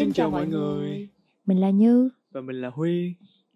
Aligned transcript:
Xin 0.00 0.12
chào 0.12 0.30
mọi 0.30 0.46
người. 0.46 1.08
Mình 1.46 1.58
là 1.58 1.70
Như. 1.70 2.08
Và 2.30 2.40
mình 2.40 2.56
là 2.56 2.70
Huy. 2.70 3.14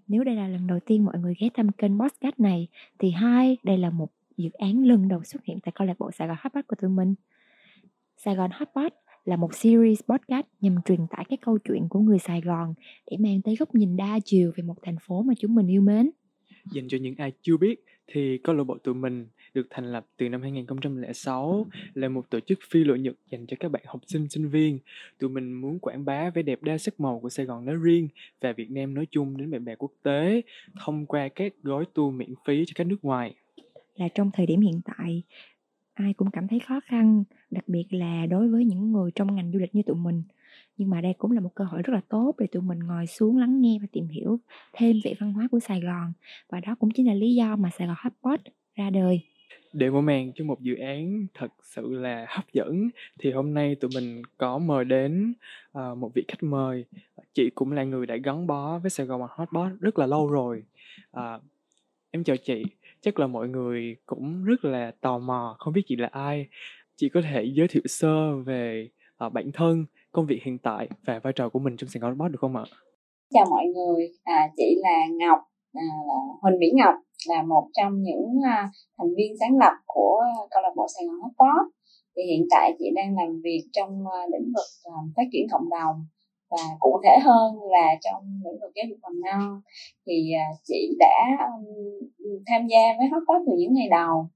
Nếu 0.08 0.24
đây 0.24 0.34
là 0.34 0.48
lần 0.48 0.66
đầu 0.66 0.78
tiên 0.86 1.04
mọi 1.04 1.18
người 1.18 1.34
ghé 1.40 1.48
thăm 1.54 1.72
kênh 1.72 1.98
podcast 2.00 2.40
này 2.40 2.68
thì 2.98 3.10
hai, 3.10 3.56
đây 3.62 3.78
là 3.78 3.90
một 3.90 4.08
dự 4.36 4.50
án 4.50 4.84
lần 4.84 5.08
đầu 5.08 5.24
xuất 5.24 5.44
hiện 5.44 5.58
tại 5.62 5.72
câu 5.74 5.86
lạc 5.86 5.98
bộ 5.98 6.10
Sài 6.10 6.28
Gòn 6.28 6.36
Hotpot 6.40 6.66
của 6.66 6.76
tụi 6.80 6.90
mình. 6.90 7.14
Sài 8.16 8.34
Gòn 8.34 8.50
Hotpot 8.52 8.92
là 9.24 9.36
một 9.36 9.54
series 9.54 10.00
podcast 10.08 10.46
nhằm 10.60 10.76
truyền 10.84 11.00
tải 11.10 11.24
các 11.28 11.38
câu 11.42 11.58
chuyện 11.58 11.88
của 11.88 11.98
người 11.98 12.18
Sài 12.18 12.40
Gòn 12.40 12.74
để 13.10 13.16
mang 13.20 13.42
tới 13.42 13.56
góc 13.56 13.74
nhìn 13.74 13.96
đa 13.96 14.18
chiều 14.24 14.52
về 14.56 14.62
một 14.62 14.76
thành 14.82 14.96
phố 15.06 15.22
mà 15.22 15.34
chúng 15.38 15.54
mình 15.54 15.66
yêu 15.66 15.80
mến. 15.80 16.10
Dành 16.72 16.88
cho 16.88 16.98
những 17.00 17.14
ai 17.18 17.32
chưa 17.42 17.56
biết 17.56 17.84
thì 18.06 18.38
câu 18.38 18.54
lạc 18.54 18.64
bộ 18.64 18.78
tụi 18.78 18.94
mình 18.94 19.26
được 19.54 19.66
thành 19.70 19.92
lập 19.92 20.06
từ 20.16 20.28
năm 20.28 20.42
2006 20.42 21.66
là 21.94 22.08
một 22.08 22.30
tổ 22.30 22.40
chức 22.40 22.58
phi 22.70 22.84
lợi 22.84 22.98
nhuận 22.98 23.14
dành 23.30 23.46
cho 23.46 23.56
các 23.60 23.70
bạn 23.70 23.82
học 23.86 24.00
sinh 24.06 24.28
sinh 24.28 24.48
viên. 24.48 24.78
Tụi 25.18 25.30
mình 25.30 25.52
muốn 25.52 25.78
quảng 25.78 26.04
bá 26.04 26.30
vẻ 26.30 26.42
đẹp 26.42 26.62
đa 26.62 26.78
sắc 26.78 27.00
màu 27.00 27.20
của 27.20 27.28
Sài 27.28 27.46
Gòn 27.46 27.64
nói 27.64 27.76
riêng 27.76 28.08
và 28.40 28.52
Việt 28.52 28.70
Nam 28.70 28.94
nói 28.94 29.06
chung 29.10 29.36
đến 29.36 29.50
bạn 29.50 29.64
bè 29.64 29.74
quốc 29.74 29.92
tế 30.02 30.42
thông 30.84 31.06
qua 31.06 31.28
các 31.28 31.52
gói 31.62 31.84
tour 31.94 32.14
miễn 32.14 32.34
phí 32.46 32.64
cho 32.66 32.72
các 32.74 32.86
nước 32.86 33.04
ngoài. 33.04 33.34
Là 33.96 34.08
trong 34.08 34.30
thời 34.34 34.46
điểm 34.46 34.60
hiện 34.60 34.80
tại, 34.84 35.22
ai 35.94 36.14
cũng 36.14 36.30
cảm 36.30 36.48
thấy 36.48 36.60
khó 36.60 36.80
khăn, 36.84 37.24
đặc 37.50 37.64
biệt 37.68 37.84
là 37.90 38.26
đối 38.26 38.48
với 38.48 38.64
những 38.64 38.92
người 38.92 39.10
trong 39.14 39.34
ngành 39.34 39.52
du 39.52 39.58
lịch 39.58 39.74
như 39.74 39.82
tụi 39.82 39.96
mình. 39.96 40.22
Nhưng 40.76 40.90
mà 40.90 41.00
đây 41.00 41.14
cũng 41.18 41.30
là 41.30 41.40
một 41.40 41.54
cơ 41.54 41.64
hội 41.64 41.82
rất 41.82 41.92
là 41.92 42.00
tốt 42.08 42.34
để 42.38 42.46
tụi 42.46 42.62
mình 42.62 42.78
ngồi 42.78 43.06
xuống 43.06 43.38
lắng 43.38 43.60
nghe 43.60 43.78
và 43.80 43.86
tìm 43.92 44.08
hiểu 44.08 44.40
thêm 44.72 44.96
về 45.04 45.14
văn 45.20 45.32
hóa 45.32 45.48
của 45.50 45.60
Sài 45.60 45.80
Gòn. 45.80 46.12
Và 46.50 46.60
đó 46.60 46.74
cũng 46.78 46.90
chính 46.90 47.06
là 47.06 47.14
lý 47.14 47.34
do 47.34 47.56
mà 47.56 47.70
Sài 47.78 47.86
Gòn 47.86 47.96
Hotpot 47.98 48.40
ra 48.76 48.90
đời 48.90 49.20
để 49.74 49.90
mở 49.90 50.00
màn 50.00 50.32
cho 50.34 50.44
một 50.44 50.60
dự 50.60 50.74
án 50.74 51.26
thật 51.34 51.48
sự 51.62 51.92
là 51.92 52.26
hấp 52.28 52.44
dẫn. 52.52 52.88
Thì 53.18 53.32
hôm 53.32 53.54
nay 53.54 53.74
tụi 53.74 53.90
mình 53.94 54.22
có 54.36 54.58
mời 54.58 54.84
đến 54.84 55.34
uh, 55.78 55.98
một 55.98 56.10
vị 56.14 56.24
khách 56.28 56.42
mời. 56.42 56.84
Chị 57.32 57.50
cũng 57.50 57.72
là 57.72 57.84
người 57.84 58.06
đã 58.06 58.16
gắn 58.16 58.46
bó 58.46 58.78
với 58.78 58.90
Sài 58.90 59.06
Gòn 59.06 59.20
Hotpot 59.30 59.72
rất 59.80 59.98
là 59.98 60.06
lâu 60.06 60.30
rồi. 60.30 60.62
Uh, 61.16 61.42
em 62.10 62.24
chào 62.24 62.36
chị. 62.36 62.64
Chắc 63.00 63.18
là 63.18 63.26
mọi 63.26 63.48
người 63.48 63.96
cũng 64.06 64.44
rất 64.44 64.64
là 64.64 64.92
tò 65.00 65.18
mò 65.18 65.56
không 65.58 65.74
biết 65.74 65.82
chị 65.86 65.96
là 65.96 66.08
ai. 66.12 66.48
Chị 66.96 67.08
có 67.08 67.20
thể 67.22 67.44
giới 67.44 67.68
thiệu 67.68 67.82
sơ 67.84 68.36
về 68.36 68.88
uh, 69.26 69.32
bản 69.32 69.52
thân 69.52 69.84
công 70.12 70.26
việc 70.26 70.42
hiện 70.42 70.58
tại 70.58 70.88
và 71.04 71.18
vai 71.18 71.32
trò 71.32 71.48
của 71.48 71.58
mình 71.58 71.76
trong 71.76 71.88
Sài 71.90 72.00
Gòn 72.00 72.10
Hotpot 72.10 72.30
được 72.30 72.38
không 72.40 72.56
ạ? 72.56 72.64
Chào 73.30 73.46
mọi 73.50 73.64
người, 73.74 74.08
à, 74.24 74.48
chị 74.56 74.76
là 74.82 74.98
Ngọc, 75.10 75.38
à, 75.72 75.82
là 75.82 76.14
Huỳnh 76.42 76.58
Mỹ 76.58 76.66
Ngọc 76.74 76.94
là 77.28 77.42
một 77.42 77.68
trong 77.72 78.02
những 78.02 78.40
à, 78.44 78.70
thành 78.98 79.14
viên 79.16 79.32
sáng 79.40 79.58
lập 79.58 79.76
của 79.86 80.20
câu 80.50 80.62
lạc 80.62 80.72
bộ 80.76 80.86
Sài 80.96 81.06
Gòn 81.06 81.20
Hotpot 81.20 81.66
thì 82.16 82.22
hiện 82.22 82.46
tại 82.50 82.72
chị 82.78 82.84
đang 82.94 83.16
làm 83.16 83.40
việc 83.44 83.64
trong 83.72 84.04
à, 84.12 84.20
lĩnh 84.32 84.52
vực 84.54 84.70
à, 84.84 84.96
phát 85.16 85.22
triển 85.32 85.46
cộng 85.52 85.68
đồng 85.70 85.96
và 86.50 86.62
cụ 86.80 87.00
thể 87.04 87.18
hơn 87.22 87.54
là 87.70 87.88
trong 88.00 88.22
lĩnh 88.44 88.60
vực 88.60 88.72
giáo 88.74 88.84
dục 88.88 88.98
mầm 89.02 89.20
non. 89.20 89.60
Thì 90.06 90.32
chị 90.64 90.96
đã 90.98 91.38
tham 92.46 92.66
gia 92.66 92.82
với 92.98 93.06
Hotpot 93.12 93.42
từ 93.46 93.52
những 93.58 93.74
ngày 93.74 93.88
đầu 93.90 94.28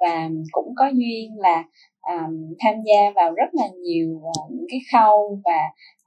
và 0.00 0.28
cũng 0.52 0.72
có 0.76 0.86
duyên 0.94 1.38
là 1.38 1.64
um, 2.06 2.54
tham 2.58 2.74
gia 2.86 3.10
vào 3.14 3.34
rất 3.34 3.50
là 3.52 3.64
nhiều 3.82 4.20
uh, 4.28 4.52
những 4.52 4.66
cái 4.70 4.80
khâu 4.92 5.40
và 5.44 5.60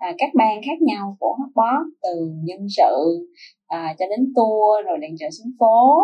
uh, 0.10 0.16
các 0.18 0.30
ban 0.34 0.62
khác 0.66 0.82
nhau 0.82 1.18
của 1.20 1.36
hotbox 1.40 1.88
từ 2.04 2.32
nhân 2.44 2.68
sự 2.78 3.28
uh, 3.76 3.98
cho 4.00 4.06
đến 4.10 4.34
tour 4.36 4.86
rồi 4.86 4.98
đèn 5.02 5.18
trợ 5.20 5.28
xuống 5.32 5.52
phố 5.60 6.00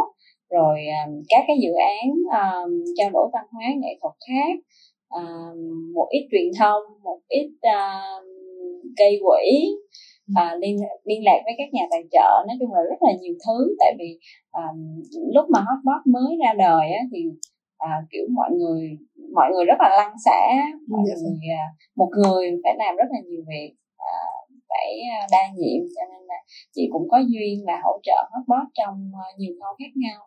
rồi 0.49 0.79
um, 1.05 1.21
các 1.29 1.43
cái 1.47 1.57
dự 1.61 1.71
án 1.97 2.09
um, 2.41 2.83
trao 2.97 3.09
đổi 3.09 3.29
văn 3.33 3.45
hóa 3.51 3.65
nghệ 3.77 3.97
thuật 4.01 4.13
khác 4.27 4.53
um, 5.09 5.93
một 5.93 6.07
ít 6.09 6.27
truyền 6.31 6.51
thông 6.59 6.83
một 7.03 7.19
ít 7.27 7.49
uh, 7.67 8.23
gây 8.97 9.19
quỹ 9.25 9.43
uh, 10.31 10.61
liên 10.61 10.75
liên 11.03 11.23
lạc 11.23 11.39
với 11.45 11.53
các 11.57 11.69
nhà 11.73 11.85
tài 11.91 12.03
trợ. 12.11 12.29
Nói 12.47 12.57
chung 12.59 12.73
là 12.73 12.81
rất 12.89 12.99
là 13.01 13.11
nhiều 13.21 13.33
thứ 13.45 13.75
tại 13.79 13.93
vì 13.99 14.19
um, 14.51 15.01
lúc 15.33 15.45
mà 15.49 15.59
hotbot 15.59 16.01
mới 16.05 16.37
ra 16.43 16.53
đời 16.57 16.85
á, 16.99 17.01
thì 17.11 17.19
uh, 17.83 18.03
kiểu 18.11 18.25
mọi 18.35 18.49
người 18.51 18.97
mọi 19.33 19.47
người 19.51 19.65
rất 19.65 19.79
là 19.79 19.89
lăn 19.97 20.13
xả 20.25 20.41
mọi 20.87 21.01
yes. 21.09 21.17
Dạ. 21.17 21.21
người 21.23 21.47
uh, 21.59 21.69
một 21.95 22.09
người 22.23 22.45
phải 22.63 22.75
làm 22.77 22.95
rất 22.95 23.09
là 23.13 23.19
nhiều 23.25 23.41
việc 23.47 23.71
uh, 24.09 24.61
phải 24.69 24.87
đa 25.31 25.43
nhiệm. 25.57 25.81
Cho 25.95 26.03
nên 26.11 26.21
là 26.27 26.35
chị 26.75 26.89
cũng 26.91 27.07
có 27.11 27.17
duyên 27.17 27.65
là 27.65 27.81
hỗ 27.83 27.99
trợ 28.03 28.19
hotbot 28.31 28.67
trong 28.73 29.11
nhiều 29.37 29.53
khâu 29.61 29.73
khác 29.79 29.91
nhau 29.95 30.19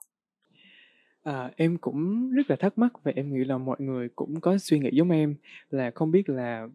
À, 1.29 1.51
em 1.57 1.79
cũng 1.79 2.31
rất 2.31 2.51
là 2.51 2.57
thắc 2.57 2.79
mắc 2.79 2.93
và 3.03 3.13
em 3.17 3.35
nghĩ 3.35 3.45
là 3.45 3.59
mọi 3.59 3.77
người 3.81 4.09
cũng 4.17 4.41
có 4.41 4.59
suy 4.59 4.79
nghĩ 4.79 4.91
giống 4.93 5.11
em 5.11 5.35
là 5.71 5.91
không 5.91 6.11
biết 6.11 6.29
là 6.29 6.69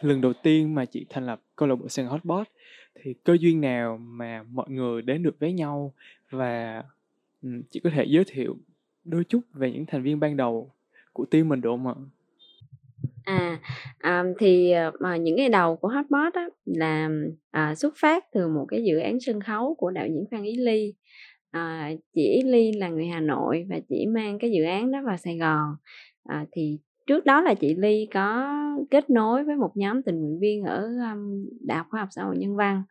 lần 0.00 0.20
đầu 0.20 0.32
tiên 0.32 0.74
mà 0.74 0.84
chị 0.84 1.06
thành 1.08 1.26
lập 1.26 1.40
câu 1.56 1.68
lạc 1.68 1.74
bộ 1.74 1.88
Sài 1.88 2.04
Hotbot 2.04 2.46
thì 2.94 3.14
cơ 3.24 3.36
duyên 3.40 3.60
nào 3.60 3.96
mà 3.96 4.42
mọi 4.42 4.70
người 4.70 5.02
đến 5.02 5.22
được 5.22 5.36
với 5.38 5.52
nhau 5.52 5.94
và 6.30 6.82
um, 7.42 7.62
chị 7.70 7.80
có 7.84 7.90
thể 7.90 8.04
giới 8.04 8.24
thiệu 8.24 8.56
đôi 9.04 9.24
chút 9.24 9.40
về 9.54 9.72
những 9.72 9.86
thành 9.86 10.02
viên 10.02 10.20
ban 10.20 10.36
đầu 10.36 10.70
của 11.12 11.24
team 11.24 11.48
mình 11.48 11.60
được 11.60 11.70
không 11.70 11.86
ạ? 11.86 11.94
À, 13.24 13.60
à 13.98 14.24
thì 14.38 14.72
ờ, 14.72 14.92
mà 15.00 15.16
những 15.16 15.36
ngày 15.36 15.48
đầu 15.48 15.76
của 15.76 15.88
Hotbot 15.88 16.34
á, 16.34 16.48
là 16.64 17.10
à, 17.50 17.74
xuất 17.74 17.94
phát 17.96 18.24
từ 18.32 18.48
một 18.48 18.66
cái 18.68 18.84
dự 18.84 18.98
án 18.98 19.20
sân 19.20 19.40
khấu 19.40 19.74
của 19.74 19.90
đạo 19.90 20.06
diễn 20.06 20.24
Phan 20.30 20.42
Ý 20.42 20.56
Ly 20.56 20.94
Ờ, 21.58 21.64
à, 21.64 21.92
chị 22.14 22.42
Ly 22.44 22.72
là 22.72 22.88
người 22.88 23.06
Hà 23.06 23.20
Nội 23.20 23.66
và 23.68 23.80
chị 23.88 24.06
mang 24.06 24.38
cái 24.38 24.50
dự 24.50 24.64
án 24.64 24.92
đó 24.92 24.98
vào 25.06 25.16
Sài 25.16 25.36
Gòn. 25.36 25.76
À, 26.28 26.46
thì 26.52 26.78
trước 27.06 27.24
đó 27.24 27.40
là 27.40 27.54
chị 27.54 27.74
Ly 27.74 28.08
có 28.14 28.54
kết 28.90 29.10
nối 29.10 29.44
với 29.44 29.56
một 29.56 29.70
nhóm 29.74 30.02
tình 30.02 30.20
nguyện 30.20 30.38
viên 30.40 30.64
ở 30.64 30.82
um, 30.82 31.46
Đại 31.66 31.78
học 31.78 31.86
Khoa 31.90 32.00
học 32.00 32.08
Xã 32.10 32.22
hội 32.24 32.36
Nhân 32.38 32.56
văn. 32.56 32.82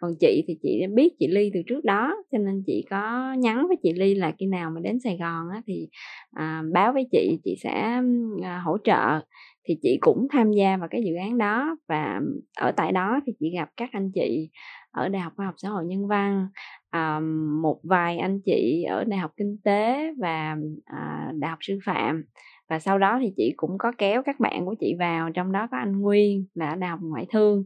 Còn 0.00 0.10
chị 0.20 0.44
thì 0.48 0.58
chị 0.62 0.78
đã 0.80 0.86
biết 0.94 1.12
chị 1.18 1.26
Ly 1.28 1.50
từ 1.54 1.60
trước 1.66 1.84
đó 1.84 2.16
cho 2.32 2.38
nên 2.38 2.62
chị 2.66 2.84
có 2.90 3.34
nhắn 3.38 3.66
với 3.68 3.76
chị 3.82 3.92
Ly 3.92 4.14
là 4.14 4.32
khi 4.38 4.46
nào 4.46 4.70
mà 4.70 4.80
đến 4.80 4.98
Sài 5.00 5.16
Gòn 5.20 5.48
á, 5.52 5.62
thì 5.66 5.88
à, 6.32 6.62
báo 6.72 6.92
với 6.92 7.06
chị 7.12 7.38
chị 7.44 7.56
sẽ 7.62 8.00
à, 8.42 8.62
hỗ 8.64 8.76
trợ. 8.84 9.20
Thì 9.68 9.76
chị 9.82 9.98
cũng 10.00 10.26
tham 10.30 10.52
gia 10.52 10.76
vào 10.76 10.88
cái 10.90 11.02
dự 11.04 11.14
án 11.14 11.38
đó 11.38 11.76
và 11.88 12.20
ở 12.56 12.72
tại 12.72 12.92
đó 12.92 13.20
thì 13.26 13.32
chị 13.40 13.50
gặp 13.54 13.68
các 13.76 13.88
anh 13.92 14.10
chị 14.14 14.50
ở 14.94 15.08
Đại 15.08 15.22
học 15.22 15.32
Khoa 15.36 15.46
học 15.46 15.54
Xã 15.58 15.68
hội 15.68 15.84
Nhân 15.84 16.06
văn 16.06 16.48
à, 16.90 17.20
một 17.62 17.80
vài 17.82 18.18
anh 18.18 18.40
chị 18.44 18.84
ở 18.88 19.04
Đại 19.04 19.18
học 19.18 19.30
Kinh 19.36 19.56
tế 19.64 20.12
và 20.18 20.56
à, 20.84 21.32
Đại 21.34 21.50
học 21.50 21.58
Sư 21.62 21.78
phạm. 21.84 22.24
Và 22.68 22.78
sau 22.78 22.98
đó 22.98 23.18
thì 23.22 23.32
chị 23.36 23.52
cũng 23.56 23.78
có 23.78 23.92
kéo 23.98 24.22
các 24.22 24.40
bạn 24.40 24.66
của 24.66 24.74
chị 24.80 24.94
vào 24.98 25.30
trong 25.30 25.52
đó 25.52 25.68
có 25.70 25.76
anh 25.76 26.00
Nguyên 26.00 26.44
là 26.54 26.68
ở 26.68 26.76
Đại 26.76 26.90
học 26.90 27.00
Ngoại 27.02 27.26
thương. 27.30 27.64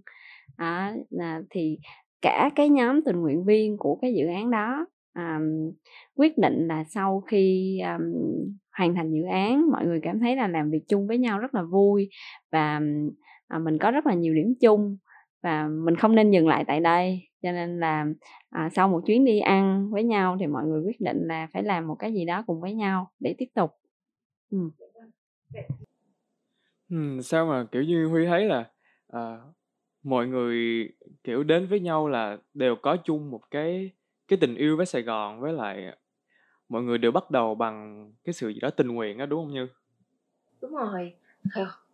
À, 0.57 0.95
à, 1.19 1.41
thì 1.51 1.79
cả 2.23 2.51
cái 2.55 2.69
nhóm 2.69 3.03
tình 3.05 3.17
nguyện 3.17 3.45
viên 3.45 3.77
của 3.77 3.99
cái 4.03 4.15
dự 4.15 4.27
án 4.27 4.51
đó 4.51 4.87
um, 5.15 5.73
quyết 6.17 6.39
định 6.39 6.69
là 6.69 6.85
sau 6.85 7.23
khi 7.27 7.79
um, 7.81 8.03
hoàn 8.79 8.95
thành 8.95 9.11
dự 9.13 9.23
án 9.23 9.71
mọi 9.71 9.87
người 9.87 10.01
cảm 10.03 10.21
thấy 10.21 10.37
là 10.37 10.49
làm 10.49 10.71
việc 10.71 10.83
chung 10.89 11.07
với 11.07 11.19
nhau 11.19 11.39
rất 11.39 11.55
là 11.55 11.63
vui 11.63 12.09
và 12.53 12.81
uh, 13.57 13.63
mình 13.63 13.79
có 13.79 13.91
rất 13.91 14.07
là 14.07 14.15
nhiều 14.15 14.35
điểm 14.35 14.55
chung 14.61 14.97
và 15.43 15.69
mình 15.69 15.97
không 15.97 16.15
nên 16.15 16.31
dừng 16.31 16.49
lại 16.49 16.65
tại 16.67 16.81
đây 16.81 17.29
cho 17.43 17.53
nên 17.53 17.81
là 17.81 18.07
à, 18.51 18.71
sau 18.75 18.89
một 18.89 19.01
chuyến 19.07 19.25
đi 19.25 19.41
ăn 19.41 19.91
với 19.91 20.05
nhau 20.05 20.37
thì 20.41 20.47
mọi 20.47 20.65
người 20.65 20.83
quyết 20.83 21.01
định 21.01 21.29
là 21.29 21.49
phải 21.53 21.63
làm 21.63 21.87
một 21.87 21.95
cái 21.95 22.13
gì 22.13 22.25
đó 22.25 22.45
cùng 22.47 22.61
với 22.61 22.75
nhau 22.75 23.11
để 23.21 23.35
tiếp 23.39 23.49
tục 23.55 23.71
ừ. 24.51 24.59
Ừ, 26.91 27.21
sao 27.23 27.47
mà 27.47 27.67
kiểu 27.73 27.83
như 27.83 28.07
Huy 28.07 28.27
thấy 28.27 28.45
là 28.45 28.71
à, 29.09 29.39
mọi 30.03 30.27
người 30.27 30.89
kiểu 31.25 31.43
đến 31.45 31.67
với 31.67 31.81
nhau 31.81 32.09
là 32.09 32.39
đều 32.55 32.77
có 32.77 32.97
chung 33.05 33.31
một 33.31 33.41
cái 33.51 33.91
cái 34.29 34.39
tình 34.41 34.55
yêu 34.55 34.77
với 34.77 34.87
Sài 34.87 35.03
Gòn 35.03 35.41
với 35.41 35.53
lại 35.53 35.97
mọi 36.69 36.83
người 36.83 36.99
đều 36.99 37.13
bắt 37.13 37.31
đầu 37.31 37.55
bằng 37.55 38.11
cái 38.25 38.33
sự 38.33 38.49
gì 38.49 38.61
đó 38.61 38.71
tình 38.71 38.89
nguyện 38.89 39.19
á 39.19 39.27
đúng 39.27 39.45
không 39.45 39.55
Như? 39.55 39.69
Đúng 40.61 40.71
rồi 40.75 41.15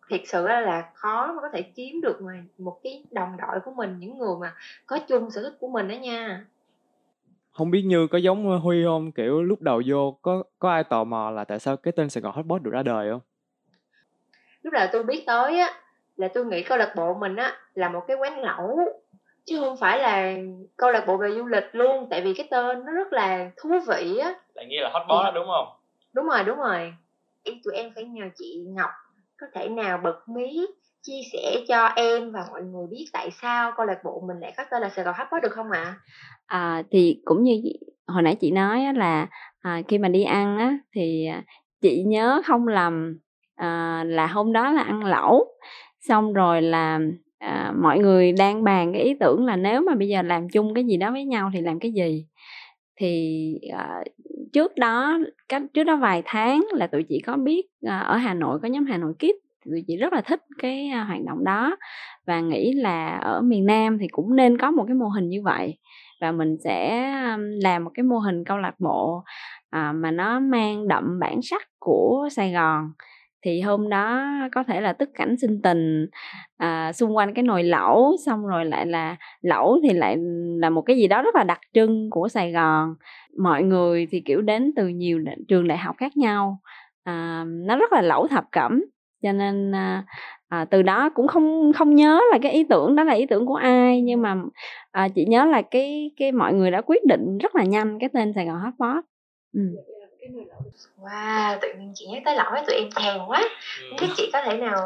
thiệt 0.09 0.21
sự 0.25 0.49
là 0.49 0.91
khó 0.95 1.33
mà 1.33 1.43
có 1.43 1.49
thể 1.53 1.62
kiếm 1.62 2.01
được 2.01 2.23
mà 2.23 2.33
một 2.59 2.81
cái 2.83 3.05
đồng 3.11 3.37
đội 3.37 3.61
của 3.65 3.71
mình 3.71 3.97
những 3.99 4.19
người 4.19 4.37
mà 4.41 4.55
có 4.87 4.99
chung 5.09 5.31
sở 5.31 5.43
thích 5.43 5.56
của 5.61 5.69
mình 5.69 5.89
đó 5.89 5.95
nha. 5.95 6.45
Không 7.53 7.71
biết 7.71 7.83
như 7.83 8.06
có 8.06 8.19
giống 8.19 8.61
huy 8.61 8.85
không? 8.85 9.12
Kiểu 9.12 9.43
lúc 9.43 9.62
đầu 9.62 9.83
vô 9.87 10.19
có 10.23 10.43
có 10.59 10.71
ai 10.71 10.85
tò 10.85 11.05
mò 11.05 11.31
là 11.31 11.45
tại 11.45 11.59
sao 11.59 11.77
cái 11.77 11.93
tên 11.93 12.11
sài 12.11 12.23
gòn 12.23 12.35
hotbot 12.35 12.62
được 12.62 12.71
ra 12.71 12.83
đời 12.83 13.11
không? 13.11 13.21
Lúc 14.62 14.73
đầu 14.73 14.87
tôi 14.93 15.03
biết 15.03 15.25
tới 15.27 15.59
á 15.59 15.81
là 16.17 16.29
tôi 16.29 16.45
nghĩ 16.45 16.62
câu 16.62 16.79
lạc 16.79 16.93
bộ 16.97 17.15
mình 17.15 17.37
á 17.37 17.56
là 17.75 17.89
một 17.89 18.01
cái 18.09 18.17
quán 18.17 18.39
lẩu 18.39 18.79
chứ 19.45 19.61
không 19.61 19.77
phải 19.77 19.99
là 19.99 20.37
câu 20.77 20.91
lạc 20.91 21.06
bộ 21.06 21.17
về 21.17 21.31
du 21.31 21.45
lịch 21.47 21.65
luôn 21.73 22.06
tại 22.11 22.23
vì 22.23 22.35
cái 22.35 22.49
tên 22.51 22.85
nó 22.85 22.93
rất 22.93 23.12
là 23.12 23.51
thú 23.56 23.69
vị 23.89 24.19
á. 24.19 24.35
Lại 24.55 24.67
nghe 24.69 24.81
là 24.81 24.91
hotbot 24.93 25.25
đó 25.25 25.31
đúng 25.35 25.47
không? 25.47 25.67
Đúng 26.12 26.27
rồi 26.27 26.45
đúng 26.45 26.59
rồi. 26.59 26.95
Em 27.45 27.55
tụi 27.65 27.75
em 27.75 27.93
phải 27.95 28.05
nhờ 28.05 28.25
chị 28.37 28.65
ngọc 28.69 28.91
có 29.41 29.47
thể 29.55 29.69
nào 29.69 29.99
bật 30.05 30.19
mí 30.29 30.67
chia 31.03 31.21
sẻ 31.33 31.57
cho 31.69 31.87
em 31.87 32.33
và 32.33 32.47
mọi 32.51 32.63
người 32.63 32.87
biết 32.91 33.07
tại 33.13 33.31
sao 33.43 33.73
câu 33.77 33.87
lạc 33.87 33.99
bộ 34.05 34.23
mình 34.27 34.41
lại 34.41 34.55
có 34.57 34.65
tên 34.71 34.83
là 34.83 34.91
Sài 34.97 35.05
Gòn 35.05 35.15
Hotpot 35.19 35.43
được 35.43 35.53
không 35.53 35.71
ạ? 35.71 35.83
À? 35.83 35.95
à, 36.47 36.83
thì 36.91 37.21
cũng 37.25 37.43
như 37.43 37.63
hồi 38.07 38.23
nãy 38.23 38.35
chị 38.35 38.51
nói 38.51 38.95
là 38.95 39.27
à, 39.61 39.83
khi 39.89 39.99
mà 39.99 40.09
đi 40.09 40.25
ăn 40.25 40.59
á 40.59 40.79
thì 40.95 41.27
à, 41.27 41.43
chị 41.81 42.03
nhớ 42.03 42.43
không 42.45 42.69
lầm 42.69 43.19
à, 43.57 44.05
là 44.07 44.27
hôm 44.27 44.53
đó 44.53 44.73
là 44.73 44.83
ăn 44.83 45.05
lẩu 45.05 45.45
xong 46.01 46.33
rồi 46.33 46.63
là 46.63 47.01
à, 47.39 47.73
mọi 47.83 47.99
người 47.99 48.33
đang 48.33 48.65
bàn 48.65 48.93
cái 48.93 49.03
ý 49.03 49.15
tưởng 49.21 49.47
là 49.47 49.57
nếu 49.57 49.81
mà 49.81 49.95
bây 49.95 50.09
giờ 50.09 50.23
làm 50.23 50.49
chung 50.49 50.75
cái 50.75 50.85
gì 50.85 50.97
đó 50.97 51.11
với 51.11 51.25
nhau 51.25 51.51
thì 51.55 51.61
làm 51.61 51.79
cái 51.79 51.93
gì 51.93 52.27
thì 52.97 53.55
à, 53.73 54.05
trước 54.55 54.77
đó, 54.77 55.19
cách 55.49 55.62
trước 55.75 55.85
đó 55.85 55.97
vài 55.97 56.23
tháng 56.27 56.67
là 56.73 56.89
tụi 56.89 57.05
chị 57.09 57.21
có 57.27 57.37
biết 57.37 57.67
ờ, 57.87 58.01
ở 58.01 58.17
Hà 58.17 58.35
Nội 58.35 58.61
có 58.62 58.69
nhóm 58.69 58.87
Hà 58.87 58.99
Nội 58.99 59.15
Kids, 59.19 59.39
tụi 59.67 59.85
chị 59.89 59.97
rất 59.97 60.12
là 60.12 60.21
thích 60.23 60.41
cái 60.62 60.91
ờ, 60.95 61.05
hoạt 61.05 61.21
động 61.27 61.45
đó 61.45 61.77
và 62.27 62.41
nghĩ 62.41 62.73
là 62.75 63.19
ở 63.19 63.43
miền 63.43 63.67
Nam 63.67 63.99
thì 64.01 64.09
cũng 64.12 64.37
nên 64.37 64.59
có 64.59 64.71
một 64.71 64.85
cái 64.89 64.95
mô 64.97 65.09
hình 65.09 65.29
như 65.29 65.43
vậy 65.43 65.79
và 66.21 66.33
mình 66.33 66.56
sẽ 66.65 67.05
làm 67.62 67.85
một 67.85 67.91
cái 67.95 68.05
mô 68.05 68.19
hình 68.19 68.45
câu 68.45 68.59
lạc 68.59 68.75
bộ 68.81 69.25
ờ, 69.71 69.93
mà 69.93 70.11
nó 70.11 70.41
mang 70.41 70.89
đậm 70.89 71.19
bản 71.21 71.41
sắc 71.43 71.62
của 71.79 72.29
Sài 72.33 72.53
Gòn 72.53 72.93
thì 73.44 73.61
hôm 73.61 73.88
đó 73.88 74.31
có 74.52 74.62
thể 74.62 74.81
là 74.81 74.93
tức 74.93 75.11
cảnh 75.14 75.37
sinh 75.37 75.62
tình 75.62 76.06
à, 76.56 76.93
xung 76.93 77.17
quanh 77.17 77.35
cái 77.35 77.43
nồi 77.43 77.62
lẩu 77.62 78.17
xong 78.26 78.46
rồi 78.46 78.64
lại 78.64 78.87
là 78.87 79.17
lẩu 79.43 79.81
thì 79.82 79.93
lại 79.93 80.17
là 80.61 80.70
một 80.70 80.82
cái 80.82 80.96
gì 80.96 81.06
đó 81.08 81.23
rất 81.23 81.35
là 81.35 81.44
đặc 81.44 81.61
trưng 81.75 82.11
của 82.11 82.29
Sài 82.29 82.52
Gòn. 82.52 82.94
Mọi 83.38 83.62
người 83.62 84.06
thì 84.11 84.20
kiểu 84.20 84.41
đến 84.41 84.73
từ 84.76 84.88
nhiều 84.88 85.19
trường 85.49 85.69
đại 85.69 85.79
học 85.79 85.96
khác 85.99 86.17
nhau 86.17 86.58
à, 87.05 87.44
nó 87.46 87.76
rất 87.76 87.93
là 87.93 88.02
lẩu 88.02 88.26
thập 88.26 88.44
cẩm. 88.52 88.85
Cho 89.23 89.32
nên 89.32 89.73
à, 89.75 90.05
à, 90.49 90.64
từ 90.64 90.82
đó 90.82 91.11
cũng 91.14 91.29
không 91.29 91.73
không 91.73 91.94
nhớ 91.94 92.20
là 92.32 92.38
cái 92.43 92.52
ý 92.52 92.64
tưởng 92.64 92.96
đó 92.96 93.05
là 93.05 93.12
ý 93.12 93.26
tưởng 93.26 93.46
của 93.46 93.55
ai 93.55 94.02
nhưng 94.02 94.23
mà 94.23 94.37
à, 94.93 95.08
chị 95.08 95.25
nhớ 95.25 95.44
là 95.44 95.62
cái 95.62 96.11
cái 96.17 96.32
mọi 96.32 96.55
người 96.55 96.70
đã 96.70 96.81
quyết 96.81 97.05
định 97.05 97.38
rất 97.38 97.55
là 97.56 97.64
nhanh 97.64 97.99
cái 98.00 98.08
tên 98.12 98.32
Sài 98.35 98.46
Gòn 98.46 98.61
Hotpot. 98.61 99.05
Ừ. 99.52 99.61
Wow, 101.00 101.59
tự 101.62 101.69
nhiên 101.79 101.93
chị 101.94 102.06
nhắc 102.12 102.23
tới 102.25 102.37
lẩu 102.37 102.53
tụi 102.67 102.76
em 102.76 102.88
thèm 102.97 103.21
quá. 103.26 103.43
Ừ. 103.81 103.97
Thế 103.99 104.06
chị 104.17 104.31
có 104.32 104.43
thể 104.44 104.56
nào 104.56 104.79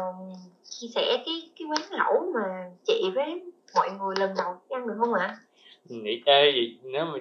chia 0.63 0.87
sẻ 0.95 1.23
cái 1.25 1.49
cái 1.59 1.67
quán 1.67 1.81
lẩu 1.91 2.31
mà 2.33 2.65
chị 2.83 3.11
với 3.15 3.41
mọi 3.75 3.89
người 3.99 4.15
lần 4.19 4.33
đầu 4.37 4.55
ăn 4.69 4.87
được 4.87 4.95
không 4.99 5.13
ạ? 5.13 5.37
Nghĩ 5.85 6.21
ê 6.25 6.51
gì 6.51 6.79
nếu 6.83 7.05
mà 7.05 7.19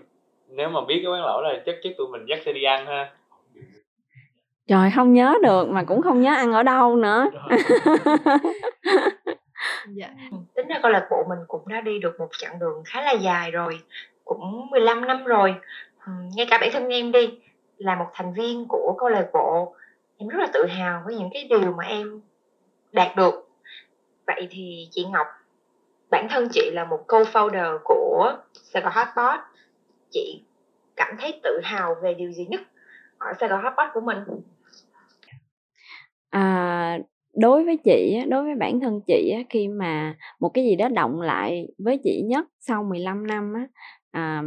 nếu 0.48 0.68
mà 0.68 0.80
biết 0.88 1.00
cái 1.02 1.12
quán 1.12 1.24
lẩu 1.24 1.40
là 1.42 1.62
chắc 1.66 1.76
chắc 1.82 1.92
tụi 1.98 2.08
mình 2.08 2.26
dắt 2.28 2.38
sẽ 2.44 2.52
đi 2.52 2.62
ăn 2.62 2.86
ha 2.86 3.10
trời 4.66 4.90
không 4.94 5.12
nhớ 5.12 5.34
được 5.42 5.68
mà 5.68 5.82
cũng 5.82 6.02
không 6.02 6.22
nhớ 6.22 6.34
ăn 6.34 6.52
ở 6.52 6.62
đâu 6.62 6.96
nữa 6.96 7.26
dạ. 9.88 10.08
tính 10.54 10.68
ra 10.68 10.78
câu 10.82 10.90
lạc 10.90 11.06
bộ 11.10 11.24
mình 11.28 11.38
cũng 11.48 11.68
đã 11.68 11.80
đi 11.80 11.98
được 11.98 12.20
một 12.20 12.28
chặng 12.38 12.58
đường 12.58 12.82
khá 12.86 13.02
là 13.02 13.12
dài 13.12 13.50
rồi 13.50 13.78
cũng 14.24 14.70
15 14.70 15.06
năm 15.06 15.24
rồi 15.24 15.54
ngay 16.34 16.46
cả 16.50 16.58
bản 16.60 16.70
thân 16.72 16.88
em 16.88 17.12
đi 17.12 17.28
là 17.78 17.94
một 17.94 18.06
thành 18.12 18.32
viên 18.32 18.64
của 18.68 18.94
câu 18.98 19.08
lạc 19.08 19.28
bộ. 19.32 19.74
Em 20.16 20.28
rất 20.28 20.38
là 20.38 20.46
tự 20.52 20.66
hào 20.66 21.02
với 21.04 21.16
những 21.16 21.30
cái 21.32 21.46
điều 21.50 21.72
mà 21.72 21.84
em 21.84 22.20
đạt 22.92 23.16
được. 23.16 23.48
Vậy 24.26 24.48
thì 24.50 24.88
chị 24.90 25.04
Ngọc 25.12 25.26
bản 26.10 26.26
thân 26.30 26.48
chị 26.52 26.70
là 26.72 26.84
một 26.84 27.04
co-founder 27.08 27.78
của 27.84 28.36
Sài 28.52 28.82
Gòn 28.82 28.92
Hotpot. 28.94 29.40
Chị 30.10 30.42
cảm 30.96 31.16
thấy 31.20 31.40
tự 31.42 31.60
hào 31.62 31.94
về 32.02 32.14
điều 32.14 32.32
gì 32.32 32.46
nhất 32.46 32.60
ở 33.18 33.32
Sài 33.40 33.48
Gòn 33.48 33.62
Hotpot 33.62 33.88
của 33.94 34.00
mình? 34.00 34.18
À, 36.30 36.98
đối 37.34 37.64
với 37.64 37.76
chị 37.84 38.18
đối 38.28 38.44
với 38.44 38.54
bản 38.54 38.80
thân 38.80 39.00
chị 39.06 39.34
khi 39.50 39.68
mà 39.68 40.16
một 40.40 40.48
cái 40.48 40.64
gì 40.64 40.76
đó 40.76 40.88
động 40.88 41.20
lại 41.20 41.66
với 41.78 42.00
chị 42.04 42.22
nhất 42.26 42.46
sau 42.60 42.84
15 42.84 43.26
năm 43.26 43.54
á, 43.54 43.66
à, 44.10 44.42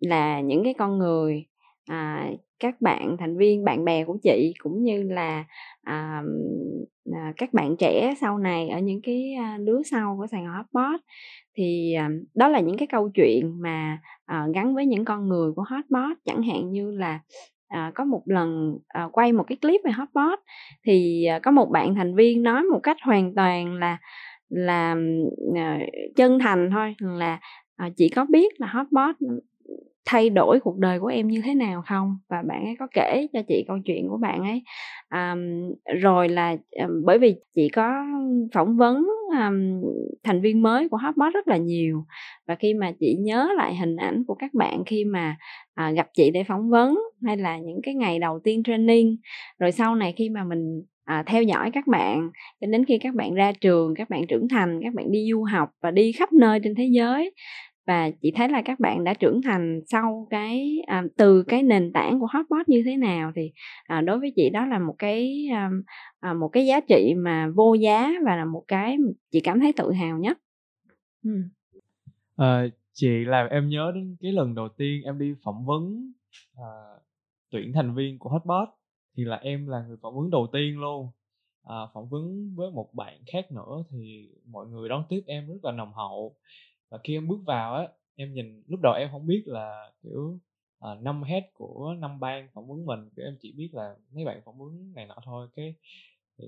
là 0.00 0.40
những 0.40 0.64
cái 0.64 0.74
con 0.78 0.98
người, 0.98 1.46
à, 1.86 2.30
các 2.62 2.80
bạn 2.80 3.16
thành 3.18 3.36
viên, 3.36 3.64
bạn 3.64 3.84
bè 3.84 4.04
của 4.04 4.18
chị 4.22 4.54
cũng 4.58 4.82
như 4.82 5.02
là, 5.02 5.44
à, 5.82 6.22
à, 7.12 7.32
các 7.36 7.52
bạn 7.52 7.76
trẻ 7.76 8.14
sau 8.20 8.38
này 8.38 8.68
ở 8.68 8.78
những 8.78 9.00
cái, 9.02 9.34
đứa 9.58 9.64
lứa 9.64 9.82
sau 9.90 10.16
của 10.18 10.26
Sài 10.26 10.42
Gòn 10.42 10.54
Hotpot. 10.54 11.00
Thì, 11.56 11.94
à, 11.94 12.10
đó 12.34 12.48
là 12.48 12.60
những 12.60 12.76
cái 12.76 12.86
câu 12.86 13.10
chuyện 13.14 13.60
mà, 13.62 13.98
à, 14.24 14.46
gắn 14.54 14.74
với 14.74 14.86
những 14.86 15.04
con 15.04 15.28
người 15.28 15.52
của 15.52 15.64
Hotpot, 15.68 16.16
chẳng 16.24 16.42
hạn 16.42 16.70
như 16.70 16.90
là 16.90 17.20
à, 17.72 17.92
có 17.94 18.04
một 18.04 18.22
lần 18.26 18.78
à, 18.88 19.08
quay 19.12 19.32
một 19.32 19.44
cái 19.46 19.58
clip 19.62 19.80
về 19.84 19.90
hotpot 19.90 20.38
thì 20.86 21.24
à, 21.24 21.38
có 21.38 21.50
một 21.50 21.70
bạn 21.70 21.94
thành 21.94 22.14
viên 22.14 22.42
nói 22.42 22.62
một 22.62 22.80
cách 22.82 22.96
hoàn 23.02 23.34
toàn 23.34 23.74
là 23.74 23.98
là 24.48 24.96
à, 25.56 25.78
chân 26.16 26.38
thành 26.38 26.70
thôi 26.72 26.94
là 26.98 27.38
à, 27.76 27.90
chị 27.96 28.08
có 28.08 28.26
biết 28.30 28.60
là 28.60 28.66
hotpot 28.66 29.16
thay 30.04 30.30
đổi 30.30 30.60
cuộc 30.60 30.78
đời 30.78 31.00
của 31.00 31.06
em 31.06 31.28
như 31.28 31.42
thế 31.44 31.54
nào 31.54 31.82
không? 31.86 32.16
Và 32.28 32.42
bạn 32.48 32.64
ấy 32.64 32.76
có 32.78 32.86
kể 32.94 33.26
cho 33.32 33.42
chị 33.48 33.64
câu 33.68 33.78
chuyện 33.84 34.08
của 34.08 34.16
bạn 34.16 34.42
ấy 34.42 34.62
um, 35.10 35.72
rồi 36.00 36.28
là 36.28 36.56
um, 36.70 37.04
bởi 37.04 37.18
vì 37.18 37.34
chị 37.54 37.68
có 37.68 38.04
phỏng 38.54 38.76
vấn 38.76 39.06
um, 39.28 39.82
thành 40.24 40.40
viên 40.40 40.62
mới 40.62 40.88
của 40.88 40.96
Hotbot 40.96 41.34
rất 41.34 41.48
là 41.48 41.56
nhiều. 41.56 42.04
Và 42.46 42.54
khi 42.54 42.74
mà 42.74 42.92
chị 43.00 43.16
nhớ 43.20 43.48
lại 43.56 43.76
hình 43.76 43.96
ảnh 43.96 44.24
của 44.26 44.34
các 44.34 44.54
bạn 44.54 44.82
khi 44.86 45.04
mà 45.04 45.36
à, 45.74 45.90
gặp 45.90 46.08
chị 46.14 46.30
để 46.30 46.44
phỏng 46.44 46.70
vấn 46.70 46.98
hay 47.26 47.36
là 47.36 47.58
những 47.58 47.80
cái 47.82 47.94
ngày 47.94 48.18
đầu 48.18 48.40
tiên 48.44 48.62
training 48.62 49.16
rồi 49.58 49.72
sau 49.72 49.94
này 49.94 50.12
khi 50.16 50.28
mà 50.28 50.44
mình 50.44 50.82
à, 51.04 51.22
theo 51.26 51.42
dõi 51.42 51.70
các 51.70 51.86
bạn 51.86 52.30
cho 52.60 52.66
đến 52.66 52.84
khi 52.84 52.98
các 52.98 53.14
bạn 53.14 53.34
ra 53.34 53.52
trường 53.60 53.94
các 53.94 54.10
bạn 54.10 54.26
trưởng 54.26 54.48
thành 54.48 54.80
các 54.82 54.94
bạn 54.94 55.12
đi 55.12 55.26
du 55.30 55.42
học 55.42 55.70
và 55.82 55.90
đi 55.90 56.12
khắp 56.12 56.32
nơi 56.32 56.60
trên 56.64 56.74
thế 56.74 56.88
giới 56.92 57.32
và 57.86 58.10
chị 58.10 58.32
thấy 58.34 58.48
là 58.48 58.62
các 58.64 58.80
bạn 58.80 59.04
đã 59.04 59.14
trưởng 59.14 59.42
thành 59.42 59.80
sau 59.86 60.26
cái 60.30 60.82
à, 60.86 61.02
từ 61.16 61.42
cái 61.42 61.62
nền 61.62 61.92
tảng 61.92 62.20
của 62.20 62.26
hotbot 62.32 62.68
như 62.68 62.82
thế 62.84 62.96
nào 62.96 63.32
thì 63.36 63.52
à, 63.84 64.00
đối 64.00 64.18
với 64.18 64.32
chị 64.36 64.50
đó 64.50 64.66
là 64.66 64.78
một 64.78 64.94
cái 64.98 65.46
à, 65.52 65.70
à, 66.20 66.32
một 66.34 66.48
cái 66.48 66.66
giá 66.66 66.80
trị 66.80 67.14
mà 67.16 67.48
vô 67.54 67.74
giá 67.74 68.12
và 68.26 68.36
là 68.36 68.44
một 68.44 68.64
cái 68.68 68.96
chị 69.30 69.40
cảm 69.40 69.60
thấy 69.60 69.72
tự 69.72 69.92
hào 69.92 70.18
nhất. 70.18 70.38
Ừ. 71.24 71.30
à, 72.36 72.66
chị 72.92 73.24
làm 73.24 73.48
em 73.48 73.68
nhớ 73.68 73.92
đến 73.94 74.16
cái 74.20 74.32
lần 74.32 74.54
đầu 74.54 74.68
tiên 74.68 75.02
em 75.04 75.18
đi 75.18 75.34
phỏng 75.44 75.66
vấn 75.66 76.12
à, 76.56 76.68
tuyển 77.50 77.72
thành 77.72 77.94
viên 77.94 78.18
của 78.18 78.30
hotbot 78.30 78.68
thì 79.16 79.24
là 79.24 79.36
em 79.36 79.66
là 79.66 79.84
người 79.88 79.96
phỏng 80.02 80.14
vấn 80.16 80.30
đầu 80.30 80.46
tiên 80.52 80.80
luôn. 80.80 81.08
À, 81.64 81.76
phỏng 81.94 82.08
vấn 82.08 82.54
với 82.56 82.70
một 82.70 82.94
bạn 82.94 83.20
khác 83.32 83.52
nữa 83.52 83.84
thì 83.90 84.28
mọi 84.46 84.66
người 84.66 84.88
đón 84.88 85.04
tiếp 85.08 85.22
em 85.26 85.48
rất 85.48 85.64
là 85.64 85.72
nồng 85.72 85.92
hậu 85.92 86.36
và 86.92 86.98
khi 87.04 87.16
em 87.16 87.28
bước 87.28 87.40
vào 87.46 87.74
á 87.74 87.88
em 88.16 88.34
nhìn 88.34 88.62
lúc 88.66 88.80
đầu 88.82 88.92
em 88.92 89.08
không 89.12 89.26
biết 89.26 89.42
là 89.46 89.92
kiểu 90.02 90.38
uh, 90.92 91.02
năm 91.02 91.22
head 91.22 91.44
của 91.54 91.94
năm 91.98 92.20
ban 92.20 92.48
phỏng 92.52 92.68
vấn 92.68 92.86
mình 92.86 93.08
kiểu 93.16 93.24
em 93.24 93.36
chỉ 93.40 93.52
biết 93.52 93.70
là 93.72 93.94
mấy 94.14 94.24
bạn 94.24 94.40
phỏng 94.44 94.58
vấn 94.58 94.92
này 94.94 95.06
nọ 95.06 95.16
thôi. 95.24 95.48
Cái 95.56 95.74
thì 96.38 96.46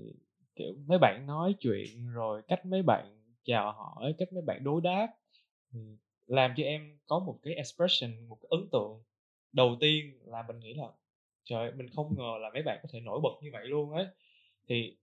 kiểu 0.55 0.73
mấy 0.87 0.97
bạn 0.97 1.23
nói 1.27 1.55
chuyện 1.59 2.11
rồi 2.13 2.41
cách 2.47 2.65
mấy 2.65 2.83
bạn 2.83 3.17
chào 3.43 3.71
hỏi 3.71 4.15
cách 4.17 4.33
mấy 4.33 4.41
bạn 4.41 4.63
đối 4.63 4.81
đáp 4.81 5.07
thì 5.71 5.79
làm 6.27 6.53
cho 6.57 6.63
em 6.63 6.97
có 7.07 7.19
một 7.19 7.39
cái 7.43 7.53
expression 7.53 8.29
một 8.29 8.37
cái 8.41 8.47
ấn 8.49 8.69
tượng 8.71 9.03
đầu 9.53 9.77
tiên 9.79 10.19
là 10.25 10.43
mình 10.47 10.59
nghĩ 10.59 10.73
là 10.73 10.87
trời 11.43 11.71
mình 11.71 11.87
không 11.89 12.15
ngờ 12.17 12.37
là 12.41 12.49
mấy 12.53 12.63
bạn 12.63 12.79
có 12.83 12.89
thể 12.91 12.99
nổi 12.99 13.19
bật 13.23 13.33
như 13.41 13.49
vậy 13.53 13.67
luôn 13.67 13.91
ấy. 13.91 14.05
Thì 14.67 14.97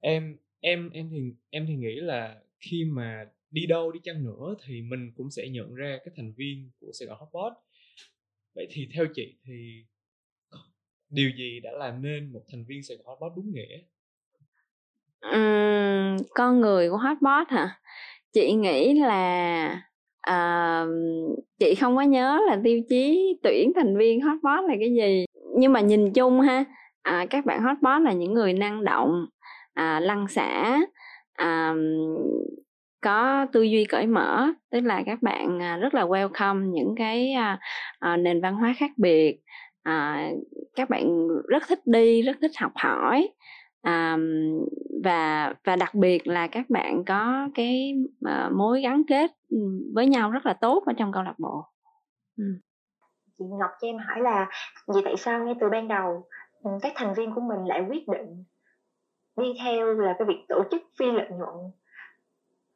em 0.00 0.36
em 0.60 0.90
em 0.90 1.10
thì 1.10 1.34
em 1.50 1.66
thì 1.66 1.76
nghĩ 1.76 1.94
là 1.94 2.40
khi 2.60 2.84
mà 2.84 3.30
đi 3.50 3.66
đâu 3.66 3.92
đi 3.92 4.00
chăng 4.04 4.24
nữa 4.24 4.54
thì 4.66 4.82
mình 4.82 5.12
cũng 5.16 5.30
sẽ 5.30 5.48
nhận 5.48 5.74
ra 5.74 5.98
các 6.04 6.14
thành 6.16 6.32
viên 6.36 6.70
của 6.80 6.92
Sài 6.92 7.08
Gòn 7.08 7.18
Hotpot. 7.20 7.52
Vậy 8.54 8.68
thì 8.70 8.88
theo 8.94 9.06
chị 9.14 9.38
thì 9.44 9.84
điều 11.10 11.30
gì 11.38 11.60
đã 11.60 11.70
làm 11.72 12.02
nên 12.02 12.32
một 12.32 12.42
thành 12.52 12.64
viên 12.68 12.82
Sài 12.82 12.96
Gòn 12.96 13.06
Hotpot 13.06 13.32
đúng 13.36 13.52
nghĩa? 13.52 13.78
Uhm, 15.36 16.16
con 16.34 16.60
người 16.60 16.90
của 16.90 16.96
Hotpot 16.96 17.48
hả? 17.48 17.80
Chị 18.32 18.52
nghĩ 18.52 18.94
là 18.94 19.82
uh, 20.30 20.88
chị 21.58 21.74
không 21.74 21.96
có 21.96 22.02
nhớ 22.02 22.40
là 22.46 22.60
tiêu 22.64 22.80
chí 22.88 23.34
tuyển 23.42 23.72
thành 23.74 23.96
viên 23.96 24.20
Hotpot 24.20 24.64
là 24.68 24.74
cái 24.80 24.94
gì. 24.94 25.24
Nhưng 25.58 25.72
mà 25.72 25.80
nhìn 25.80 26.12
chung 26.12 26.40
ha 26.40 26.64
à, 27.02 27.26
các 27.30 27.46
bạn 27.46 27.62
Hotpot 27.62 28.02
là 28.02 28.12
những 28.12 28.34
người 28.34 28.52
năng 28.52 28.84
động 28.84 29.26
à, 29.74 30.00
lăng 30.00 30.28
xả 30.28 30.80
à, 31.32 31.74
có 33.00 33.46
tư 33.52 33.62
duy 33.62 33.84
cởi 33.84 34.06
mở 34.06 34.46
tức 34.70 34.80
là 34.80 35.02
các 35.06 35.22
bạn 35.22 35.62
à, 35.62 35.76
rất 35.76 35.94
là 35.94 36.06
welcome 36.06 36.70
những 36.70 36.94
cái 36.96 37.32
à, 37.32 37.58
à, 37.98 38.16
nền 38.16 38.40
văn 38.40 38.54
hóa 38.54 38.74
khác 38.76 38.90
biệt. 38.96 39.40
À, 39.82 40.30
các 40.76 40.90
bạn 40.90 41.28
rất 41.48 41.62
thích 41.68 41.80
đi 41.84 42.22
rất 42.22 42.36
thích 42.40 42.52
học 42.58 42.72
hỏi. 42.74 43.28
À, 43.82 44.16
và 45.04 45.54
và 45.64 45.76
đặc 45.76 45.94
biệt 45.94 46.26
là 46.26 46.46
các 46.46 46.70
bạn 46.70 47.04
có 47.04 47.48
cái 47.54 47.94
à, 48.24 48.50
mối 48.52 48.80
gắn 48.82 49.02
kết 49.08 49.30
ừ, 49.50 49.58
với 49.94 50.06
nhau 50.06 50.30
rất 50.30 50.46
là 50.46 50.52
tốt 50.52 50.82
ở 50.86 50.92
trong 50.98 51.12
câu 51.12 51.22
lạc 51.22 51.38
bộ. 51.38 51.64
Ừ. 52.36 52.44
chị 53.38 53.44
Ngọc 53.44 53.70
cho 53.80 53.88
em 53.88 53.98
hỏi 53.98 54.20
là 54.20 54.46
vì 54.94 55.00
tại 55.04 55.16
sao 55.16 55.44
ngay 55.44 55.54
từ 55.60 55.68
ban 55.68 55.88
đầu 55.88 56.26
ừ, 56.62 56.70
các 56.82 56.92
thành 56.96 57.14
viên 57.14 57.34
của 57.34 57.40
mình 57.40 57.66
lại 57.66 57.84
quyết 57.88 58.08
định 58.08 58.44
đi 59.36 59.52
theo 59.64 59.94
là 59.94 60.14
cái 60.18 60.28
việc 60.28 60.44
tổ 60.48 60.62
chức 60.70 60.82
phi 60.98 61.06
lợi 61.12 61.28
nhuận? 61.30 61.54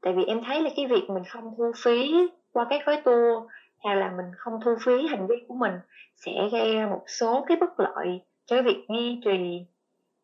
Tại 0.02 0.12
vì 0.12 0.24
em 0.24 0.40
thấy 0.46 0.62
là 0.62 0.70
cái 0.76 0.86
việc 0.86 1.10
mình 1.10 1.24
không 1.28 1.54
thu 1.58 1.72
phí 1.84 2.12
qua 2.52 2.66
các 2.70 2.86
gói 2.86 3.00
tour 3.04 3.44
hay 3.84 3.96
là 3.96 4.10
mình 4.16 4.26
không 4.36 4.54
thu 4.64 4.70
phí 4.84 5.06
hành 5.06 5.26
vi 5.26 5.36
của 5.48 5.54
mình 5.54 5.72
sẽ 6.16 6.32
gây 6.52 6.74
ra 6.74 6.86
một 6.86 7.02
số 7.06 7.44
cái 7.48 7.56
bất 7.60 7.80
lợi 7.80 8.20
cho 8.46 8.56
cái 8.56 8.62
việc 8.62 8.84
duy 8.88 9.20
trì 9.24 9.66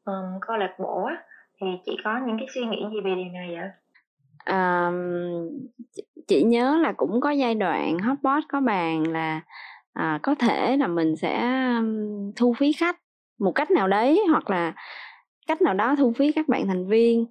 um, 0.04 0.40
câu 0.40 0.56
lạc 0.56 0.76
bộ 0.78 1.04
á. 1.04 1.22
Thì 1.60 1.66
chị 1.86 1.96
có 2.04 2.20
những 2.26 2.36
cái 2.38 2.46
suy 2.54 2.66
nghĩ 2.66 2.84
gì 2.92 3.00
về 3.04 3.14
điều 3.14 3.32
này 3.32 3.54
ạ? 3.54 3.70
À, 4.44 4.90
chị 6.28 6.42
nhớ 6.42 6.78
là 6.82 6.92
cũng 6.92 7.20
có 7.20 7.30
giai 7.30 7.54
đoạn 7.54 7.98
hotbot 7.98 8.44
có 8.48 8.60
bàn 8.60 9.12
là 9.12 9.40
à, 9.92 10.18
có 10.22 10.34
thể 10.34 10.76
là 10.76 10.86
mình 10.86 11.16
sẽ 11.16 11.62
thu 12.36 12.54
phí 12.58 12.72
khách 12.72 12.98
một 13.38 13.52
cách 13.52 13.70
nào 13.70 13.88
đấy 13.88 14.22
hoặc 14.30 14.50
là 14.50 14.72
cách 15.46 15.62
nào 15.62 15.74
đó 15.74 15.96
thu 15.98 16.12
phí 16.16 16.32
các 16.32 16.48
bạn 16.48 16.66
thành 16.66 16.88
viên 16.88 17.26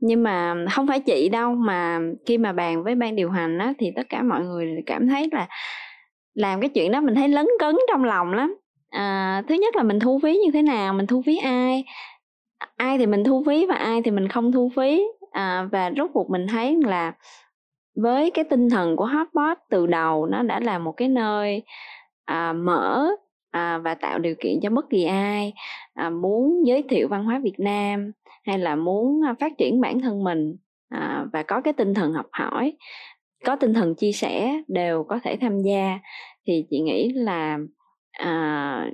nhưng 0.00 0.22
mà 0.22 0.54
không 0.72 0.86
phải 0.86 1.00
chị 1.00 1.28
đâu 1.28 1.54
mà 1.54 2.00
khi 2.26 2.38
mà 2.38 2.52
bàn 2.52 2.84
với 2.84 2.94
ban 2.94 3.16
điều 3.16 3.30
hành 3.30 3.58
á 3.58 3.72
thì 3.78 3.92
tất 3.96 4.08
cả 4.08 4.22
mọi 4.22 4.40
người 4.40 4.82
cảm 4.86 5.08
thấy 5.08 5.28
là 5.32 5.48
làm 6.34 6.60
cái 6.60 6.68
chuyện 6.68 6.92
đó 6.92 7.00
mình 7.00 7.14
thấy 7.14 7.28
lấn 7.28 7.46
cấn 7.58 7.76
trong 7.88 8.04
lòng 8.04 8.32
lắm. 8.32 8.56
À, 8.90 9.42
thứ 9.48 9.54
nhất 9.54 9.76
là 9.76 9.82
mình 9.82 10.00
thu 10.00 10.18
phí 10.22 10.38
như 10.44 10.50
thế 10.52 10.62
nào 10.62 10.94
mình 10.94 11.06
thu 11.06 11.22
phí 11.26 11.36
ai? 11.36 11.84
Ai 12.76 12.98
thì 12.98 13.06
mình 13.06 13.24
thu 13.24 13.44
phí 13.46 13.66
và 13.66 13.74
ai 13.74 14.02
thì 14.02 14.10
mình 14.10 14.28
không 14.28 14.52
thu 14.52 14.70
phí. 14.76 15.02
À, 15.30 15.68
và 15.72 15.90
rốt 15.96 16.10
cuộc 16.14 16.30
mình 16.30 16.46
thấy 16.46 16.76
là 16.84 17.12
với 17.96 18.30
cái 18.30 18.44
tinh 18.44 18.70
thần 18.70 18.96
của 18.96 19.06
hotbot 19.06 19.58
từ 19.70 19.86
đầu 19.86 20.26
nó 20.26 20.42
đã 20.42 20.60
là 20.60 20.78
một 20.78 20.92
cái 20.92 21.08
nơi 21.08 21.62
à, 22.24 22.52
mở 22.52 23.06
à, 23.50 23.78
và 23.78 23.94
tạo 23.94 24.18
điều 24.18 24.34
kiện 24.40 24.60
cho 24.62 24.70
bất 24.70 24.90
kỳ 24.90 25.04
ai 25.04 25.52
à, 25.94 26.10
muốn 26.10 26.66
giới 26.66 26.84
thiệu 26.88 27.08
văn 27.08 27.24
hóa 27.24 27.40
Việt 27.42 27.60
Nam 27.60 28.12
hay 28.42 28.58
là 28.58 28.76
muốn 28.76 29.20
à, 29.26 29.34
phát 29.40 29.52
triển 29.58 29.80
bản 29.80 30.00
thân 30.00 30.24
mình 30.24 30.56
à, 30.88 31.26
và 31.32 31.42
có 31.42 31.60
cái 31.60 31.72
tinh 31.72 31.94
thần 31.94 32.12
học 32.12 32.26
hỏi 32.32 32.76
có 33.44 33.56
tinh 33.56 33.74
thần 33.74 33.94
chia 33.94 34.12
sẻ 34.12 34.62
đều 34.68 35.04
có 35.04 35.18
thể 35.24 35.36
tham 35.40 35.58
gia 35.58 35.98
thì 36.46 36.66
chị 36.70 36.80
nghĩ 36.80 37.12
là 37.12 37.58
à, 38.12 38.90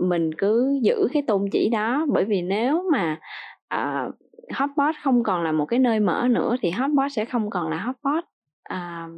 mình 0.00 0.30
cứ 0.38 0.78
giữ 0.82 1.08
cái 1.12 1.22
tôn 1.22 1.44
chỉ 1.52 1.68
đó. 1.68 2.06
Bởi 2.08 2.24
vì 2.24 2.42
nếu 2.42 2.84
mà 2.92 3.20
à, 3.68 4.08
hotbot 4.54 4.94
không 5.02 5.22
còn 5.22 5.42
là 5.42 5.52
một 5.52 5.66
cái 5.66 5.78
nơi 5.78 6.00
mở 6.00 6.26
nữa 6.30 6.56
thì 6.60 6.70
hotbot 6.70 7.12
sẽ 7.12 7.24
không 7.24 7.50
còn 7.50 7.68
là 7.70 7.78
hotbot 7.78 8.24
à, 8.62 9.08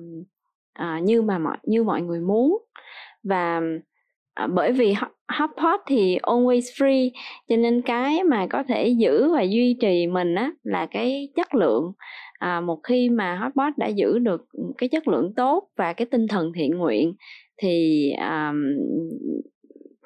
à, 0.73 0.99
như 0.99 1.23
mà 1.23 1.39
mọi 1.39 1.57
như 1.63 1.85
mọi 1.85 2.03
người 2.03 2.21
muốn. 2.21 2.59
Và 3.23 3.61
à, 4.35 4.47
bởi 4.47 4.73
vì 4.73 4.95
hotpot 5.29 5.81
thì 5.87 6.19
always 6.23 6.61
free 6.61 7.11
cho 7.49 7.57
nên 7.57 7.83
cái 7.83 8.25
mà 8.25 8.47
có 8.51 8.63
thể 8.69 8.89
giữ 8.89 9.33
và 9.33 9.43
duy 9.43 9.77
trì 9.81 10.07
mình 10.07 10.35
á 10.35 10.51
là 10.63 10.87
cái 10.87 11.29
chất 11.37 11.55
lượng. 11.55 11.93
À, 12.39 12.61
một 12.61 12.81
khi 12.83 13.09
mà 13.09 13.37
hotpot 13.37 13.79
đã 13.79 13.87
giữ 13.87 14.19
được 14.19 14.41
cái 14.79 14.89
chất 14.89 15.09
lượng 15.09 15.33
tốt 15.37 15.69
và 15.77 15.93
cái 15.93 16.07
tinh 16.07 16.29
thần 16.29 16.53
thiện 16.55 16.71
nguyện 16.79 17.15
thì 17.63 18.11
um, 18.19 18.57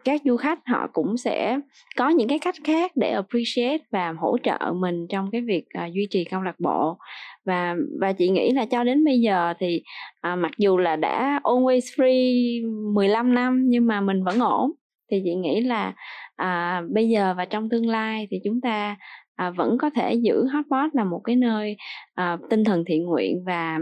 các 0.04 0.20
du 0.24 0.36
khách 0.36 0.58
họ 0.66 0.88
cũng 0.92 1.16
sẽ 1.16 1.58
có 1.96 2.08
những 2.08 2.28
cái 2.28 2.38
cách 2.38 2.54
khác 2.64 2.92
để 2.94 3.10
appreciate 3.10 3.84
và 3.90 4.14
hỗ 4.18 4.36
trợ 4.42 4.58
mình 4.74 5.06
trong 5.08 5.30
cái 5.32 5.40
việc 5.40 5.64
uh, 5.84 5.94
duy 5.94 6.06
trì 6.10 6.24
câu 6.24 6.42
lạc 6.42 6.60
bộ 6.60 6.98
và 7.44 7.76
và 8.00 8.12
chị 8.12 8.28
nghĩ 8.28 8.52
là 8.52 8.64
cho 8.64 8.84
đến 8.84 9.04
bây 9.04 9.20
giờ 9.20 9.54
thì 9.58 9.82
à, 10.20 10.36
mặc 10.36 10.52
dù 10.58 10.78
là 10.78 10.96
đã 10.96 11.40
always 11.44 11.80
free 11.96 12.94
15 12.94 13.34
năm 13.34 13.64
nhưng 13.66 13.86
mà 13.86 14.00
mình 14.00 14.24
vẫn 14.24 14.40
ổn. 14.40 14.70
Thì 15.10 15.20
chị 15.24 15.34
nghĩ 15.34 15.60
là 15.60 15.92
à, 16.36 16.82
bây 16.90 17.08
giờ 17.08 17.34
và 17.36 17.44
trong 17.44 17.68
tương 17.68 17.88
lai 17.88 18.28
thì 18.30 18.38
chúng 18.44 18.60
ta 18.60 18.96
à, 19.36 19.50
vẫn 19.50 19.78
có 19.78 19.90
thể 19.90 20.14
giữ 20.14 20.46
hotpot 20.52 20.94
là 20.94 21.04
một 21.04 21.20
cái 21.24 21.36
nơi 21.36 21.76
à, 22.14 22.36
tinh 22.50 22.64
thần 22.64 22.84
thiện 22.86 23.04
nguyện 23.04 23.44
và 23.46 23.78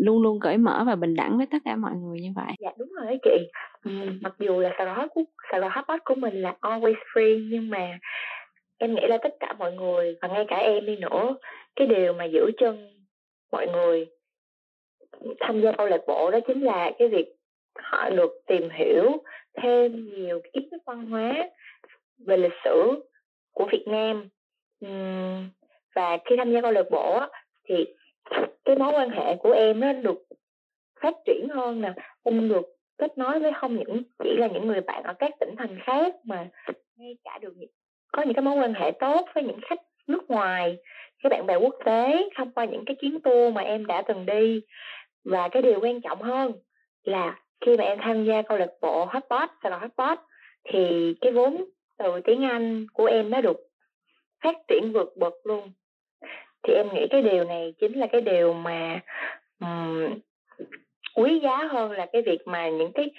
luôn 0.00 0.22
luôn 0.22 0.40
cởi 0.40 0.56
mở 0.56 0.84
và 0.86 0.96
bình 0.96 1.14
đẳng 1.14 1.36
với 1.36 1.46
tất 1.46 1.58
cả 1.64 1.76
mọi 1.76 1.92
người 1.94 2.20
như 2.20 2.28
vậy. 2.36 2.52
Dạ 2.58 2.70
đúng 2.78 2.88
rồi 2.92 3.06
đấy 3.06 3.18
chị. 3.22 3.50
Ừ, 3.84 3.90
mặc 4.20 4.34
dù 4.38 4.60
là 4.60 4.70
sài 4.78 4.86
gòn 4.86 4.96
hot 4.96 5.08
sài 5.52 5.60
gòn 5.60 5.70
hotpot 5.74 6.00
của 6.04 6.14
mình 6.14 6.42
là 6.42 6.56
always 6.60 6.94
free 7.14 7.48
nhưng 7.50 7.70
mà 7.70 7.98
em 8.82 8.94
nghĩ 8.94 9.06
là 9.08 9.18
tất 9.22 9.34
cả 9.40 9.52
mọi 9.58 9.72
người 9.72 10.16
và 10.22 10.28
ngay 10.28 10.44
cả 10.48 10.56
em 10.56 10.86
đi 10.86 10.96
nữa, 10.96 11.36
cái 11.76 11.86
điều 11.86 12.12
mà 12.12 12.24
giữ 12.24 12.50
chân 12.58 13.02
mọi 13.52 13.66
người 13.66 14.06
tham 15.40 15.60
gia 15.60 15.72
câu 15.72 15.86
lạc 15.86 16.00
bộ 16.06 16.30
đó 16.30 16.38
chính 16.46 16.60
là 16.60 16.92
cái 16.98 17.08
việc 17.08 17.34
họ 17.78 18.10
được 18.10 18.30
tìm 18.46 18.68
hiểu 18.70 19.22
thêm 19.62 20.10
nhiều 20.14 20.40
kiến 20.52 20.68
thức 20.70 20.82
văn 20.86 21.06
hóa 21.06 21.32
về 22.26 22.36
lịch 22.36 22.52
sử 22.64 23.04
của 23.52 23.66
Việt 23.72 23.84
Nam. 23.86 24.28
Và 25.94 26.18
khi 26.24 26.36
tham 26.36 26.52
gia 26.52 26.60
câu 26.60 26.72
lạc 26.72 26.86
bộ 26.90 27.20
thì 27.64 27.74
cái 28.64 28.76
mối 28.76 28.92
quan 28.92 29.10
hệ 29.10 29.36
của 29.36 29.52
em 29.52 29.80
nó 29.80 29.92
được 29.92 30.22
phát 31.00 31.14
triển 31.26 31.48
hơn 31.48 31.80
nè, 31.80 31.92
em 32.22 32.48
được 32.48 32.66
kết 32.98 33.18
nối 33.18 33.40
với 33.40 33.52
không 33.56 33.76
những 33.76 34.02
chỉ 34.24 34.36
là 34.36 34.46
những 34.46 34.66
người 34.66 34.80
bạn 34.80 35.02
ở 35.02 35.14
các 35.18 35.30
tỉnh 35.40 35.54
thành 35.58 35.78
khác 35.82 36.14
mà 36.24 36.48
ngay 36.96 37.16
cả 37.24 37.38
được 37.42 37.54
có 38.12 38.22
những 38.22 38.34
cái 38.34 38.42
mối 38.42 38.54
quan 38.54 38.74
hệ 38.74 38.90
tốt 38.90 39.28
với 39.34 39.44
những 39.44 39.60
khách 39.62 39.80
nước 40.06 40.30
ngoài 40.30 40.76
các 41.22 41.28
bạn 41.28 41.46
bè 41.46 41.56
quốc 41.56 41.74
tế 41.84 42.28
thông 42.36 42.50
qua 42.50 42.64
những 42.64 42.84
cái 42.84 42.96
chuyến 43.00 43.20
tour 43.20 43.54
mà 43.54 43.62
em 43.62 43.86
đã 43.86 44.02
từng 44.02 44.26
đi. 44.26 44.60
Và 45.24 45.48
cái 45.48 45.62
điều 45.62 45.80
quan 45.80 46.00
trọng 46.00 46.22
hơn 46.22 46.52
là 47.04 47.40
khi 47.60 47.76
mà 47.76 47.84
em 47.84 47.98
tham 48.00 48.24
gia 48.24 48.42
câu 48.42 48.58
lạc 48.58 48.70
bộ 48.80 49.04
Hotpot 49.04 49.48
Sài 49.62 49.70
Gòn 49.70 49.80
Hotpot 49.80 50.18
thì 50.64 51.14
cái 51.20 51.32
vốn 51.32 51.64
từ 51.98 52.20
tiếng 52.24 52.44
Anh 52.44 52.86
của 52.92 53.06
em 53.06 53.30
nó 53.30 53.40
được 53.40 53.56
phát 54.44 54.56
triển 54.68 54.92
vượt 54.92 55.16
bậc 55.16 55.34
luôn. 55.44 55.72
Thì 56.62 56.74
em 56.74 56.88
nghĩ 56.94 57.06
cái 57.10 57.22
điều 57.22 57.44
này 57.44 57.74
chính 57.80 57.98
là 57.98 58.06
cái 58.06 58.20
điều 58.20 58.52
mà 58.52 59.00
um, 59.60 60.08
quý 61.16 61.40
giá 61.42 61.56
hơn 61.56 61.92
là 61.92 62.06
cái 62.12 62.22
việc 62.22 62.46
mà 62.46 62.68
những 62.68 62.92
cái 62.92 63.10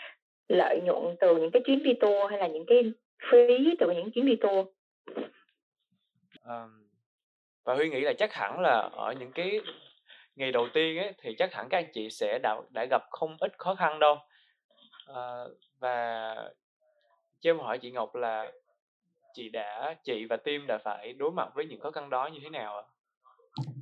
lợi 0.49 0.81
nhuận 0.85 1.15
từ 1.19 1.35
những 1.35 1.51
cái 1.51 1.61
chuyến 1.65 1.83
đi 1.83 1.93
tour 1.93 2.31
hay 2.31 2.39
là 2.39 2.47
những 2.47 2.65
cái 2.67 2.91
phí 3.31 3.75
từ 3.79 3.91
những 3.91 4.11
chuyến 4.11 4.25
đi 4.25 4.35
tour 4.35 4.67
um, 6.45 6.87
và 7.63 7.75
huy 7.75 7.89
nghĩ 7.89 8.01
là 8.01 8.13
chắc 8.13 8.33
hẳn 8.33 8.59
là 8.59 8.89
ở 8.93 9.13
những 9.19 9.31
cái 9.31 9.61
ngày 10.35 10.51
đầu 10.51 10.67
tiên 10.73 10.97
ấy 10.97 11.13
thì 11.21 11.35
chắc 11.37 11.53
hẳn 11.53 11.69
các 11.69 11.77
anh 11.77 11.91
chị 11.93 12.09
sẽ 12.09 12.39
đã 12.43 12.55
đã 12.69 12.85
gặp 12.89 13.01
không 13.09 13.37
ít 13.39 13.51
khó 13.57 13.75
khăn 13.75 13.99
đâu 13.99 14.17
à, 15.07 15.43
và 15.79 16.35
cho 17.41 17.49
em 17.49 17.59
hỏi 17.59 17.77
chị 17.77 17.91
Ngọc 17.91 18.15
là 18.15 18.51
chị 19.33 19.49
đã 19.49 19.95
chị 20.03 20.25
và 20.25 20.37
team 20.37 20.67
đã 20.67 20.77
phải 20.77 21.13
đối 21.13 21.31
mặt 21.31 21.49
với 21.55 21.65
những 21.65 21.79
khó 21.79 21.91
khăn 21.91 22.09
đó 22.09 22.29
như 22.33 22.39
thế 22.43 22.49
nào 22.49 22.77
ạ? 22.77 22.83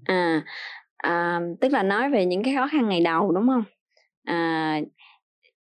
À, 0.05 0.41
à 0.97 1.41
tức 1.61 1.71
là 1.71 1.83
nói 1.83 2.09
về 2.09 2.25
những 2.25 2.43
cái 2.43 2.55
khó 2.55 2.67
khăn 2.71 2.89
ngày 2.89 3.01
đầu 3.01 3.31
đúng 3.31 3.47
không? 3.47 3.63
À, 4.23 4.79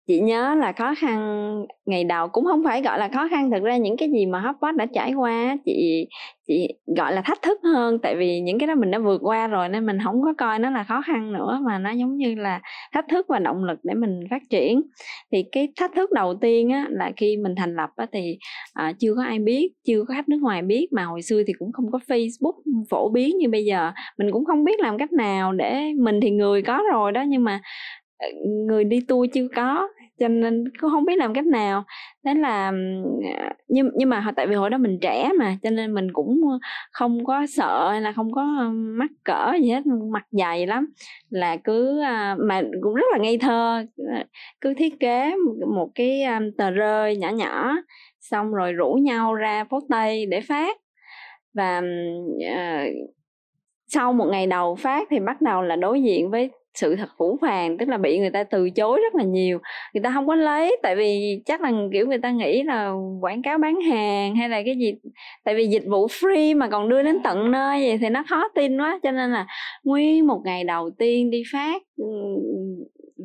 chị 0.08 0.20
nhớ 0.20 0.56
là 0.56 0.72
khó 0.72 0.94
khăn 0.98 1.66
ngày 1.86 2.04
đầu 2.04 2.28
cũng 2.28 2.46
không 2.46 2.64
phải 2.64 2.82
gọi 2.82 3.00
là 3.00 3.08
khó 3.08 3.28
khăn 3.32 3.52
thực 3.52 3.64
ra 3.64 3.78
những 3.78 3.98
cái 3.98 4.10
gì 4.12 4.26
mà 4.26 4.40
hotbot 4.40 4.76
đã 4.76 4.86
trải 4.94 5.14
qua 5.14 5.58
chị 5.66 6.08
chị 6.48 6.68
gọi 6.98 7.14
là 7.14 7.22
thách 7.22 7.42
thức 7.42 7.60
hơn. 7.64 8.00
Tại 8.00 8.16
vì 8.16 8.40
những 8.40 8.60
cái 8.60 8.68
đó 8.68 8.76
mình 8.76 8.92
đã 8.92 9.00
vượt 9.00 9.22
qua 9.24 9.48
rồi 9.48 9.70
nên 9.70 9.86
mình 9.86 9.98
không 10.04 10.22
có 10.24 10.34
coi 10.38 10.60
nó 10.60 10.70
là 10.70 10.84
khó 10.84 11.02
khăn 11.02 11.34
nữa 11.34 11.60
mà 11.66 11.80
nó 11.80 11.92
giống 11.92 12.18
như 12.18 12.36
là 12.36 12.62
thách 12.94 13.06
thức 13.10 13.26
và 13.30 13.40
động 13.40 13.64
lực 13.64 13.80
để 13.84 13.94
mình 13.94 14.20
phát 14.30 14.42
triển. 14.50 14.82
Thì 15.32 15.44
cái 15.52 15.68
thách 15.76 15.92
thức 15.96 16.12
đầu 16.12 16.34
tiên 16.42 16.70
á 16.70 16.88
là 16.90 17.12
khi 17.18 17.38
mình 17.38 17.56
thành 17.56 17.76
lập 17.76 17.90
á 17.96 18.06
thì 18.12 18.38
à, 18.74 18.94
chưa 19.00 19.16
có 19.16 19.24
ai 19.24 19.40
biết 19.40 19.72
chưa 19.88 20.04
có 20.08 20.14
khách 20.14 20.30
nước 20.30 20.40
ngoài 20.42 20.62
biết 20.62 20.88
mà 20.92 21.04
hồi 21.04 21.22
xưa 21.22 21.44
thì 21.48 21.54
cũng 21.60 21.72
không 21.72 21.92
có 21.92 22.00
facebook 22.08 22.56
phổ 22.90 23.10
biến 23.10 23.38
như 23.38 23.50
bây 23.50 23.66
giờ. 23.66 23.92
Mình 24.18 24.32
cũng 24.32 24.46
không 24.46 24.64
biết 24.64 24.80
làm 24.80 24.98
cách 24.98 25.12
nào 25.12 25.54
để 25.54 25.94
mình 26.00 26.20
thì 26.22 26.30
người 26.32 26.62
có 26.62 26.84
rồi 26.94 27.12
đó 27.12 27.24
nhưng 27.28 27.44
mà 27.44 27.62
ờ, 28.18 28.28
người 28.68 28.84
đi 28.84 29.00
tour 29.08 29.30
chưa 29.34 29.48
có 29.56 29.88
cho 30.20 30.28
nên 30.28 30.64
cũng 30.82 30.90
không 30.92 31.06
biết 31.06 31.18
làm 31.18 31.34
cách 31.34 31.46
nào. 31.46 31.84
Thế 32.26 32.34
là 32.34 32.72
à, 33.38 33.54
nhưng 33.68 33.90
nhưng 33.96 34.10
mà 34.10 34.32
tại 34.36 34.48
vì 34.48 34.56
hồi 34.56 34.70
đó 34.70 34.78
mình 34.78 35.00
trẻ 35.02 35.30
mà 35.40 35.58
cho 35.64 35.70
nên 35.70 35.94
mình 35.94 36.14
cũng 36.14 36.42
không 36.92 37.26
có 37.26 37.46
sợ 37.48 37.90
hay 37.92 38.02
là 38.02 38.12
không 38.12 38.32
có 38.32 38.44
mắc 38.72 39.12
cỡ 39.24 39.54
gì 39.62 39.70
hết 39.70 39.86
mặt 40.12 40.26
dày 40.32 40.68
lắm. 40.68 40.88
Là 41.30 41.58
cứ 41.58 42.02
à, 42.02 42.36
mà 42.40 42.62
cũng 42.82 42.94
rất 42.94 43.06
là 43.12 43.18
ngây 43.18 43.38
thơ 43.38 43.86
ờ, 43.98 44.24
cứ 44.62 44.74
thiết 44.74 45.00
kế 45.00 45.36
một 45.76 45.90
cái 45.96 46.22
à, 46.22 46.42
tờ 46.58 46.72
rơi 46.72 47.18
nhỏ 47.18 47.30
nhỏ 47.30 47.76
xong 48.20 48.54
rồi 48.54 48.74
rủ 48.74 48.94
nhau 48.94 49.34
ra 49.34 49.64
phố 49.64 49.80
tây 49.90 50.26
để 50.26 50.42
phát. 50.42 50.78
Và 51.54 51.82
uh, 52.36 52.94
sau 53.88 54.14
một 54.14 54.26
ngày 54.32 54.48
đầu 54.48 54.76
phát 54.76 55.08
thì 55.12 55.20
bắt 55.20 55.42
đầu 55.42 55.62
là 55.62 55.76
đối 55.76 56.04
diện 56.04 56.32
với 56.32 56.52
sự 56.78 56.96
thật 56.96 57.10
phủ 57.18 57.38
phàng 57.42 57.78
tức 57.78 57.90
là 57.90 57.98
bị 57.98 58.20
người 58.20 58.30
ta 58.30 58.44
từ 58.44 58.70
chối 58.70 59.00
rất 59.04 59.16
là 59.16 59.24
nhiều. 59.24 59.60
Người 59.94 60.02
ta 60.04 60.12
không 60.14 60.28
có 60.28 60.36
lấy 60.36 60.78
tại 60.84 60.96
vì 60.96 61.42
chắc 61.46 61.62
là 61.62 61.72
kiểu 61.92 62.08
người 62.08 62.18
ta 62.18 62.32
nghĩ 62.32 62.64
là 62.64 62.94
quảng 63.22 63.42
cáo 63.42 63.58
bán 63.58 63.82
hàng 63.82 64.36
hay 64.36 64.50
là 64.50 64.62
cái 64.66 64.76
gì 64.78 64.94
tại 65.44 65.56
vì 65.56 65.68
dịch 65.68 65.84
vụ 65.88 66.08
free 66.08 66.58
mà 66.58 66.68
còn 66.70 66.90
đưa 66.90 67.04
đến 67.04 67.18
tận 67.24 67.52
nơi 67.52 67.88
vậy 67.88 67.98
thì 68.02 68.10
nó 68.10 68.24
khó 68.30 68.50
tin 68.56 68.78
quá. 68.78 69.00
Cho 69.04 69.12
nên 69.12 69.32
là 69.32 69.48
nguyên 69.84 70.28
một 70.28 70.42
ngày 70.46 70.64
đầu 70.64 70.90
tiên 70.90 71.30
đi 71.30 71.44
phát 71.52 71.82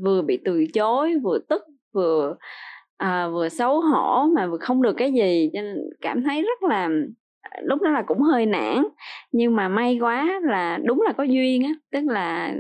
vừa 0.05 0.23
bị 0.23 0.39
từ 0.45 0.67
chối 0.75 1.15
vừa 1.23 1.39
tức 1.49 1.63
vừa 1.93 2.37
à, 2.97 3.29
vừa 3.29 3.49
xấu 3.49 3.81
hổ 3.81 4.27
mà 4.37 4.47
vừa 4.47 4.59
không 4.59 4.83
được 4.83 4.93
cái 4.93 5.13
gì 5.13 5.51
cho 5.53 5.63
nên 5.63 5.77
cảm 6.01 6.23
thấy 6.23 6.43
rất 6.43 6.63
là 6.69 6.89
lúc 7.63 7.83
đó 7.83 7.91
là 7.91 8.03
cũng 8.03 8.21
hơi 8.21 8.47
nản. 8.47 8.85
Nhưng 9.33 9.57
mà 9.57 9.69
may 9.69 9.99
quá 10.01 10.41
là 10.43 10.79
đúng 10.85 11.03
là 11.03 11.13
có 11.13 11.23
duyên 11.23 11.63
á 11.65 11.71
tức 11.93 12.01
là 12.07 12.55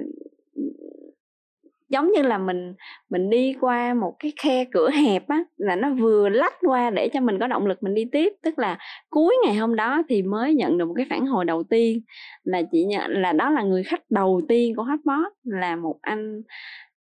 giống 1.92 2.12
như 2.12 2.22
là 2.22 2.38
mình 2.38 2.74
mình 3.10 3.30
đi 3.30 3.54
qua 3.60 3.94
một 3.94 4.14
cái 4.18 4.32
khe 4.40 4.64
cửa 4.72 4.90
hẹp 4.90 5.28
á 5.28 5.44
là 5.56 5.76
nó 5.76 5.90
vừa 5.90 6.28
lách 6.28 6.54
qua 6.60 6.90
để 6.90 7.08
cho 7.12 7.20
mình 7.20 7.38
có 7.38 7.46
động 7.46 7.66
lực 7.66 7.82
mình 7.82 7.94
đi 7.94 8.04
tiếp. 8.12 8.32
Tức 8.42 8.58
là 8.58 8.78
cuối 9.10 9.36
ngày 9.44 9.54
hôm 9.54 9.76
đó 9.76 10.02
thì 10.08 10.22
mới 10.22 10.54
nhận 10.54 10.78
được 10.78 10.84
một 10.84 10.94
cái 10.96 11.06
phản 11.10 11.26
hồi 11.26 11.44
đầu 11.44 11.62
tiên 11.62 12.00
là 12.44 12.62
chị 12.72 12.84
nhận 12.84 13.10
là 13.10 13.32
đó 13.32 13.50
là 13.50 13.62
người 13.62 13.82
khách 13.82 14.10
đầu 14.10 14.42
tiên 14.48 14.74
của 14.76 14.82
hotbot 14.82 15.32
là 15.44 15.76
một 15.76 15.98
anh 16.02 16.42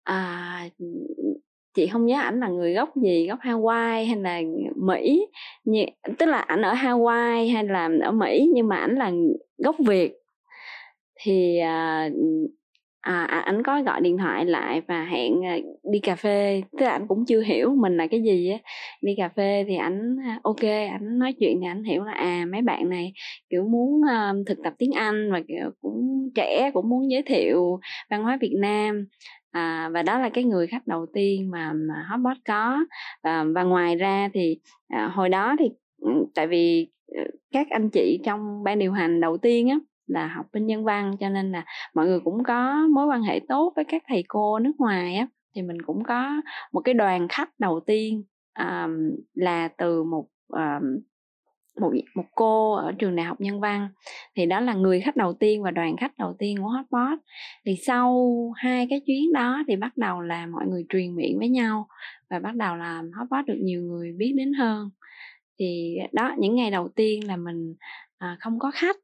à, 0.03 0.69
chị 1.74 1.88
không 1.88 2.05
nhớ 2.05 2.19
ảnh 2.19 2.39
là 2.39 2.48
người 2.48 2.74
gốc 2.74 2.96
gì 2.96 3.27
gốc 3.27 3.39
Hawaii 3.39 4.07
hay 4.07 4.15
là 4.15 4.41
Mỹ 4.75 5.27
như, 5.63 5.86
tức 6.17 6.25
là 6.25 6.38
ảnh 6.38 6.62
ở 6.62 6.74
Hawaii 6.74 7.53
hay 7.53 7.63
là 7.63 7.89
ở 8.03 8.12
Mỹ 8.12 8.50
nhưng 8.53 8.67
mà 8.67 8.75
ảnh 8.75 8.96
là 8.96 9.12
gốc 9.57 9.75
Việt. 9.79 10.13
Thì 11.19 11.57
à, 11.57 12.10
à, 13.07 13.23
à 13.25 13.39
ảnh 13.39 13.63
có 13.63 13.81
gọi 13.81 14.01
điện 14.01 14.17
thoại 14.17 14.45
lại 14.45 14.81
và 14.87 15.05
hẹn 15.05 15.41
ờ, 15.41 15.55
đi 15.91 15.99
cà 15.99 16.15
phê. 16.15 16.63
Tức 16.71 16.85
là 16.85 16.91
anh 16.91 17.07
cũng 17.07 17.25
chưa 17.25 17.41
hiểu 17.41 17.75
mình 17.75 17.97
là 17.97 18.07
cái 18.07 18.21
gì 18.21 18.49
á. 18.49 18.57
Đi 19.01 19.15
cà 19.17 19.29
phê 19.29 19.65
thì 19.67 19.75
ảnh 19.75 20.17
à, 20.25 20.39
ok 20.43 20.61
ảnh 20.91 21.19
nói 21.19 21.33
chuyện 21.39 21.59
thì 21.61 21.67
ảnh 21.67 21.83
hiểu 21.83 22.03
là 22.03 22.11
à 22.11 22.45
mấy 22.51 22.61
bạn 22.61 22.89
này 22.89 23.13
kiểu 23.49 23.63
muốn 23.63 24.01
uh, 24.01 24.47
thực 24.47 24.57
tập 24.63 24.73
tiếng 24.77 24.91
anh 24.91 25.31
và 25.31 25.41
kiểu 25.47 25.71
cũng 25.81 26.29
trẻ 26.35 26.71
cũng 26.73 26.89
muốn 26.89 27.11
giới 27.11 27.21
thiệu 27.21 27.79
văn 28.09 28.23
hóa 28.23 28.37
việt 28.41 28.53
nam. 28.57 29.07
À, 29.51 29.89
và 29.93 30.03
đó 30.03 30.19
là 30.19 30.29
cái 30.29 30.43
người 30.43 30.67
khách 30.67 30.87
đầu 30.87 31.05
tiên 31.13 31.51
mà, 31.51 31.73
mà 31.73 32.05
hotbot 32.09 32.37
có. 32.47 32.77
À, 33.21 33.43
và 33.55 33.63
ngoài 33.63 33.95
ra 33.95 34.29
thì 34.33 34.59
à, 34.87 35.11
hồi 35.13 35.29
đó 35.29 35.55
thì 35.59 35.65
ừ, 36.01 36.11
tại 36.35 36.47
vì 36.47 36.87
ờ, 37.17 37.23
các 37.51 37.67
anh 37.69 37.89
chị 37.89 38.19
trong 38.23 38.63
ban 38.63 38.79
điều 38.79 38.91
hành 38.91 39.21
đầu 39.21 39.37
tiên 39.37 39.69
á 39.69 39.77
là 40.07 40.27
học 40.27 40.45
bên 40.53 40.65
nhân 40.65 40.83
văn 40.83 41.17
cho 41.19 41.29
nên 41.29 41.51
là 41.51 41.65
mọi 41.93 42.07
người 42.07 42.19
cũng 42.19 42.43
có 42.43 42.87
mối 42.93 43.07
quan 43.07 43.21
hệ 43.21 43.39
tốt 43.49 43.73
với 43.75 43.85
các 43.85 44.03
thầy 44.07 44.23
cô 44.27 44.59
nước 44.59 44.73
ngoài 44.77 45.15
á. 45.15 45.27
Thì 45.55 45.61
mình 45.61 45.81
cũng 45.81 46.03
có 46.03 46.41
một 46.71 46.81
cái 46.81 46.93
đoàn 46.93 47.27
khách 47.27 47.49
đầu 47.59 47.79
tiên 47.79 48.23
um, 48.59 49.11
là 49.33 49.67
từ 49.67 50.03
một 50.03 50.27
um, 50.47 50.99
một 51.81 51.91
một 52.15 52.25
cô 52.35 52.73
ở 52.73 52.91
trường 52.91 53.15
đại 53.15 53.25
học 53.25 53.41
nhân 53.41 53.59
văn. 53.59 53.89
Thì 54.35 54.45
đó 54.45 54.59
là 54.59 54.73
người 54.73 55.01
khách 55.01 55.15
đầu 55.15 55.33
tiên 55.33 55.63
và 55.63 55.71
đoàn 55.71 55.97
khách 55.97 56.17
đầu 56.17 56.35
tiên 56.39 56.57
của 56.57 56.67
hotpot. 56.67 57.19
Thì 57.65 57.75
sau 57.85 58.27
hai 58.55 58.87
cái 58.89 59.01
chuyến 59.05 59.33
đó 59.33 59.63
thì 59.67 59.75
bắt 59.75 59.97
đầu 59.97 60.21
là 60.21 60.45
mọi 60.45 60.65
người 60.67 60.85
truyền 60.89 61.15
miệng 61.15 61.39
với 61.39 61.49
nhau 61.49 61.87
và 62.29 62.39
bắt 62.39 62.55
đầu 62.55 62.75
làm 62.75 63.11
hotpot 63.11 63.45
được 63.45 63.57
nhiều 63.61 63.81
người 63.81 64.11
biết 64.17 64.33
đến 64.37 64.53
hơn. 64.53 64.89
Thì 65.59 65.97
đó 66.11 66.35
những 66.37 66.55
ngày 66.55 66.71
đầu 66.71 66.89
tiên 66.95 67.27
là 67.27 67.37
mình 67.37 67.75
à, 68.17 68.37
không 68.39 68.59
có 68.59 68.71
khách 68.73 68.97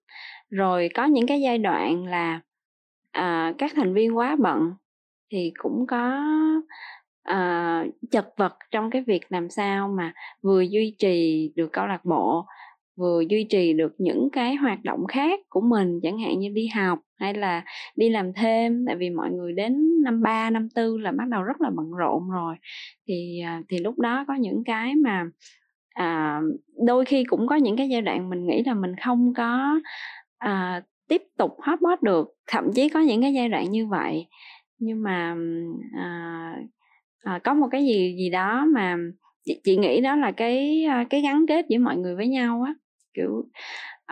rồi 0.53 0.89
có 0.93 1.05
những 1.05 1.27
cái 1.27 1.41
giai 1.41 1.57
đoạn 1.57 2.05
là 2.05 2.41
à, 3.11 3.53
các 3.57 3.71
thành 3.75 3.93
viên 3.93 4.17
quá 4.17 4.35
bận 4.39 4.73
thì 5.31 5.51
cũng 5.57 5.85
có 5.87 6.23
à, 7.23 7.85
chật 8.11 8.27
vật 8.37 8.53
trong 8.71 8.89
cái 8.89 9.03
việc 9.07 9.21
làm 9.29 9.49
sao 9.49 9.87
mà 9.87 10.13
vừa 10.41 10.61
duy 10.61 10.95
trì 10.99 11.51
được 11.55 11.69
câu 11.71 11.87
lạc 11.87 12.05
bộ 12.05 12.45
vừa 12.95 13.21
duy 13.29 13.43
trì 13.49 13.73
được 13.73 13.95
những 13.97 14.29
cái 14.31 14.55
hoạt 14.55 14.83
động 14.83 15.07
khác 15.07 15.39
của 15.49 15.61
mình 15.61 15.99
chẳng 16.03 16.19
hạn 16.19 16.39
như 16.39 16.49
đi 16.49 16.67
học 16.67 16.99
hay 17.19 17.33
là 17.33 17.63
đi 17.95 18.09
làm 18.09 18.33
thêm. 18.33 18.85
Tại 18.87 18.95
vì 18.95 19.09
mọi 19.09 19.31
người 19.31 19.53
đến 19.53 20.03
năm 20.03 20.21
ba 20.21 20.49
năm 20.49 20.69
tư 20.69 20.97
là 20.97 21.11
bắt 21.11 21.27
đầu 21.27 21.43
rất 21.43 21.61
là 21.61 21.69
bận 21.75 21.91
rộn 21.91 22.29
rồi. 22.29 22.55
Thì 23.07 23.41
ờ, 23.45 23.51
thì 23.69 23.77
lúc 23.77 23.99
đó 23.99 24.25
có 24.27 24.33
những 24.33 24.63
cái 24.63 24.95
mà 24.95 25.25
à, 25.89 26.41
đôi 26.85 27.05
khi 27.05 27.23
cũng 27.23 27.47
có 27.47 27.55
những 27.55 27.77
cái 27.77 27.89
giai 27.89 28.01
đoạn 28.01 28.29
mình 28.29 28.47
nghĩ 28.47 28.63
là 28.65 28.73
mình 28.73 28.95
không 29.05 29.33
có 29.33 29.79
à, 30.43 30.81
tiếp 31.07 31.21
tục 31.37 31.51
hotbot 31.61 32.01
được. 32.01 32.27
Thậm 32.47 32.63
chí 32.75 32.89
có 32.89 32.99
những 32.99 33.21
cái 33.21 33.33
giai 33.33 33.49
đoạn 33.49 33.71
như 33.71 33.87
vậy. 33.87 34.27
Nhưng 34.79 35.03
mà 35.03 35.35
à, 35.97 36.55
à, 37.23 37.39
có 37.43 37.53
một 37.53 37.67
cái 37.71 37.85
gì 37.85 38.15
gì 38.17 38.29
đó 38.29 38.65
mà 38.73 38.97
chị, 39.45 39.61
chị 39.63 39.77
nghĩ 39.77 40.01
đó 40.01 40.15
là 40.15 40.31
cái 40.31 40.85
cái 41.09 41.21
gắn 41.21 41.45
kết 41.47 41.65
giữa 41.69 41.79
mọi 41.79 41.97
người 41.97 42.15
với 42.15 42.27
nhau 42.27 42.63
á. 42.65 42.73
Kiểu 43.13 43.43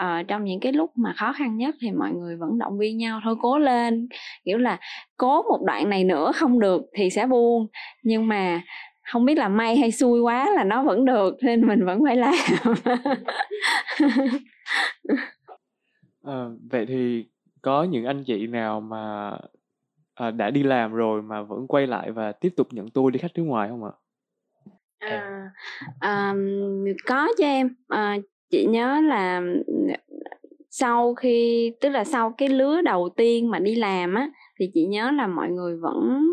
uh, 0.01 0.27
trong 0.27 0.43
những 0.43 0.59
cái 0.59 0.73
lúc 0.73 0.91
mà 0.95 1.13
khó 1.17 1.33
khăn 1.33 1.57
nhất 1.57 1.75
thì 1.81 1.91
mọi 1.91 2.11
người 2.11 2.37
vẫn 2.37 2.59
động 2.59 2.77
viên 2.79 2.97
nhau 2.97 3.21
thôi 3.23 3.35
cố 3.41 3.59
lên. 3.59 4.07
Kiểu 4.45 4.57
là 4.57 4.79
cố 5.17 5.41
một 5.43 5.59
đoạn 5.65 5.89
này 5.89 6.03
nữa 6.03 6.31
không 6.35 6.59
được 6.59 6.81
thì 6.97 7.09
sẽ 7.09 7.25
buông. 7.25 7.67
Nhưng 8.03 8.27
mà 8.27 8.61
không 9.11 9.25
biết 9.25 9.37
là 9.37 9.47
may 9.47 9.77
hay 9.77 9.91
xui 9.91 10.21
quá 10.21 10.49
là 10.55 10.63
nó 10.63 10.83
vẫn 10.83 11.05
được 11.05 11.35
nên 11.41 11.67
mình 11.67 11.85
vẫn 11.85 11.99
phải 12.05 12.15
làm. 12.15 12.33
à, 16.23 16.45
vậy 16.71 16.85
thì 16.85 17.25
có 17.61 17.83
những 17.83 18.05
anh 18.05 18.23
chị 18.23 18.47
nào 18.47 18.81
mà 18.81 19.31
à, 20.13 20.31
đã 20.31 20.51
đi 20.51 20.63
làm 20.63 20.93
rồi 20.93 21.21
mà 21.21 21.41
vẫn 21.41 21.67
quay 21.67 21.87
lại 21.87 22.11
và 22.11 22.31
tiếp 22.31 22.53
tục 22.57 22.67
nhận 22.71 22.89
tour 22.89 23.13
đi 23.13 23.19
khách 23.19 23.31
nước 23.35 23.43
ngoài 23.43 23.69
không 23.69 23.83
ạ? 23.83 23.91
À, 24.99 25.51
à, 25.99 26.35
có 27.05 27.27
cho 27.37 27.45
em 27.45 27.75
à, 27.87 28.17
chị 28.49 28.65
nhớ 28.65 29.01
là 29.01 29.41
sau 30.69 31.15
khi 31.15 31.71
tức 31.81 31.89
là 31.89 32.03
sau 32.03 32.33
cái 32.37 32.49
lứa 32.49 32.81
đầu 32.81 33.09
tiên 33.09 33.49
mà 33.49 33.59
đi 33.59 33.75
làm 33.75 34.13
á 34.13 34.29
thì 34.59 34.71
chị 34.73 34.85
nhớ 34.85 35.11
là 35.11 35.27
mọi 35.27 35.49
người 35.49 35.77
vẫn 35.77 36.27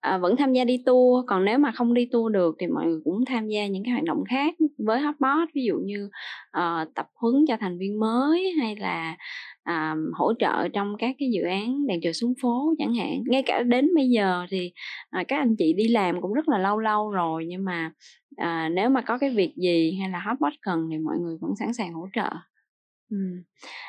à, 0.00 0.18
vẫn 0.18 0.36
tham 0.36 0.52
gia 0.52 0.64
đi 0.64 0.82
tour 0.86 1.24
còn 1.26 1.44
nếu 1.44 1.58
mà 1.58 1.72
không 1.72 1.94
đi 1.94 2.08
tour 2.12 2.32
được 2.32 2.56
thì 2.58 2.66
mọi 2.66 2.86
người 2.86 3.00
cũng 3.04 3.24
tham 3.24 3.48
gia 3.48 3.66
những 3.66 3.84
cái 3.84 3.92
hoạt 3.92 4.04
động 4.04 4.24
khác 4.28 4.54
với 4.78 5.00
hotbot 5.00 5.48
ví 5.54 5.64
dụ 5.64 5.78
như 5.84 6.10
uh, 6.58 6.94
tập 6.94 7.06
huấn 7.14 7.44
cho 7.48 7.56
thành 7.60 7.78
viên 7.78 8.00
mới 8.00 8.52
hay 8.58 8.76
là 8.76 9.16
uh, 9.70 9.98
hỗ 10.12 10.32
trợ 10.38 10.68
trong 10.68 10.96
các 10.98 11.16
cái 11.18 11.30
dự 11.30 11.42
án 11.42 11.86
đèn 11.86 12.00
trời 12.02 12.12
xuống 12.12 12.34
phố 12.42 12.74
chẳng 12.78 12.94
hạn 12.94 13.22
ngay 13.26 13.42
cả 13.42 13.62
đến 13.62 13.94
bây 13.94 14.08
giờ 14.08 14.46
thì 14.50 14.72
uh, 15.20 15.28
các 15.28 15.38
anh 15.38 15.56
chị 15.56 15.72
đi 15.72 15.88
làm 15.88 16.20
cũng 16.20 16.32
rất 16.32 16.48
là 16.48 16.58
lâu 16.58 16.78
lâu 16.78 17.10
rồi 17.10 17.44
nhưng 17.46 17.64
mà 17.64 17.92
uh, 18.42 18.72
nếu 18.72 18.90
mà 18.90 19.00
có 19.00 19.18
cái 19.18 19.30
việc 19.30 19.54
gì 19.56 19.96
hay 20.00 20.10
là 20.10 20.20
hotbot 20.20 20.52
cần 20.62 20.88
thì 20.90 20.98
mọi 20.98 21.16
người 21.18 21.36
vẫn 21.40 21.50
sẵn 21.58 21.74
sàng 21.74 21.92
hỗ 21.92 22.08
trợ 22.12 22.30
ừ. 23.10 23.16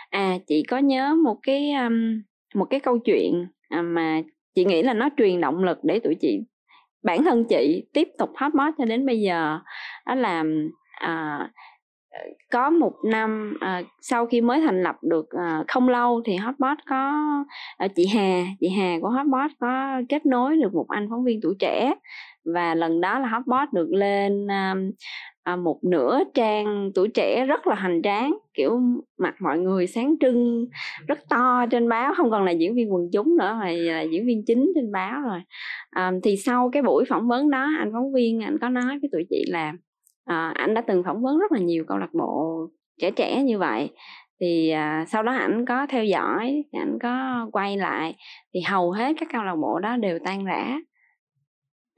à 0.09 0.37
chị 0.47 0.63
có 0.63 0.77
nhớ 0.77 1.15
một 1.23 1.37
cái 1.43 1.71
um, 1.73 2.21
một 2.55 2.65
cái 2.65 2.79
câu 2.79 2.99
chuyện 2.99 3.47
mà 3.83 4.21
chị 4.57 4.65
nghĩ 4.65 4.83
là 4.83 4.93
nó 4.93 5.09
truyền 5.17 5.41
động 5.41 5.63
lực 5.63 5.77
để 5.83 5.99
tụi 5.99 6.15
chị 6.15 6.39
bản 7.03 7.23
thân 7.23 7.45
chị 7.49 7.83
tiếp 7.93 8.07
tục 8.17 8.29
hotbot 8.35 8.73
cho 8.77 8.85
đến 8.85 9.05
bây 9.05 9.21
giờ. 9.21 9.59
Đó 10.05 10.15
là 10.15 10.43
à, 10.91 11.39
có 12.51 12.69
một 12.69 12.93
năm 13.05 13.57
à, 13.59 13.81
sau 14.01 14.25
khi 14.25 14.41
mới 14.41 14.61
thành 14.61 14.83
lập 14.83 14.95
được 15.01 15.25
à, 15.29 15.63
không 15.67 15.89
lâu 15.89 16.21
thì 16.25 16.35
hotbot 16.35 16.77
có 16.89 17.23
à, 17.77 17.87
chị 17.95 18.07
Hà 18.15 18.43
chị 18.59 18.69
Hà 18.69 18.97
của 19.01 19.09
hotbot 19.09 19.51
có 19.59 20.01
kết 20.09 20.25
nối 20.25 20.57
được 20.57 20.73
một 20.73 20.85
anh 20.89 21.07
phóng 21.09 21.23
viên 21.23 21.39
tuổi 21.41 21.55
trẻ. 21.59 21.93
Và 22.53 22.75
lần 22.75 23.01
đó 23.01 23.19
là 23.19 23.27
hotbot 23.27 23.73
được 23.73 23.89
lên 23.91 24.51
à, 24.51 24.75
à, 25.47 25.55
một 25.55 25.79
nửa 25.83 26.19
trang 26.33 26.91
tuổi 26.95 27.07
trẻ 27.07 27.45
rất 27.45 27.67
là 27.67 27.75
hoành 27.75 28.01
tráng 28.01 28.37
kiểu 28.53 28.79
mặt 29.17 29.35
mọi 29.39 29.59
người 29.59 29.87
sáng 29.87 30.15
trưng 30.19 30.65
rất 31.07 31.19
to 31.29 31.65
trên 31.71 31.89
báo 31.89 32.13
không 32.17 32.31
còn 32.31 32.45
là 32.45 32.51
diễn 32.51 32.75
viên 32.75 32.93
quần 32.93 33.09
chúng 33.13 33.37
nữa 33.37 33.57
mà 33.59 33.71
là 33.71 34.01
diễn 34.01 34.25
viên 34.25 34.45
chính 34.45 34.71
trên 34.75 34.91
báo 34.91 35.21
rồi. 35.21 35.39
À, 35.89 36.11
thì 36.23 36.37
sau 36.37 36.69
cái 36.73 36.81
buổi 36.81 37.05
phỏng 37.09 37.27
vấn 37.27 37.49
đó 37.49 37.67
anh 37.79 37.89
phóng 37.93 38.13
viên 38.13 38.43
anh 38.43 38.57
có 38.61 38.69
nói 38.69 38.99
với 39.01 39.09
tụi 39.11 39.25
chị 39.29 39.45
là 39.47 39.73
à, 40.25 40.51
anh 40.55 40.73
đã 40.73 40.81
từng 40.81 41.03
phỏng 41.03 41.21
vấn 41.21 41.39
rất 41.39 41.51
là 41.51 41.59
nhiều 41.59 41.83
câu 41.87 41.97
lạc 41.97 42.13
bộ 42.13 42.59
trẻ 43.01 43.11
trẻ 43.11 43.43
như 43.43 43.59
vậy. 43.59 43.89
Thì 44.39 44.69
à, 44.69 45.05
sau 45.07 45.23
đó 45.23 45.31
ảnh 45.33 45.65
có 45.65 45.87
theo 45.89 46.03
dõi 46.03 46.63
ảnh 46.71 46.97
có 47.01 47.47
quay 47.51 47.77
lại 47.77 48.15
thì 48.53 48.61
hầu 48.61 48.91
hết 48.91 49.15
các 49.19 49.29
câu 49.33 49.43
lạc 49.43 49.55
bộ 49.55 49.79
đó 49.79 49.97
đều 49.97 50.19
tan 50.25 50.45
rã. 50.45 50.77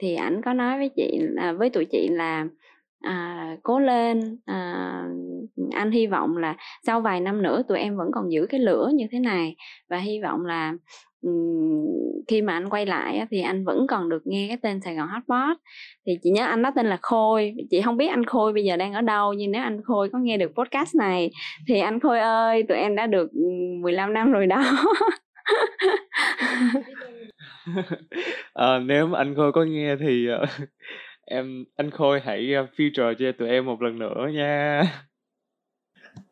Thì 0.02 0.16
ảnh 0.16 0.42
có 0.42 0.54
nói 0.54 0.78
với 0.78 0.90
chị 0.96 1.20
à, 1.38 1.54
với 1.54 1.70
tụi 1.70 1.86
chị 1.86 2.08
là 2.12 2.46
à, 3.02 3.48
cố 3.64 3.80
lên. 3.80 4.38
À, 4.46 5.04
anh 5.72 5.92
hy 5.92 6.08
vọng 6.08 6.38
là 6.38 6.56
sau 6.86 7.02
vài 7.02 7.22
năm 7.22 7.42
nữa 7.42 7.64
tụi 7.68 7.80
em 7.80 7.98
vẫn 7.98 8.08
còn 8.14 8.32
giữ 8.32 8.46
cái 8.50 8.60
lửa 8.60 8.92
như 8.94 9.06
thế 9.12 9.20
này 9.20 9.56
và 9.90 9.98
hy 9.98 10.22
vọng 10.22 10.46
là 10.46 10.74
um, 11.22 11.86
khi 12.28 12.42
mà 12.42 12.54
anh 12.54 12.70
quay 12.70 12.86
lại 12.86 13.26
thì 13.32 13.42
anh 13.42 13.66
vẫn 13.66 13.88
còn 13.88 14.10
được 14.10 14.22
nghe 14.26 14.46
cái 14.48 14.58
tên 14.62 14.82
Sài 14.82 14.96
Gòn 14.96 15.08
Hotpot. 15.08 15.58
Thì 16.06 16.14
chị 16.24 16.30
nhớ 16.30 16.46
anh 16.46 16.62
đó 16.62 16.72
tên 16.76 16.86
là 16.86 16.98
Khôi. 17.02 17.54
Chị 17.70 17.82
không 17.82 17.98
biết 17.98 18.08
anh 18.08 18.26
Khôi 18.26 18.54
bây 18.54 18.64
giờ 18.64 18.78
đang 18.78 18.94
ở 18.94 19.02
đâu 19.02 19.34
nhưng 19.34 19.52
nếu 19.52 19.62
anh 19.62 19.82
Khôi 19.84 20.10
có 20.10 20.20
nghe 20.20 20.38
được 20.38 20.52
podcast 20.56 20.96
này 20.96 21.32
thì 21.68 21.80
anh 21.80 22.00
Khôi 22.00 22.20
ơi 22.20 22.64
tụi 22.64 22.78
em 22.78 22.96
đã 22.96 23.08
được 23.08 23.30
15 23.82 24.14
năm 24.14 24.32
rồi 24.32 24.48
đó. 24.48 24.64
À, 28.54 28.80
nếu 28.86 29.08
mà 29.08 29.18
anh 29.18 29.36
Khôi 29.36 29.52
có 29.52 29.64
nghe 29.64 29.96
thì 30.00 30.28
ờ, 30.28 30.46
em 31.30 31.66
anh 31.76 31.92
Khôi 31.92 32.20
hãy 32.20 32.56
uh, 32.64 32.70
feature 32.78 33.14
cho 33.14 33.32
tụi 33.32 33.50
em 33.50 33.66
một 33.66 33.82
lần 33.82 34.00
nữa 34.00 34.28
nha. 34.34 34.84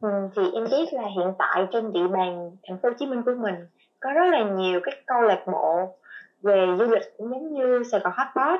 Ừ, 0.02 0.10
thì 0.36 0.42
em 0.54 0.64
biết 0.64 0.94
là 0.94 1.04
hiện 1.16 1.34
tại 1.40 1.68
trên 1.72 1.94
địa 1.94 2.08
bàn 2.08 2.52
thành 2.68 2.78
phố 2.84 2.90
Hồ 2.90 2.96
Chí 3.00 3.06
Minh 3.06 3.22
của 3.26 3.36
mình 3.42 3.56
có 4.00 4.10
rất 4.14 4.26
là 4.32 4.44
nhiều 4.58 4.80
các 4.84 4.94
câu 5.08 5.22
lạc 5.22 5.44
bộ 5.48 5.98
về 6.42 6.66
du 6.80 6.86
lịch 6.86 7.04
cũng 7.18 7.30
giống 7.30 7.54
như 7.54 7.84
Sài 7.92 8.02
Gòn 8.04 8.14
Hotpot. 8.16 8.60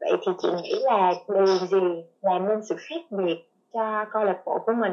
Vậy 0.00 0.12
thì 0.26 0.32
chị 0.42 0.48
nghĩ 0.62 0.74
là 0.82 1.12
điều 1.28 1.46
gì 1.46 2.02
làm 2.22 2.48
nên 2.48 2.64
sự 2.64 2.74
khác 2.78 3.00
biệt 3.10 3.36
cho 3.72 4.04
câu 4.12 4.24
lạc 4.24 4.38
bộ 4.46 4.58
của 4.66 4.72
mình? 4.72 4.92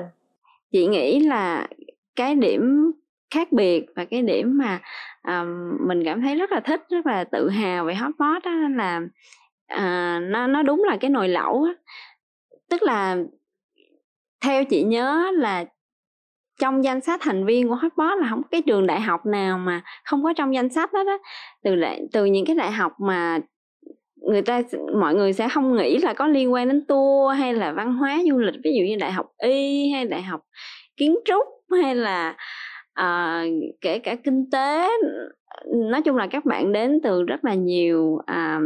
Chị 0.72 0.88
nghĩ 0.88 1.20
là 1.20 1.68
cái 2.16 2.36
điểm 2.36 2.92
khác 3.34 3.52
biệt 3.52 3.86
và 3.96 4.06
cái 4.06 4.22
điểm 4.22 4.58
mà 4.58 4.80
uh, 5.28 5.48
mình 5.82 6.04
cảm 6.06 6.22
thấy 6.22 6.36
rất 6.36 6.52
là 6.52 6.60
thích 6.60 6.82
rất 6.90 7.06
là 7.06 7.24
tự 7.24 7.50
hào 7.50 7.86
về 7.86 7.94
hotpot 7.94 8.44
đó 8.46 8.52
là 8.52 9.02
à, 9.70 10.20
nó 10.24 10.48
nó 10.48 10.64
đúng 10.64 10.84
là 10.84 10.98
cái 10.98 11.10
nồi 11.10 11.30
lẩu 11.30 11.64
á. 11.64 11.74
Tức 12.70 12.84
là 12.84 13.18
theo 14.42 14.66
chị 14.66 14.84
nhớ 14.84 15.32
là 15.34 15.66
trong 16.60 16.84
danh 16.84 17.02
sách 17.02 17.20
thành 17.24 17.46
viên 17.46 17.68
của 17.68 17.76
Hotbot 17.76 18.20
là 18.20 18.28
không 18.30 18.42
cái 18.52 18.62
trường 18.62 18.88
đại 18.88 19.02
học 19.02 19.26
nào 19.26 19.58
mà 19.58 19.82
không 20.04 20.24
có 20.24 20.34
trong 20.34 20.54
danh 20.54 20.70
sách 20.70 20.94
đó 20.94 21.04
đó 21.04 21.18
từ 21.64 21.76
đại, 21.76 22.02
từ 22.12 22.26
những 22.26 22.46
cái 22.46 22.56
đại 22.56 22.72
học 22.72 22.92
mà 23.00 23.40
người 24.16 24.42
ta 24.42 24.62
mọi 25.00 25.16
người 25.16 25.34
sẽ 25.34 25.50
không 25.50 25.76
nghĩ 25.76 25.98
là 25.98 26.14
có 26.14 26.28
liên 26.28 26.54
quan 26.54 26.68
đến 26.68 26.86
tour 26.88 27.38
hay 27.38 27.54
là 27.54 27.72
văn 27.72 27.94
hóa 27.94 28.20
du 28.30 28.38
lịch 28.38 28.56
ví 28.64 28.72
dụ 28.80 28.86
như 28.86 28.96
đại 29.00 29.12
học 29.12 29.26
y 29.38 29.92
hay 29.92 30.06
đại 30.06 30.22
học 30.22 30.42
kiến 30.98 31.16
trúc 31.26 31.44
hay 31.84 31.96
là 31.96 32.36
à, 32.94 33.44
kể 33.82 34.00
cả 34.00 34.16
kinh 34.16 34.50
tế 34.52 34.90
nói 35.68 36.02
chung 36.02 36.16
là 36.16 36.28
các 36.28 36.46
bạn 36.46 36.72
đến 36.72 37.00
từ 37.04 37.24
rất 37.24 37.46
là 37.46 37.54
nhiều 37.54 38.20
à, 38.26 38.60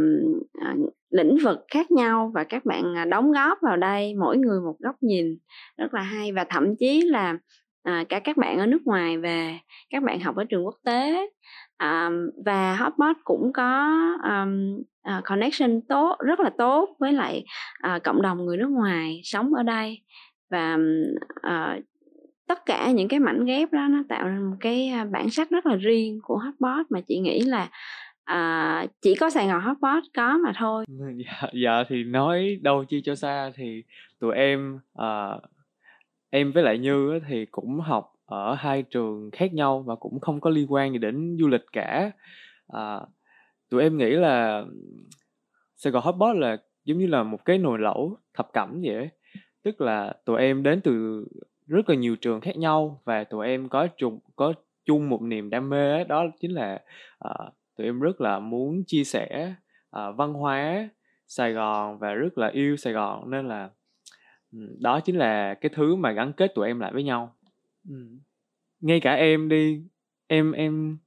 à, 0.52 0.74
lĩnh 1.10 1.36
vực 1.44 1.64
khác 1.68 1.90
nhau 1.90 2.30
và 2.34 2.44
các 2.44 2.64
bạn 2.64 2.96
à, 2.96 3.04
đóng 3.04 3.32
góp 3.32 3.58
vào 3.62 3.76
đây 3.76 4.14
mỗi 4.14 4.36
người 4.36 4.60
một 4.60 4.76
góc 4.78 4.96
nhìn 5.00 5.36
rất 5.76 5.94
là 5.94 6.02
hay. 6.02 6.32
Và 6.32 6.44
thậm 6.44 6.76
chí 6.76 7.02
là 7.02 7.38
à, 7.82 8.04
cả 8.08 8.18
các 8.18 8.36
bạn 8.36 8.58
ở 8.58 8.66
nước 8.66 8.82
ngoài 8.84 9.18
về 9.18 9.58
các 9.90 10.02
bạn 10.02 10.20
học 10.20 10.36
ở 10.36 10.44
trường 10.44 10.64
quốc 10.64 10.76
tế 10.84 11.30
à, 11.76 12.10
và 12.44 12.76
Hotbot 12.76 13.16
cũng 13.24 13.52
có 13.52 13.90
um, 14.24 14.82
uh, 15.18 15.24
connection 15.24 15.80
tốt 15.88 16.16
rất 16.18 16.40
là 16.40 16.50
tốt 16.58 16.96
với 16.98 17.12
lại 17.12 17.44
uh, 17.86 18.02
cộng 18.02 18.22
đồng 18.22 18.44
người 18.44 18.56
nước 18.56 18.70
ngoài 18.70 19.20
sống 19.24 19.54
ở 19.54 19.62
đây. 19.62 20.02
Và 20.50 20.78
uh, 21.46 21.84
tất 22.46 22.66
cả 22.66 22.90
những 22.90 23.08
cái 23.08 23.20
mảnh 23.20 23.44
ghép 23.44 23.72
đó 23.72 23.86
nó 23.90 24.02
tạo 24.08 24.28
ra 24.28 24.38
một 24.38 24.56
cái 24.60 24.88
à, 24.88 25.04
bản 25.04 25.30
sắc 25.30 25.50
rất 25.50 25.66
là 25.66 25.76
riêng 25.76 26.20
của 26.22 26.38
Hotbot 26.38 26.86
mà 26.90 27.00
chị 27.00 27.18
nghĩ 27.18 27.40
là 27.40 27.70
à, 28.24 28.86
chỉ 29.00 29.14
có 29.14 29.30
Sài 29.30 29.46
Gòn 29.46 29.60
Hotpot 29.60 30.02
có 30.14 30.38
mà 30.44 30.52
thôi. 30.56 30.84
Dạ, 31.16 31.48
dạ 31.64 31.84
thì 31.88 32.04
nói 32.04 32.58
đâu 32.62 32.84
chi 32.84 33.02
cho 33.04 33.14
xa 33.14 33.50
thì 33.56 33.82
tụi 34.18 34.34
em 34.34 34.78
à, 34.94 35.38
em 36.30 36.52
với 36.52 36.62
lại 36.62 36.78
Như 36.78 37.20
thì 37.28 37.46
cũng 37.46 37.80
học 37.80 38.12
ở 38.26 38.54
hai 38.54 38.82
trường 38.82 39.30
khác 39.30 39.54
nhau 39.54 39.84
và 39.86 39.94
cũng 39.94 40.20
không 40.20 40.40
có 40.40 40.50
liên 40.50 40.72
quan 40.72 40.92
gì 40.92 40.98
đến 40.98 41.36
du 41.40 41.48
lịch 41.48 41.64
cả. 41.72 42.10
À, 42.68 43.00
tụi 43.70 43.82
em 43.82 43.98
nghĩ 43.98 44.10
là 44.10 44.64
Sài 45.76 45.90
Gòn 45.90 46.02
Hotpot 46.04 46.36
là 46.36 46.56
giống 46.84 46.98
như 46.98 47.06
là 47.06 47.22
một 47.22 47.44
cái 47.44 47.58
nồi 47.58 47.78
lẩu 47.78 48.16
thập 48.34 48.52
cẩm 48.52 48.80
vậy 48.84 48.94
ấy. 48.94 49.08
Tức 49.62 49.80
là 49.80 50.12
tụi 50.24 50.40
em 50.40 50.62
đến 50.62 50.80
từ 50.80 51.24
rất 51.66 51.88
là 51.88 51.94
nhiều 51.94 52.16
trường 52.16 52.40
khác 52.40 52.56
nhau 52.56 53.00
và 53.04 53.24
tụi 53.24 53.46
em 53.46 53.68
có 53.68 53.88
chung 53.96 54.18
có 54.36 54.52
chung 54.84 55.08
một 55.08 55.22
niềm 55.22 55.50
đam 55.50 55.68
mê 55.68 55.90
ấy, 55.90 56.04
đó 56.04 56.26
chính 56.40 56.50
là 56.50 56.80
uh, 57.28 57.54
tụi 57.76 57.86
em 57.86 58.00
rất 58.00 58.20
là 58.20 58.38
muốn 58.38 58.82
chia 58.86 59.04
sẻ 59.04 59.54
uh, 59.96 60.16
văn 60.16 60.32
hóa 60.32 60.88
Sài 61.26 61.52
Gòn 61.52 61.98
và 61.98 62.12
rất 62.14 62.38
là 62.38 62.48
yêu 62.48 62.76
Sài 62.76 62.92
Gòn. 62.92 63.30
Nên 63.30 63.48
là 63.48 63.70
đó 64.80 65.00
chính 65.00 65.16
là 65.16 65.54
cái 65.54 65.70
thứ 65.74 65.96
mà 65.96 66.12
gắn 66.12 66.32
kết 66.32 66.54
tụi 66.54 66.66
em 66.66 66.80
lại 66.80 66.92
với 66.92 67.02
nhau. 67.02 67.34
Ngay 68.80 69.00
cả 69.00 69.14
em 69.14 69.48
đi 69.48 69.82
em 70.26 70.52
em 70.52 70.98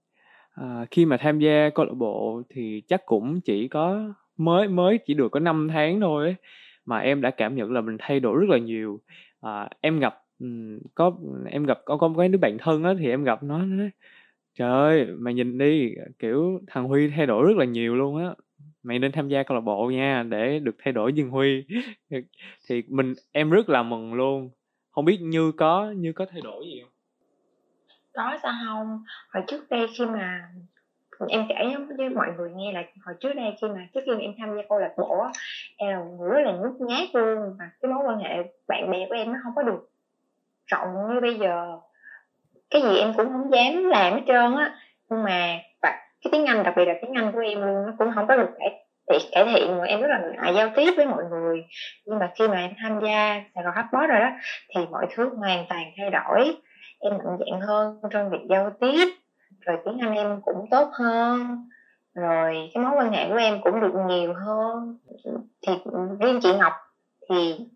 à, 0.55 0.85
khi 0.91 1.05
mà 1.05 1.17
tham 1.17 1.39
gia 1.39 1.69
câu 1.69 1.85
lạc 1.85 1.93
bộ 1.93 2.41
thì 2.49 2.81
chắc 2.87 3.05
cũng 3.05 3.41
chỉ 3.41 3.67
có 3.67 4.13
mới 4.37 4.67
mới 4.67 4.97
chỉ 5.05 5.13
được 5.13 5.31
có 5.31 5.39
5 5.39 5.67
tháng 5.73 5.99
thôi 5.99 6.25
ấy, 6.25 6.35
mà 6.85 6.99
em 6.99 7.21
đã 7.21 7.31
cảm 7.31 7.55
nhận 7.55 7.71
là 7.71 7.81
mình 7.81 7.97
thay 7.99 8.19
đổi 8.19 8.39
rất 8.39 8.49
là 8.49 8.57
nhiều. 8.57 9.01
À, 9.41 9.69
em 9.81 9.99
gặp 9.99 10.23
có 10.95 11.11
em 11.51 11.65
gặp 11.65 11.79
có 11.85 11.97
có 11.97 12.13
cái 12.17 12.27
đứa 12.27 12.37
bạn 12.37 12.57
thân 12.57 12.83
á 12.83 12.93
thì 12.99 13.09
em 13.09 13.23
gặp 13.23 13.43
nó, 13.43 13.57
nó 13.57 13.65
nói 13.65 13.89
trời 14.53 14.71
ơi 14.71 15.05
mày 15.17 15.33
nhìn 15.33 15.57
đi 15.57 15.95
kiểu 16.19 16.59
thằng 16.67 16.87
Huy 16.87 17.09
thay 17.09 17.25
đổi 17.25 17.47
rất 17.47 17.57
là 17.57 17.65
nhiều 17.65 17.95
luôn 17.95 18.25
á. 18.25 18.35
Mày 18.83 18.99
nên 18.99 19.11
tham 19.11 19.27
gia 19.27 19.43
câu 19.43 19.55
lạc 19.55 19.61
bộ 19.61 19.89
nha 19.93 20.23
để 20.29 20.59
được 20.59 20.75
thay 20.79 20.93
đổi 20.93 21.13
dương 21.13 21.29
Huy. 21.29 21.65
Thì 22.69 22.83
mình 22.87 23.13
em 23.31 23.49
rất 23.49 23.69
là 23.69 23.83
mừng 23.83 24.13
luôn. 24.13 24.49
Không 24.91 25.05
biết 25.05 25.17
như 25.21 25.51
có 25.51 25.91
như 25.97 26.13
có 26.13 26.25
thay 26.31 26.41
đổi 26.43 26.65
gì 26.65 26.81
không? 26.81 26.91
Có 28.13 28.37
sao 28.43 28.53
không? 28.65 29.03
Hồi 29.33 29.43
trước 29.47 29.69
đây 29.69 29.87
khi 29.97 30.05
mà 30.05 30.49
em 31.27 31.45
kể 31.49 31.75
với 31.97 32.09
mọi 32.09 32.27
người 32.37 32.51
nghe 32.55 32.71
là 32.71 32.83
hồi 33.05 33.15
trước 33.19 33.33
đây 33.35 33.55
khi 33.61 33.67
mà 33.67 33.87
trước 33.93 34.01
khi 34.05 34.11
mà 34.11 34.19
em 34.19 34.31
tham 34.37 34.57
gia 34.57 34.63
câu 34.69 34.79
lạc 34.79 34.93
bộ 34.97 35.25
em 35.77 35.91
là 35.91 36.03
người 36.03 36.29
rất 36.29 36.41
là 36.45 36.51
nhút 36.51 36.81
nhát 36.81 37.09
luôn 37.13 37.55
và 37.59 37.69
cái 37.81 37.91
mối 37.91 38.03
quan 38.07 38.19
hệ 38.19 38.53
bạn 38.67 38.91
bè 38.91 39.05
của 39.09 39.15
em 39.15 39.33
nó 39.33 39.39
không 39.43 39.53
có 39.55 39.63
được 39.63 39.89
rộng 40.67 40.87
như 41.13 41.19
bây 41.21 41.35
giờ. 41.39 41.77
Cái 42.69 42.81
gì 42.81 42.97
em 42.97 43.13
cũng 43.17 43.27
không 43.33 43.51
dám 43.51 43.83
làm 43.83 44.13
hết 44.13 44.21
trơn 44.27 44.55
á. 44.55 44.75
Nhưng 45.09 45.23
mà 45.23 45.57
và 45.81 45.89
cái 46.23 46.31
tiếng 46.31 46.45
anh, 46.45 46.63
đặc 46.63 46.73
biệt 46.77 46.85
là 46.85 46.93
tiếng 47.01 47.13
anh 47.13 47.31
của 47.31 47.39
em 47.39 47.61
luôn, 47.61 47.85
nó 47.85 47.93
cũng 47.97 48.11
không 48.15 48.27
có 48.27 48.37
được 48.37 48.49
cải 48.59 48.69
thiện 49.09 49.29
cải 49.31 49.45
thiện 49.45 49.77
mà 49.77 49.83
em 49.83 50.01
rất 50.01 50.07
là 50.09 50.21
ngại 50.35 50.53
giao 50.55 50.69
tiếp 50.75 50.93
với 50.97 51.05
mọi 51.05 51.23
người. 51.31 51.63
Nhưng 52.05 52.19
mà 52.19 52.31
khi 52.35 52.47
mà 52.47 52.57
em 52.57 52.71
tham 52.81 52.99
gia 53.03 53.41
sài 53.55 53.63
gòn 53.63 53.73
hotbot 53.75 54.09
rồi 54.09 54.19
đó, 54.19 54.29
thì 54.75 54.85
mọi 54.91 55.07
thứ 55.15 55.29
hoàn 55.37 55.65
toàn 55.69 55.83
thay 55.97 56.09
đổi. 56.09 56.55
Em 56.99 57.13
mạnh 57.17 57.37
dạng 57.39 57.61
hơn 57.61 58.01
trong 58.11 58.29
việc 58.29 58.45
giao 58.49 58.71
tiếp, 58.79 59.05
rồi 59.59 59.77
tiếng 59.85 59.99
anh 59.99 60.15
em 60.15 60.41
cũng 60.41 60.65
tốt 60.71 60.89
hơn, 60.93 61.57
rồi 62.15 62.69
cái 62.73 62.83
mối 62.83 62.93
quan 62.97 63.11
hệ 63.11 63.29
của 63.29 63.35
em 63.35 63.61
cũng 63.61 63.81
được 63.81 63.93
nhiều 64.07 64.33
hơn. 64.33 64.97
Thì 65.67 65.73
riêng 66.19 66.39
chị 66.43 66.53
ngọc 66.57 66.73
thì 67.29 67.67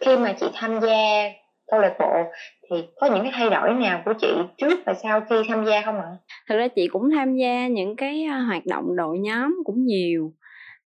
khi 0.00 0.16
mà 0.16 0.32
chị 0.40 0.46
tham 0.54 0.80
gia 0.80 1.30
câu 1.70 1.80
lạc 1.80 1.96
bộ 1.98 2.12
thì 2.70 2.76
có 2.96 3.06
những 3.06 3.22
cái 3.22 3.32
thay 3.34 3.50
đổi 3.50 3.74
nào 3.74 4.02
của 4.04 4.12
chị 4.20 4.28
trước 4.58 4.80
và 4.86 4.94
sau 4.94 5.20
khi 5.30 5.36
tham 5.48 5.64
gia 5.64 5.82
không 5.82 6.00
ạ? 6.00 6.10
Thực 6.48 6.56
ra 6.56 6.68
chị 6.68 6.88
cũng 6.88 7.10
tham 7.10 7.36
gia 7.36 7.66
những 7.66 7.96
cái 7.96 8.24
hoạt 8.24 8.66
động 8.66 8.96
đội 8.96 9.18
nhóm 9.18 9.62
cũng 9.64 9.84
nhiều. 9.84 10.32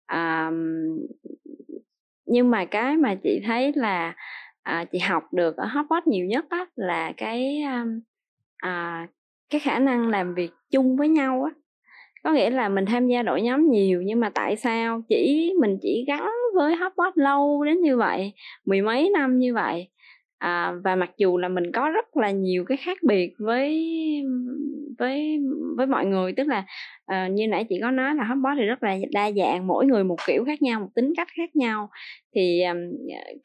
À, 0.05 0.51
nhưng 2.25 2.51
mà 2.51 2.65
cái 2.65 2.97
mà 2.97 3.15
chị 3.23 3.41
thấy 3.45 3.71
là 3.75 4.13
à, 4.63 4.85
chị 4.91 4.99
học 4.99 5.23
được 5.33 5.57
ở 5.57 5.65
Hotpot 5.65 6.07
nhiều 6.07 6.25
nhất 6.25 6.45
á, 6.49 6.65
là 6.75 7.11
cái 7.17 7.63
à, 8.57 9.07
cái 9.49 9.59
khả 9.59 9.79
năng 9.79 10.07
làm 10.07 10.35
việc 10.35 10.51
chung 10.71 10.97
với 10.97 11.07
nhau 11.07 11.43
á 11.43 11.51
có 12.23 12.31
nghĩa 12.31 12.49
là 12.49 12.69
mình 12.69 12.85
tham 12.85 13.07
gia 13.07 13.23
đội 13.23 13.41
nhóm 13.41 13.69
nhiều 13.69 14.01
nhưng 14.01 14.19
mà 14.19 14.29
tại 14.29 14.55
sao 14.55 15.01
chỉ 15.09 15.53
mình 15.61 15.77
chỉ 15.81 16.05
gắn 16.07 16.31
với 16.63 16.75
Hotpot 16.75 17.17
lâu 17.17 17.63
đến 17.63 17.81
như 17.81 17.97
vậy 17.97 18.33
mười 18.65 18.81
mấy 18.81 19.09
năm 19.09 19.39
như 19.39 19.53
vậy. 19.53 19.89
À, 20.37 20.73
và 20.83 20.95
mặc 20.95 21.11
dù 21.17 21.37
là 21.37 21.47
mình 21.47 21.71
có 21.71 21.89
rất 21.89 22.17
là 22.17 22.31
nhiều 22.31 22.65
cái 22.65 22.77
khác 22.77 22.97
biệt 23.03 23.33
với 23.39 23.85
với 24.97 25.39
với 25.77 25.87
mọi 25.87 26.05
người 26.05 26.33
tức 26.33 26.47
là 26.47 26.65
uh, 27.11 27.31
như 27.31 27.47
nãy 27.47 27.65
chị 27.69 27.79
có 27.81 27.91
nói 27.91 28.15
là 28.15 28.23
hotbot 28.23 28.53
thì 28.57 28.65
rất 28.65 28.83
là 28.83 28.97
đa 29.11 29.31
dạng 29.31 29.67
mỗi 29.67 29.85
người 29.85 30.03
một 30.03 30.15
kiểu 30.27 30.43
khác 30.45 30.61
nhau 30.61 30.79
một 30.79 30.89
tính 30.95 31.13
cách 31.17 31.27
khác 31.37 31.55
nhau. 31.55 31.89
Thì 32.35 32.63
um, 32.63 32.77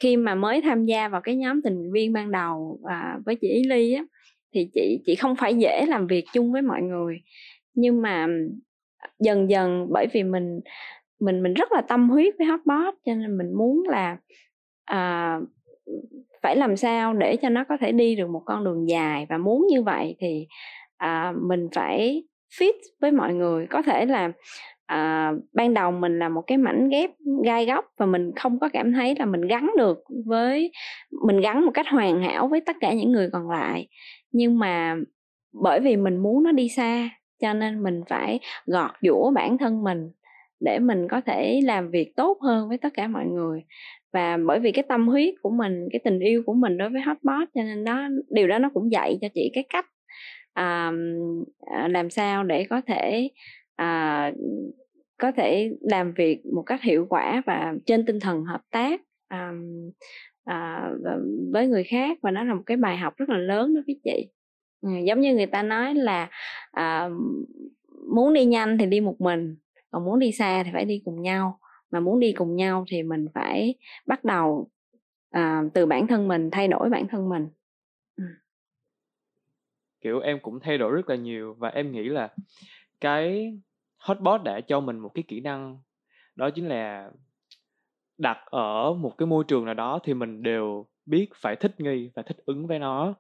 khi 0.00 0.16
mà 0.16 0.34
mới 0.34 0.62
tham 0.62 0.84
gia 0.84 1.08
vào 1.08 1.20
cái 1.20 1.36
nhóm 1.36 1.62
tình 1.62 1.74
nguyện 1.74 1.92
viên 1.92 2.12
ban 2.12 2.30
đầu 2.30 2.80
uh, 2.82 3.24
với 3.26 3.34
chị 3.34 3.48
Ý 3.48 3.64
Ly 3.64 3.92
á 3.92 4.04
thì 4.54 4.68
chị 4.74 5.00
chị 5.06 5.14
không 5.14 5.36
phải 5.36 5.54
dễ 5.54 5.86
làm 5.86 6.06
việc 6.06 6.24
chung 6.32 6.52
với 6.52 6.62
mọi 6.62 6.82
người. 6.82 7.20
Nhưng 7.74 8.02
mà 8.02 8.26
dần 9.20 9.50
dần 9.50 9.86
bởi 9.92 10.06
vì 10.12 10.22
mình 10.22 10.60
mình 11.24 11.42
mình 11.42 11.54
rất 11.54 11.72
là 11.72 11.80
tâm 11.80 12.10
huyết 12.10 12.34
với 12.38 12.46
hotbot 12.46 12.94
cho 13.06 13.14
nên 13.14 13.38
mình 13.38 13.54
muốn 13.54 13.82
là 13.88 14.16
à, 14.84 15.38
phải 16.42 16.56
làm 16.56 16.76
sao 16.76 17.14
để 17.14 17.36
cho 17.36 17.48
nó 17.48 17.64
có 17.64 17.76
thể 17.80 17.92
đi 17.92 18.16
được 18.16 18.30
một 18.30 18.42
con 18.44 18.64
đường 18.64 18.88
dài. 18.88 19.26
Và 19.28 19.38
muốn 19.38 19.66
như 19.70 19.82
vậy 19.82 20.16
thì 20.18 20.46
à, 20.96 21.32
mình 21.48 21.68
phải 21.74 22.24
fit 22.58 22.72
với 23.00 23.12
mọi 23.12 23.34
người. 23.34 23.66
Có 23.70 23.82
thể 23.82 24.06
là 24.06 24.32
à, 24.86 25.32
ban 25.52 25.74
đầu 25.74 25.90
mình 25.90 26.18
là 26.18 26.28
một 26.28 26.42
cái 26.46 26.58
mảnh 26.58 26.88
ghép 26.88 27.10
gai 27.44 27.66
góc 27.66 27.84
và 27.98 28.06
mình 28.06 28.30
không 28.36 28.58
có 28.58 28.68
cảm 28.72 28.92
thấy 28.92 29.14
là 29.18 29.24
mình 29.24 29.40
gắn 29.40 29.70
được 29.78 29.98
với 30.26 30.72
mình 31.26 31.40
gắn 31.40 31.64
một 31.64 31.72
cách 31.74 31.86
hoàn 31.88 32.22
hảo 32.22 32.48
với 32.48 32.60
tất 32.60 32.76
cả 32.80 32.92
những 32.92 33.12
người 33.12 33.30
còn 33.32 33.50
lại. 33.50 33.88
Nhưng 34.32 34.58
mà 34.58 34.96
bởi 35.62 35.80
vì 35.80 35.96
mình 35.96 36.16
muốn 36.16 36.42
nó 36.42 36.52
đi 36.52 36.68
xa 36.68 37.10
cho 37.42 37.54
nên 37.54 37.82
mình 37.82 38.02
phải 38.08 38.40
gọt 38.66 38.90
giũa 39.02 39.30
bản 39.30 39.58
thân 39.58 39.84
mình 39.84 40.10
để 40.64 40.78
mình 40.78 41.08
có 41.10 41.20
thể 41.20 41.60
làm 41.64 41.90
việc 41.90 42.16
tốt 42.16 42.38
hơn 42.42 42.68
với 42.68 42.78
tất 42.78 42.94
cả 42.94 43.06
mọi 43.06 43.26
người. 43.26 43.62
Và 44.12 44.38
bởi 44.46 44.60
vì 44.60 44.72
cái 44.72 44.84
tâm 44.88 45.08
huyết 45.08 45.34
của 45.42 45.50
mình 45.50 45.88
cái 45.92 46.00
tình 46.04 46.18
yêu 46.18 46.42
của 46.46 46.54
mình 46.54 46.78
đối 46.78 46.90
với 46.90 47.00
hotbot 47.00 47.48
cho 47.54 47.62
nên 47.62 47.84
đó 47.84 48.08
điều 48.30 48.48
đó 48.48 48.58
nó 48.58 48.70
cũng 48.74 48.92
dạy 48.92 49.18
cho 49.20 49.28
chị 49.34 49.50
cái 49.54 49.64
cách 49.68 49.86
à, 50.54 50.92
làm 51.88 52.10
sao 52.10 52.44
để 52.44 52.64
có 52.64 52.80
thể 52.86 53.30
à, 53.76 54.32
có 55.18 55.32
thể 55.32 55.70
làm 55.80 56.12
việc 56.12 56.46
một 56.54 56.62
cách 56.62 56.82
hiệu 56.82 57.06
quả 57.08 57.42
và 57.46 57.74
trên 57.86 58.06
tinh 58.06 58.20
thần 58.20 58.44
hợp 58.44 58.60
tác 58.70 59.00
à, 59.28 59.52
à, 60.44 60.90
với 61.52 61.66
người 61.68 61.84
khác. 61.84 62.18
Và 62.22 62.30
nó 62.30 62.44
là 62.44 62.54
một 62.54 62.62
cái 62.66 62.76
bài 62.76 62.96
học 62.96 63.16
rất 63.16 63.28
là 63.28 63.38
lớn 63.38 63.74
đối 63.74 63.84
với 63.86 64.00
chị. 64.04 64.30
Ừ, 64.80 64.88
giống 65.06 65.20
như 65.20 65.34
người 65.34 65.46
ta 65.46 65.62
nói 65.62 65.94
là 65.94 66.28
à, 66.70 67.08
muốn 68.14 68.34
đi 68.34 68.44
nhanh 68.44 68.78
thì 68.78 68.86
đi 68.86 69.00
một 69.00 69.20
mình 69.20 69.56
còn 69.94 70.04
muốn 70.04 70.18
đi 70.18 70.32
xa 70.32 70.62
thì 70.64 70.70
phải 70.72 70.84
đi 70.84 71.02
cùng 71.04 71.22
nhau. 71.22 71.58
Mà 71.90 72.00
muốn 72.00 72.20
đi 72.20 72.32
cùng 72.32 72.56
nhau 72.56 72.84
thì 72.88 73.02
mình 73.02 73.26
phải 73.34 73.74
bắt 74.06 74.24
đầu 74.24 74.70
uh, 75.36 75.72
từ 75.74 75.86
bản 75.86 76.06
thân 76.06 76.28
mình 76.28 76.50
thay 76.50 76.68
đổi 76.68 76.88
bản 76.90 77.08
thân 77.08 77.28
mình. 77.28 77.48
Kiểu 80.00 80.20
em 80.20 80.38
cũng 80.42 80.60
thay 80.60 80.78
đổi 80.78 80.92
rất 80.92 81.08
là 81.08 81.16
nhiều 81.16 81.54
và 81.58 81.68
em 81.68 81.92
nghĩ 81.92 82.02
là 82.02 82.34
cái 83.00 83.54
hotbot 83.96 84.42
đã 84.42 84.60
cho 84.60 84.80
mình 84.80 84.98
một 84.98 85.10
cái 85.14 85.24
kỹ 85.28 85.40
năng 85.40 85.78
đó 86.36 86.50
chính 86.50 86.68
là 86.68 87.10
đặt 88.18 88.38
ở 88.46 88.94
một 88.94 89.18
cái 89.18 89.26
môi 89.26 89.44
trường 89.48 89.64
nào 89.64 89.74
đó 89.74 89.98
thì 90.04 90.14
mình 90.14 90.42
đều 90.42 90.86
biết 91.06 91.28
phải 91.34 91.56
thích 91.56 91.80
nghi 91.80 92.10
và 92.14 92.22
thích 92.22 92.36
ứng 92.46 92.66
với 92.66 92.78
nó. 92.78 93.14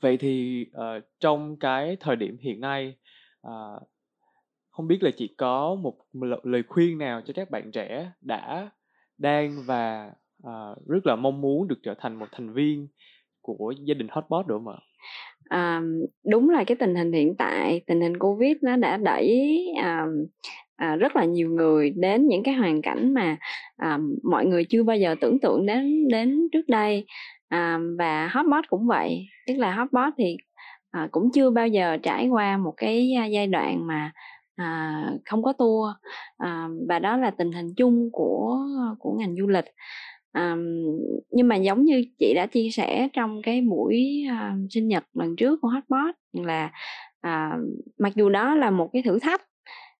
Vậy 0.00 0.16
thì 0.16 0.66
uh, 0.76 1.04
trong 1.20 1.56
cái 1.56 1.96
thời 2.00 2.16
điểm 2.16 2.36
hiện 2.40 2.60
nay 2.60 2.96
uh, 3.46 3.89
không 4.80 4.88
biết 4.88 5.02
là 5.02 5.10
chị 5.16 5.34
có 5.36 5.76
một 5.82 5.94
lời 6.42 6.62
khuyên 6.68 6.98
nào 6.98 7.20
cho 7.26 7.32
các 7.36 7.50
bạn 7.50 7.70
trẻ 7.72 8.10
đã 8.20 8.70
đang 9.18 9.56
và 9.66 10.10
uh, 10.46 10.88
rất 10.88 11.06
là 11.06 11.16
mong 11.16 11.40
muốn 11.40 11.68
được 11.68 11.78
trở 11.82 11.94
thành 11.98 12.14
một 12.14 12.26
thành 12.32 12.52
viên 12.52 12.88
của 13.40 13.74
gia 13.84 13.94
đình 13.94 14.06
hotbot 14.10 14.46
được 14.46 14.54
không 14.54 14.68
ạ? 14.68 14.78
À, 15.48 15.82
đúng 16.24 16.50
là 16.50 16.64
cái 16.64 16.76
tình 16.76 16.94
hình 16.94 17.12
hiện 17.12 17.34
tại 17.38 17.80
tình 17.86 18.00
hình 18.00 18.18
covid 18.18 18.56
nó 18.62 18.76
đã 18.76 18.96
đẩy 18.96 19.58
à, 19.82 20.06
à, 20.76 20.96
rất 20.96 21.16
là 21.16 21.24
nhiều 21.24 21.50
người 21.50 21.90
đến 21.90 22.28
những 22.28 22.42
cái 22.42 22.54
hoàn 22.54 22.82
cảnh 22.82 23.14
mà 23.14 23.36
à, 23.76 23.98
mọi 24.22 24.46
người 24.46 24.64
chưa 24.64 24.82
bao 24.82 24.96
giờ 24.96 25.14
tưởng 25.20 25.40
tượng 25.40 25.66
đến 25.66 26.08
đến 26.08 26.48
trước 26.52 26.68
đây 26.68 27.06
à, 27.48 27.78
và 27.98 28.28
hotbot 28.28 28.64
cũng 28.68 28.86
vậy 28.86 29.26
tức 29.46 29.54
là 29.54 29.74
hotbot 29.74 30.12
thì 30.18 30.36
à, 30.90 31.08
cũng 31.10 31.30
chưa 31.34 31.50
bao 31.50 31.68
giờ 31.68 31.96
trải 32.02 32.28
qua 32.28 32.56
một 32.56 32.74
cái 32.76 33.10
giai 33.32 33.46
đoạn 33.46 33.86
mà 33.86 34.12
à, 34.60 35.02
không 35.24 35.42
có 35.42 35.52
tour. 35.52 35.90
À, 36.38 36.68
và 36.88 36.98
đó 36.98 37.16
là 37.16 37.30
tình 37.30 37.52
hình 37.52 37.74
chung 37.76 38.08
của 38.12 38.58
của 38.98 39.12
ngành 39.12 39.36
du 39.36 39.46
lịch. 39.48 39.64
À, 40.32 40.56
nhưng 41.30 41.48
mà 41.48 41.56
giống 41.56 41.84
như 41.84 42.04
chị 42.18 42.32
đã 42.34 42.46
chia 42.46 42.70
sẻ 42.72 43.08
trong 43.12 43.42
cái 43.42 43.60
buổi 43.60 44.24
à, 44.30 44.56
sinh 44.70 44.88
nhật 44.88 45.04
lần 45.14 45.36
trước 45.36 45.58
của 45.62 45.68
hotbot 45.68 46.14
là 46.32 46.70
à, 47.20 47.52
mặc 47.98 48.12
dù 48.14 48.28
đó 48.28 48.54
là 48.54 48.70
một 48.70 48.90
cái 48.92 49.02
thử 49.02 49.18
thách 49.18 49.42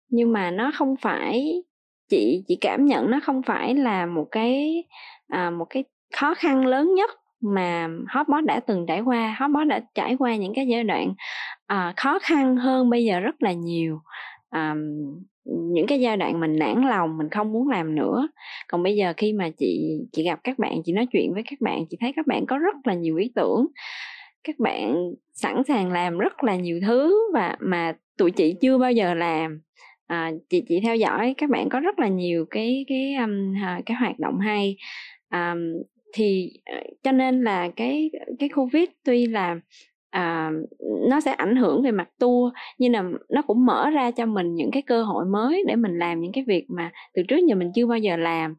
nhưng 0.08 0.32
mà 0.32 0.50
nó 0.50 0.70
không 0.74 0.96
phải 0.96 1.62
chị 2.08 2.44
chị 2.48 2.58
cảm 2.60 2.86
nhận 2.86 3.10
nó 3.10 3.20
không 3.22 3.42
phải 3.42 3.74
là 3.74 4.06
một 4.06 4.28
cái 4.30 4.84
à, 5.28 5.50
một 5.50 5.66
cái 5.70 5.84
khó 6.16 6.34
khăn 6.34 6.66
lớn 6.66 6.94
nhất 6.94 7.10
mà 7.40 7.88
Hotbot 8.08 8.44
đã 8.44 8.60
từng 8.60 8.86
trải 8.88 9.00
qua. 9.00 9.36
Hotbot 9.38 9.66
đã 9.66 9.80
trải 9.94 10.16
qua 10.18 10.36
những 10.36 10.54
cái 10.54 10.66
giai 10.66 10.84
đoạn 10.84 11.14
à, 11.66 11.92
khó 11.96 12.18
khăn 12.22 12.56
hơn 12.56 12.90
bây 12.90 13.04
giờ 13.04 13.20
rất 13.20 13.42
là 13.42 13.52
nhiều 13.52 14.00
um, 14.50 14.78
những 15.44 15.86
cái 15.86 16.00
giai 16.00 16.16
đoạn 16.16 16.40
mình 16.40 16.56
nản 16.58 16.82
lòng 16.88 17.18
mình 17.18 17.28
không 17.30 17.52
muốn 17.52 17.68
làm 17.68 17.94
nữa. 17.94 18.28
Còn 18.68 18.82
bây 18.82 18.96
giờ 18.96 19.12
khi 19.16 19.32
mà 19.32 19.50
chị 19.58 19.98
chị 20.12 20.24
gặp 20.24 20.40
các 20.44 20.58
bạn 20.58 20.82
chị 20.84 20.92
nói 20.92 21.06
chuyện 21.12 21.32
với 21.34 21.42
các 21.50 21.60
bạn 21.60 21.84
chị 21.90 21.96
thấy 22.00 22.12
các 22.16 22.26
bạn 22.26 22.46
có 22.46 22.58
rất 22.58 22.74
là 22.84 22.94
nhiều 22.94 23.16
ý 23.16 23.32
tưởng. 23.34 23.66
Các 24.44 24.58
bạn 24.58 25.12
sẵn 25.32 25.62
sàng 25.68 25.92
làm 25.92 26.18
rất 26.18 26.44
là 26.44 26.56
nhiều 26.56 26.80
thứ 26.86 27.30
và 27.34 27.56
mà 27.60 27.96
tụi 28.18 28.30
chị 28.30 28.54
chưa 28.60 28.78
bao 28.78 28.92
giờ 28.92 29.14
làm. 29.14 29.60
À, 30.06 30.32
chị 30.48 30.62
chị 30.68 30.80
theo 30.80 30.96
dõi 30.96 31.34
các 31.38 31.50
bạn 31.50 31.68
có 31.68 31.80
rất 31.80 31.98
là 31.98 32.08
nhiều 32.08 32.46
cái 32.50 32.84
cái 32.88 33.14
um, 33.14 33.54
cái 33.86 33.96
hoạt 33.96 34.18
động 34.18 34.38
hay. 34.38 34.76
Um, 35.32 35.82
thì 36.12 36.52
ờ, 36.64 36.80
cho 37.02 37.12
nên 37.12 37.44
là 37.44 37.68
cái 37.76 38.10
cái 38.38 38.48
covid 38.48 38.88
tuy 39.04 39.26
là 39.26 39.56
à, 40.10 40.50
nó 41.08 41.20
sẽ 41.20 41.32
ảnh 41.32 41.56
hưởng 41.56 41.82
về 41.82 41.90
mặt 41.90 42.08
tour 42.18 42.52
nhưng 42.78 42.92
là 42.92 43.04
nó 43.28 43.42
cũng 43.42 43.66
mở 43.66 43.90
ra 43.90 44.10
cho 44.10 44.26
mình 44.26 44.54
những 44.54 44.70
cái 44.70 44.82
cơ 44.82 45.02
hội 45.02 45.24
mới 45.24 45.64
để 45.66 45.76
mình 45.76 45.98
làm 45.98 46.20
những 46.20 46.32
cái 46.32 46.44
việc 46.46 46.64
mà 46.68 46.92
từ 47.14 47.22
trước 47.22 47.38
giờ 47.48 47.54
mình 47.54 47.72
chưa 47.74 47.86
bao 47.86 47.98
giờ 47.98 48.16
làm. 48.16 48.54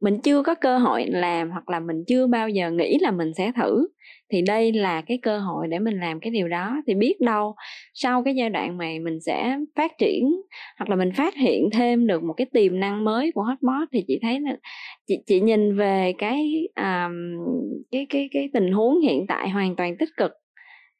Mình 0.00 0.20
chưa 0.20 0.42
có 0.42 0.54
cơ 0.54 0.78
hội 0.78 1.06
làm 1.06 1.50
hoặc 1.50 1.68
là 1.68 1.80
mình 1.80 2.04
chưa 2.06 2.26
bao 2.26 2.48
giờ 2.48 2.70
nghĩ 2.70 2.98
là 3.00 3.10
mình 3.10 3.34
sẽ 3.34 3.52
thử 3.56 3.88
thì 4.32 4.42
đây 4.42 4.72
là 4.72 5.00
cái 5.00 5.18
cơ 5.22 5.38
hội 5.38 5.68
để 5.68 5.78
mình 5.78 6.00
làm 6.00 6.20
cái 6.20 6.30
điều 6.30 6.48
đó. 6.48 6.76
Thì 6.86 6.94
biết 6.94 7.20
đâu 7.20 7.54
sau 7.94 8.22
cái 8.22 8.34
giai 8.34 8.50
đoạn 8.50 8.78
này 8.78 9.00
mình 9.00 9.20
sẽ 9.20 9.58
phát 9.76 9.92
triển 9.98 10.30
hoặc 10.78 10.90
là 10.90 10.96
mình 10.96 11.12
phát 11.16 11.34
hiện 11.34 11.70
thêm 11.72 12.06
được 12.06 12.22
một 12.22 12.34
cái 12.36 12.46
tiềm 12.52 12.80
năng 12.80 13.04
mới 13.04 13.32
của 13.32 13.42
hotbot 13.42 13.88
thì 13.92 14.04
chị 14.08 14.18
thấy 14.22 14.40
là 14.40 14.56
chị 15.06 15.18
chị 15.26 15.40
nhìn 15.40 15.76
về 15.76 16.12
cái 16.18 16.68
um, 16.76 17.14
cái 17.90 18.06
cái 18.10 18.28
cái 18.32 18.48
tình 18.52 18.72
huống 18.72 19.00
hiện 19.00 19.26
tại 19.26 19.48
hoàn 19.48 19.76
toàn 19.76 19.96
tích 19.96 20.10
cực 20.16 20.32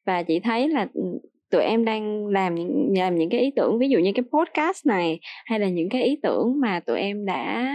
và 0.07 0.23
chị 0.23 0.41
thấy 0.41 0.69
là 0.69 0.87
ừ, 0.95 1.03
tụi 1.51 1.63
em 1.63 1.85
đang 1.85 2.27
làm 2.27 2.57
làm 2.97 3.17
những 3.17 3.31
cái 3.31 3.41
ý 3.41 3.51
tưởng 3.57 3.79
ví 3.79 3.89
dụ 3.89 3.99
như 3.99 4.13
cái 4.15 4.25
podcast 4.33 4.87
này 4.87 5.21
hay 5.45 5.59
là 5.59 5.69
những 5.69 5.89
cái 5.89 6.03
ý 6.03 6.19
tưởng 6.23 6.61
mà 6.61 6.81
tụi 6.81 7.01
em 7.01 7.27
đã 7.27 7.75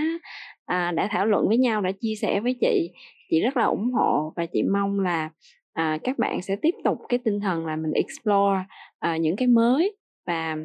à, 0.65 0.91
đã 0.91 1.07
thảo 1.11 1.25
luận 1.25 1.47
với 1.47 1.57
nhau 1.57 1.81
đã 1.81 1.91
chia 1.91 2.15
sẻ 2.15 2.39
với 2.39 2.53
chị 2.61 2.91
chị 3.29 3.39
rất 3.39 3.57
là 3.57 3.63
ủng 3.63 3.91
hộ. 3.93 4.33
Và 4.35 4.45
chị 4.45 4.63
mong 4.63 4.99
là 4.99 5.29
à, 5.73 5.97
các 6.03 6.19
bạn 6.19 6.41
sẽ 6.41 6.55
tiếp 6.61 6.75
tục 6.83 6.97
cái 7.09 7.19
tinh 7.23 7.39
thần 7.39 7.65
là 7.65 7.75
mình 7.75 7.91
explore 7.91 8.63
à, 8.99 9.17
những 9.17 9.35
cái 9.35 9.47
mới 9.47 9.95
và 10.27 10.57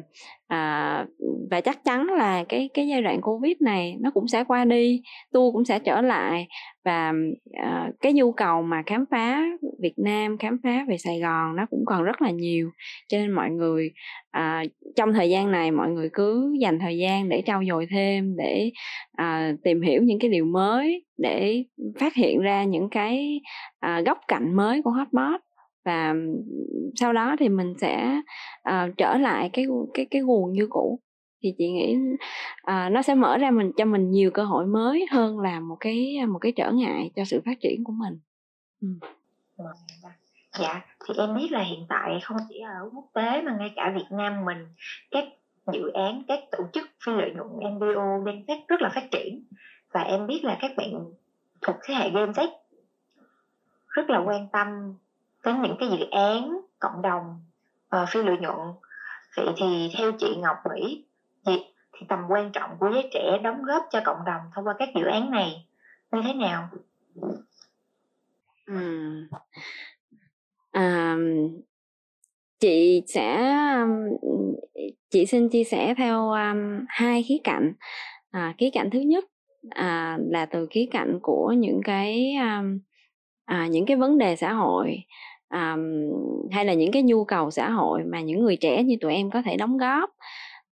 à, 0.47 1.05
và 1.51 1.61
chắc 1.61 1.83
chắn 1.83 2.07
là 2.07 2.43
cái 2.49 2.69
cái 2.73 2.87
giai 2.87 3.01
đoạn 3.01 3.21
covid 3.21 3.53
này 3.59 3.95
nó 3.99 4.11
cũng 4.11 4.27
sẽ 4.27 4.43
qua 4.43 4.65
đi 4.65 5.01
tour 5.33 5.53
cũng 5.53 5.65
sẽ 5.65 5.79
trở 5.79 6.01
lại. 6.01 6.47
Và 6.85 7.13
à, 7.53 7.89
cái 8.01 8.13
nhu 8.13 8.31
cầu 8.31 8.61
mà 8.61 8.83
khám 8.85 9.05
phá 9.11 9.43
Việt 9.81 9.93
Nam 9.97 10.37
khám 10.37 10.57
phá 10.63 10.85
về 10.87 10.97
Sài 10.97 11.19
Gòn 11.19 11.55
nó 11.55 11.65
cũng 11.69 11.83
còn 11.85 12.03
rất 12.03 12.21
là 12.21 12.31
nhiều. 12.31 12.69
Cho 13.07 13.17
nên 13.17 13.31
mọi 13.31 13.49
người 13.49 13.91
à, 14.31 14.63
trong 14.95 15.13
thời 15.13 15.29
gian 15.29 15.51
này 15.51 15.71
mọi 15.71 15.89
người 15.89 16.09
cứ 16.13 16.53
dành 16.59 16.79
thời 16.79 16.97
gian 16.97 17.29
để 17.29 17.43
trau 17.45 17.63
dồi 17.69 17.87
thêm 17.91 18.35
để 18.37 18.71
à, 19.11 19.53
tìm 19.63 19.81
hiểu 19.81 20.03
những 20.03 20.19
cái 20.19 20.29
điều 20.31 20.45
mới 20.45 21.05
để 21.17 21.63
phát 21.99 22.13
hiện 22.15 22.39
ra 22.39 22.63
những 22.63 22.89
cái 22.89 23.41
à, 23.79 24.01
góc 24.05 24.17
cạnh 24.27 24.55
mới 24.55 24.81
của 24.81 24.91
hotbot 24.91 25.41
và 25.85 26.15
sau 26.95 27.13
đó 27.13 27.35
thì 27.39 27.49
mình 27.49 27.73
sẽ 27.77 28.21
uh, 28.69 28.97
trở 28.97 29.17
lại 29.17 29.49
cái 29.53 29.65
cái 29.93 30.05
cái 30.11 30.21
nguồn 30.21 30.51
như 30.51 30.67
cũ. 30.69 30.99
Thì 31.43 31.53
chị 31.57 31.71
nghĩ 31.71 31.97
uh, 32.61 32.91
nó 32.91 33.01
sẽ 33.01 33.15
mở 33.15 33.37
ra 33.37 33.51
mình 33.51 33.71
cho 33.77 33.85
mình 33.85 34.11
nhiều 34.11 34.31
cơ 34.31 34.43
hội 34.43 34.65
mới 34.65 35.05
hơn 35.11 35.39
là 35.39 35.59
một 35.59 35.77
cái 35.79 36.25
một 36.27 36.39
cái 36.39 36.51
trở 36.51 36.71
ngại 36.71 37.11
cho 37.15 37.23
sự 37.25 37.41
phát 37.45 37.59
triển 37.61 37.83
của 37.83 37.93
mình. 37.93 38.19
Ừ. 38.81 38.87
dạ 40.59 40.81
thì 41.07 41.13
em 41.17 41.35
biết 41.35 41.47
là 41.51 41.63
hiện 41.63 41.85
tại 41.89 42.19
không 42.23 42.37
chỉ 42.49 42.59
ở 42.59 42.89
quốc 42.93 43.05
tế 43.13 43.41
mà 43.41 43.55
ngay 43.59 43.73
cả 43.75 43.93
Việt 43.95 44.17
Nam 44.17 44.45
mình 44.45 44.67
các 45.11 45.23
dự 45.73 45.91
án 45.93 46.23
các 46.27 46.39
tổ 46.51 46.63
chức 46.73 46.89
phi 47.05 47.11
lợi 47.11 47.31
nhuận 47.35 47.73
NGO 47.73 48.23
đang 48.25 48.43
phát 48.47 48.67
rất 48.67 48.81
là 48.81 48.89
phát 48.95 49.11
triển. 49.11 49.43
Và 49.93 50.01
em 50.01 50.27
biết 50.27 50.43
là 50.43 50.57
các 50.61 50.71
bạn 50.77 50.93
thuộc 51.61 51.75
thế 51.83 51.93
hệ 51.93 52.09
Game 52.09 52.31
Tech 52.35 52.49
rất 53.87 54.09
là 54.09 54.19
quan 54.25 54.47
tâm 54.51 54.67
đến 55.45 55.61
những 55.61 55.75
cái 55.79 55.89
dự 55.89 56.05
án 56.11 56.61
cộng 56.79 57.01
đồng 57.01 57.41
uh, 57.95 58.09
phi 58.09 58.23
lợi 58.23 58.37
nhuận. 58.37 58.57
Vậy 59.37 59.47
thì 59.57 59.91
theo 59.97 60.11
chị 60.19 60.35
Ngọc 60.37 60.57
nghĩ 60.75 61.05
thì, 61.45 61.53
thì 61.93 62.05
tầm 62.09 62.19
quan 62.29 62.51
trọng 62.51 62.69
của 62.79 62.89
giới 62.93 63.09
trẻ 63.13 63.37
đóng 63.43 63.63
góp 63.63 63.83
cho 63.91 64.01
cộng 64.05 64.25
đồng 64.25 64.41
thông 64.55 64.67
qua 64.67 64.75
các 64.79 64.89
dự 64.95 65.05
án 65.05 65.31
này 65.31 65.67
như 66.11 66.21
thế 66.23 66.33
nào? 66.33 66.69
Ừ. 68.65 69.27
à, 70.71 71.15
chị 72.59 73.03
sẽ 73.07 73.55
chị 75.09 75.25
xin 75.25 75.49
chia 75.49 75.63
sẻ 75.63 75.93
theo 75.97 76.29
um, 76.29 76.85
hai 76.87 77.23
khía 77.23 77.37
cạnh. 77.43 77.73
À, 78.31 78.53
khía 78.57 78.69
cạnh 78.73 78.89
thứ 78.89 78.99
nhất 78.99 79.25
à, 79.69 80.17
là 80.29 80.45
từ 80.45 80.67
khía 80.69 80.85
cạnh 80.91 81.19
của 81.21 81.53
những 81.57 81.81
cái 81.83 82.33
um, 82.35 82.79
à, 83.45 83.67
những 83.67 83.85
cái 83.85 83.97
vấn 83.97 84.17
đề 84.17 84.35
xã 84.35 84.53
hội 84.53 84.97
um, 85.51 85.81
hay 86.51 86.65
là 86.65 86.73
những 86.73 86.91
cái 86.91 87.03
nhu 87.03 87.25
cầu 87.25 87.51
xã 87.51 87.69
hội 87.69 88.01
mà 88.11 88.21
những 88.21 88.39
người 88.39 88.55
trẻ 88.55 88.83
như 88.83 88.95
tụi 89.01 89.13
em 89.13 89.29
có 89.29 89.41
thể 89.41 89.57
đóng 89.57 89.77
góp. 89.77 90.09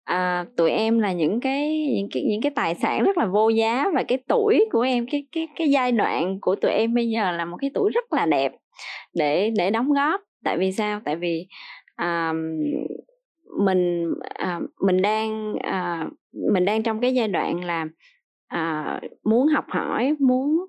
À, 0.04 0.44
tụi 0.56 0.70
em 0.70 0.98
là 0.98 1.12
những 1.12 1.40
cái 1.40 1.86
những 1.94 2.08
cái 2.12 2.22
những 2.22 2.42
cái 2.42 2.52
tài 2.56 2.74
sản 2.74 3.04
rất 3.04 3.18
là 3.18 3.26
vô 3.26 3.48
giá 3.48 3.86
và 3.94 4.02
cái 4.02 4.18
tuổi 4.28 4.64
của 4.72 4.80
em 4.80 5.06
cái 5.10 5.26
cái 5.32 5.48
cái 5.56 5.70
giai 5.70 5.92
đoạn 5.92 6.40
của 6.40 6.54
tụi 6.54 6.70
em 6.70 6.94
bây 6.94 7.08
giờ 7.08 7.32
là 7.32 7.44
một 7.44 7.56
cái 7.60 7.70
tuổi 7.74 7.90
rất 7.94 8.12
là 8.12 8.26
đẹp 8.26 8.52
để 9.14 9.50
để 9.56 9.70
đóng 9.70 9.92
góp. 9.92 10.20
Tại 10.44 10.58
vì 10.58 10.72
sao? 10.72 11.00
Tại 11.04 11.16
vì 11.16 11.46
à, 11.96 12.32
mình 13.58 14.12
à, 14.34 14.60
mình 14.80 15.02
đang 15.02 15.54
à, 15.62 16.06
mình 16.52 16.64
đang 16.64 16.82
trong 16.82 17.00
cái 17.00 17.14
giai 17.14 17.28
đoạn 17.28 17.64
là 17.64 17.86
à, 18.48 19.00
muốn 19.24 19.46
học 19.46 19.64
hỏi 19.68 20.14
muốn 20.18 20.66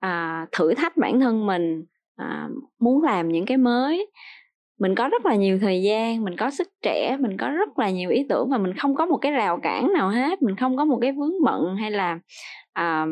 à, 0.00 0.46
thử 0.52 0.74
thách 0.74 0.96
bản 0.96 1.20
thân 1.20 1.46
mình 1.46 1.84
à, 2.18 2.48
muốn 2.80 3.02
làm 3.02 3.28
những 3.28 3.46
cái 3.46 3.56
mới. 3.56 4.10
Mình 4.80 4.94
có 4.94 5.08
rất 5.08 5.26
là 5.26 5.34
nhiều 5.34 5.58
thời 5.58 5.82
gian 5.82 6.24
mình 6.24 6.36
có 6.36 6.50
sức 6.50 6.68
trẻ 6.82 7.16
mình 7.20 7.36
có 7.36 7.50
rất 7.50 7.78
là 7.78 7.90
nhiều 7.90 8.10
ý 8.10 8.26
tưởng 8.28 8.50
và 8.50 8.58
mình 8.58 8.74
không 8.78 8.94
có 8.94 9.06
một 9.06 9.16
cái 9.16 9.32
rào 9.32 9.58
cản 9.62 9.92
nào 9.92 10.08
hết 10.08 10.42
mình 10.42 10.56
không 10.56 10.76
có 10.76 10.84
một 10.84 10.98
cái 11.02 11.12
vướng 11.12 11.44
bận 11.44 11.76
hay 11.76 11.90
là 11.90 12.18
à, 12.72 13.06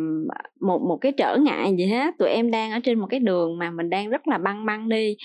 một 0.61 0.83
một 0.83 0.99
cái 1.01 1.13
trở 1.13 1.37
ngại 1.37 1.75
gì 1.79 1.87
hết. 1.87 2.15
Tụi 2.19 2.29
em 2.29 2.51
đang 2.51 2.73
ở 2.73 2.81
trên 2.85 2.99
một 3.01 3.07
cái 3.11 3.21
đường 3.21 3.59
mà 3.59 3.71
mình 3.71 3.91
đang 3.91 4.11
rất 4.11 4.29
là 4.29 4.39
băng 4.39 4.67
băng 4.67 4.89
đi. 4.89 5.17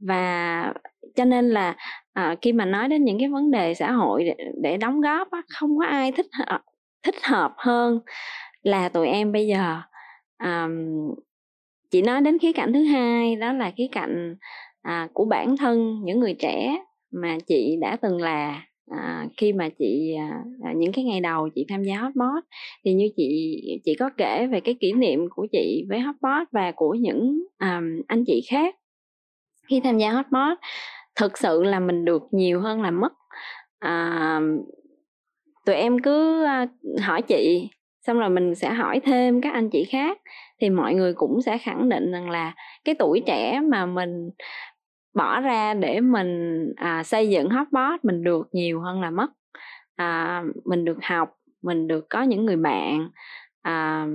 Và 0.00 0.72
cho 1.16 1.24
nên 1.24 1.50
là 1.50 1.76
à, 2.12 2.36
khi 2.42 2.52
mà 2.52 2.64
nói 2.64 2.88
đến 2.88 3.04
những 3.04 3.18
cái 3.18 3.28
vấn 3.28 3.50
đề 3.50 3.74
xã 3.74 3.92
hội 3.92 4.24
để, 4.24 4.34
để 4.62 4.76
đóng 4.76 5.00
góp 5.00 5.30
á, 5.30 5.42
không 5.58 5.78
có 5.78 5.86
ai 5.86 6.12
thích 6.12 6.26
thích 7.02 7.14
hợp 7.24 7.52
hơn 7.56 8.00
là 8.62 8.88
tụi 8.88 9.08
em 9.08 9.32
bây 9.32 9.46
giờ. 9.46 9.80
Um, 10.44 11.14
chị 11.96 12.02
nói 12.02 12.20
đến 12.20 12.38
khía 12.38 12.52
cạnh 12.52 12.72
thứ 12.72 12.84
hai 12.84 13.36
đó 13.36 13.52
là 13.52 13.72
khía 13.76 13.86
cạnh 13.92 14.36
à, 14.82 15.08
của 15.12 15.24
bản 15.24 15.56
thân 15.56 16.00
những 16.04 16.20
người 16.20 16.34
trẻ 16.34 16.84
mà 17.12 17.38
chị 17.46 17.76
đã 17.80 17.96
từng 18.02 18.20
là. 18.20 18.62
À, 18.90 19.26
khi 19.36 19.52
mà 19.52 19.68
chị 19.68 20.14
à, 20.18 20.40
à 20.64 20.72
những 20.76 20.92
cái 20.92 21.04
ngày 21.04 21.20
đầu 21.20 21.48
chị 21.54 21.64
tham 21.68 21.84
gia 21.84 21.96
hotbot 21.96 22.44
thì 22.84 22.94
như 22.94 23.08
chị 23.16 23.60
chị 23.84 23.94
có 23.94 24.10
kể 24.16 24.46
về 24.46 24.60
cái 24.60 24.74
kỷ 24.80 24.92
niệm 24.92 25.28
của 25.30 25.46
chị 25.52 25.84
với 25.88 26.00
hotbot 26.00 26.48
và 26.52 26.72
của 26.76 26.94
những 26.94 27.42
à, 27.58 27.80
anh 28.06 28.24
chị 28.26 28.42
khác. 28.50 28.74
Khi 29.68 29.80
tham 29.80 29.98
gia 29.98 30.10
hotbot 30.10 30.58
thực 31.20 31.38
sự 31.38 31.62
là 31.62 31.80
mình 31.80 32.04
được 32.04 32.22
nhiều 32.30 32.60
hơn 32.60 32.82
là 32.82 32.90
mất. 32.90 33.12
À, 33.78 34.40
tụi 35.66 35.76
em 35.76 35.98
cứ 35.98 36.44
à, 36.44 36.66
hỏi 37.00 37.22
chị 37.22 37.68
xong 38.06 38.18
rồi 38.18 38.30
mình 38.30 38.54
sẽ 38.54 38.70
hỏi 38.70 39.00
thêm 39.00 39.40
các 39.40 39.52
anh 39.52 39.70
chị 39.70 39.84
khác 39.84 40.18
thì 40.60 40.70
mọi 40.70 40.94
người 40.94 41.14
cũng 41.14 41.42
sẽ 41.42 41.58
khẳng 41.58 41.88
định 41.88 42.12
rằng 42.12 42.30
là 42.30 42.54
cái 42.84 42.94
tuổi 42.98 43.22
trẻ 43.26 43.60
mà 43.60 43.86
mình 43.86 44.30
bỏ 45.14 45.40
ra 45.40 45.74
để 45.74 46.00
mình 46.00 46.62
à, 46.76 47.02
xây 47.02 47.28
dựng 47.28 47.50
hotbot 47.50 48.04
mình 48.04 48.24
được 48.24 48.48
nhiều 48.52 48.80
hơn 48.80 49.00
là 49.00 49.10
mất. 49.10 49.30
À, 49.96 50.42
mình 50.64 50.84
được 50.84 50.98
học 51.02 51.36
mình 51.62 51.88
được 51.88 52.06
có 52.10 52.22
những 52.22 52.44
người 52.44 52.56
bạn 52.56 53.08
à, 53.62 54.06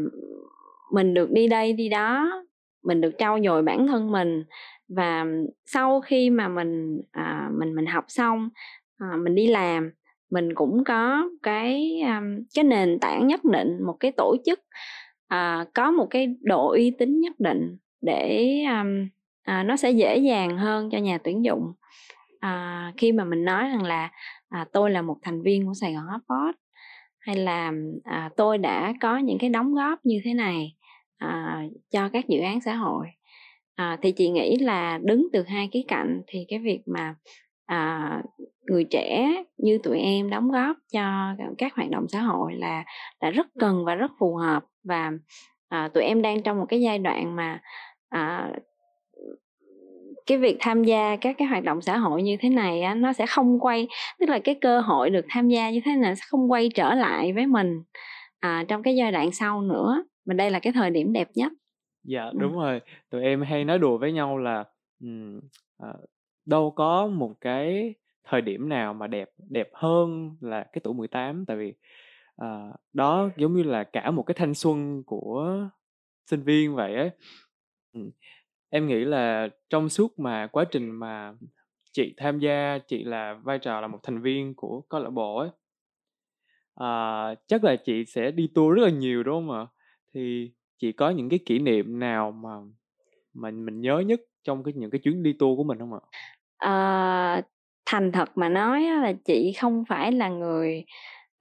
mình 0.91 1.13
được 1.13 1.31
đi 1.31 1.47
đây 1.47 1.73
đi 1.73 1.89
đó 1.89 2.43
mình 2.83 3.01
được 3.01 3.11
trau 3.17 3.39
dồi 3.43 3.63
bản 3.63 3.87
thân 3.87 4.11
mình. 4.11 4.43
Và 4.95 5.25
sau 5.65 6.01
khi 6.01 6.29
mà 6.29 6.47
mình 6.47 7.01
à, 7.11 7.49
mình 7.59 7.75
mình 7.75 7.85
học 7.85 8.05
xong 8.07 8.49
à, 8.97 9.07
mình 9.23 9.35
đi 9.35 9.47
làm 9.47 9.91
mình 10.31 10.55
cũng 10.55 10.83
có 10.83 11.29
cái 11.43 12.01
um, 12.01 12.43
cái 12.55 12.63
nền 12.63 12.99
tảng 12.99 13.27
nhất 13.27 13.43
định 13.43 13.83
một 13.85 13.97
cái 13.99 14.11
tổ 14.11 14.35
chức 14.45 14.59
à, 15.31 15.65
có 15.73 15.91
một 15.91 16.07
cái 16.09 16.35
độ 16.41 16.71
uy 16.71 16.91
tín 16.91 17.19
nhất 17.19 17.39
định 17.39 17.77
để 18.01 18.57
um, 18.63 19.07
à, 19.43 19.63
nó 19.63 19.75
sẽ 19.75 19.91
dễ 19.91 20.17
dàng 20.17 20.57
hơn 20.57 20.89
cho 20.89 20.97
nhà 20.97 21.17
tuyển 21.17 21.45
dụng. 21.45 21.73
À, 22.39 22.93
khi 22.97 23.11
mà 23.11 23.23
mình 23.23 23.45
nói 23.45 23.69
rằng 23.69 23.83
là 23.83 24.11
à, 24.49 24.65
tôi 24.73 24.91
là 24.91 25.01
một 25.01 25.17
thành 25.21 25.41
viên 25.41 25.65
của 25.65 25.73
Sài 25.73 25.93
Gòn 25.93 26.03
Hotpot 26.03 26.55
hay 27.19 27.35
là 27.35 27.71
à, 28.03 28.29
tôi 28.37 28.57
đã 28.57 28.93
có 29.01 29.17
những 29.17 29.37
cái 29.37 29.49
đóng 29.49 29.73
góp 29.73 30.05
như 30.05 30.21
thế 30.23 30.33
này 30.33 30.75
à, 31.17 31.61
cho 31.91 32.09
các 32.09 32.27
dự 32.27 32.39
án 32.39 32.61
xã 32.61 32.75
hội. 32.75 33.07
À, 33.75 33.97
thì 34.01 34.11
chị 34.11 34.29
nghĩ 34.29 34.57
là 34.57 34.99
đứng 35.03 35.27
từ 35.33 35.43
hai 35.43 35.69
cái 35.71 35.83
cạnh 35.87 36.21
thì 36.27 36.45
cái 36.47 36.59
việc 36.59 36.81
mà 36.85 37.15
à, 37.65 38.21
người 38.61 38.83
trẻ 38.83 39.43
như 39.57 39.77
tụi 39.83 39.99
em 39.99 40.29
đóng 40.29 40.51
góp 40.51 40.77
cho 40.93 41.35
các 41.57 41.75
hoạt 41.75 41.89
động 41.89 42.05
xã 42.09 42.21
hội 42.21 42.53
là 42.55 42.83
là 43.21 43.29
rất 43.29 43.47
cần 43.59 43.85
và 43.85 43.95
rất 43.95 44.11
phù 44.19 44.35
hợp 44.35 44.63
và 44.83 45.11
à, 45.69 45.89
tụi 45.93 46.03
em 46.03 46.21
đang 46.21 46.41
trong 46.41 46.59
một 46.59 46.65
cái 46.69 46.81
giai 46.81 46.99
đoạn 46.99 47.35
mà 47.35 47.61
à, 48.09 48.51
cái 50.25 50.37
việc 50.37 50.57
tham 50.59 50.83
gia 50.83 51.15
các 51.15 51.35
cái 51.37 51.47
hoạt 51.47 51.63
động 51.63 51.81
xã 51.81 51.97
hội 51.97 52.23
như 52.23 52.37
thế 52.39 52.49
này 52.49 52.81
á, 52.81 52.95
nó 52.95 53.13
sẽ 53.13 53.25
không 53.25 53.59
quay 53.59 53.87
tức 54.19 54.29
là 54.29 54.39
cái 54.39 54.55
cơ 54.61 54.79
hội 54.79 55.09
được 55.09 55.25
tham 55.29 55.49
gia 55.49 55.69
như 55.69 55.81
thế 55.85 55.95
này 55.95 56.15
sẽ 56.15 56.21
không 56.27 56.51
quay 56.51 56.69
trở 56.69 56.93
lại 56.93 57.33
với 57.33 57.45
mình 57.45 57.83
à, 58.39 58.65
trong 58.67 58.83
cái 58.83 58.95
giai 58.95 59.11
đoạn 59.11 59.31
sau 59.31 59.61
nữa. 59.61 60.03
Mà 60.25 60.33
đây 60.33 60.51
là 60.51 60.59
cái 60.59 60.73
thời 60.73 60.89
điểm 60.89 61.13
đẹp 61.13 61.27
nhất. 61.35 61.51
Dạ 62.03 62.23
ừ. 62.23 62.37
đúng 62.39 62.53
rồi. 62.53 62.81
Tụi 63.09 63.23
em 63.23 63.41
hay 63.41 63.65
nói 63.65 63.79
đùa 63.79 63.97
với 63.97 64.11
nhau 64.11 64.37
là 64.37 64.63
um, 65.03 65.39
à, 65.77 65.93
đâu 66.45 66.71
có 66.71 67.07
một 67.07 67.33
cái 67.41 67.95
thời 68.23 68.41
điểm 68.41 68.69
nào 68.69 68.93
mà 68.93 69.07
đẹp 69.07 69.29
đẹp 69.49 69.69
hơn 69.73 70.35
là 70.41 70.63
cái 70.73 70.81
tuổi 70.83 70.93
18 70.93 71.45
tại 71.45 71.57
vì 71.57 71.73
à, 72.37 72.69
đó 72.93 73.29
giống 73.37 73.53
như 73.53 73.63
là 73.63 73.83
cả 73.83 74.11
một 74.11 74.23
cái 74.23 74.35
thanh 74.37 74.53
xuân 74.53 75.03
của 75.03 75.57
sinh 76.25 76.43
viên 76.43 76.75
vậy 76.75 76.95
ấy. 76.95 77.11
Em 78.69 78.87
nghĩ 78.87 78.99
là 79.05 79.47
trong 79.69 79.89
suốt 79.89 80.19
mà 80.19 80.47
quá 80.47 80.65
trình 80.71 80.91
mà 80.91 81.33
chị 81.91 82.13
tham 82.17 82.39
gia 82.39 82.77
chị 82.87 83.03
là 83.03 83.33
vai 83.43 83.59
trò 83.59 83.81
là 83.81 83.87
một 83.87 83.99
thành 84.03 84.21
viên 84.21 84.55
của 84.55 84.81
câu 84.89 85.01
lạc 85.01 85.09
bộ 85.09 85.37
ấy 85.37 85.49
à, 86.75 87.35
chắc 87.47 87.63
là 87.63 87.75
chị 87.75 88.05
sẽ 88.05 88.31
đi 88.31 88.49
tour 88.55 88.75
rất 88.75 88.83
là 88.83 88.89
nhiều 88.89 89.23
đúng 89.23 89.35
không 89.35 89.51
ạ? 89.51 89.65
Thì 90.13 90.51
chị 90.77 90.91
có 90.91 91.09
những 91.09 91.29
cái 91.29 91.39
kỷ 91.45 91.59
niệm 91.59 91.99
nào 91.99 92.31
mà 92.31 92.49
mình 93.33 93.65
mình 93.65 93.81
nhớ 93.81 93.99
nhất 93.99 94.21
trong 94.43 94.63
cái 94.63 94.73
những 94.77 94.91
cái 94.91 94.99
chuyến 94.99 95.23
đi 95.23 95.33
tour 95.39 95.57
của 95.57 95.63
mình 95.63 95.79
không 95.79 95.93
ạ? 95.93 95.99
À, 96.57 97.41
thành 97.85 98.11
thật 98.11 98.29
mà 98.35 98.49
nói 98.49 98.81
là 98.81 99.13
chị 99.25 99.53
không 99.61 99.83
phải 99.89 100.11
là 100.11 100.29
người 100.29 100.85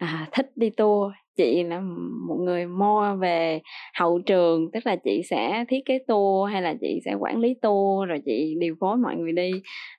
à, 0.00 0.28
thích 0.32 0.50
đi 0.56 0.70
tour. 0.70 1.12
Chị 1.36 1.62
là 1.62 1.80
một 2.28 2.36
người 2.36 2.66
mua 2.66 3.14
về 3.14 3.60
hậu 3.94 4.18
trường 4.18 4.70
tức 4.72 4.86
là 4.86 4.96
chị 4.96 5.22
sẽ 5.30 5.64
thiết 5.68 5.84
kế 5.84 5.98
tour 6.06 6.52
hay 6.52 6.62
là 6.62 6.74
chị 6.80 7.00
sẽ 7.04 7.14
quản 7.20 7.38
lý 7.38 7.54
tour 7.54 8.08
rồi 8.08 8.20
chị 8.24 8.54
điều 8.58 8.74
phối 8.80 8.96
mọi 8.96 9.16
người 9.16 9.32
đi 9.32 9.50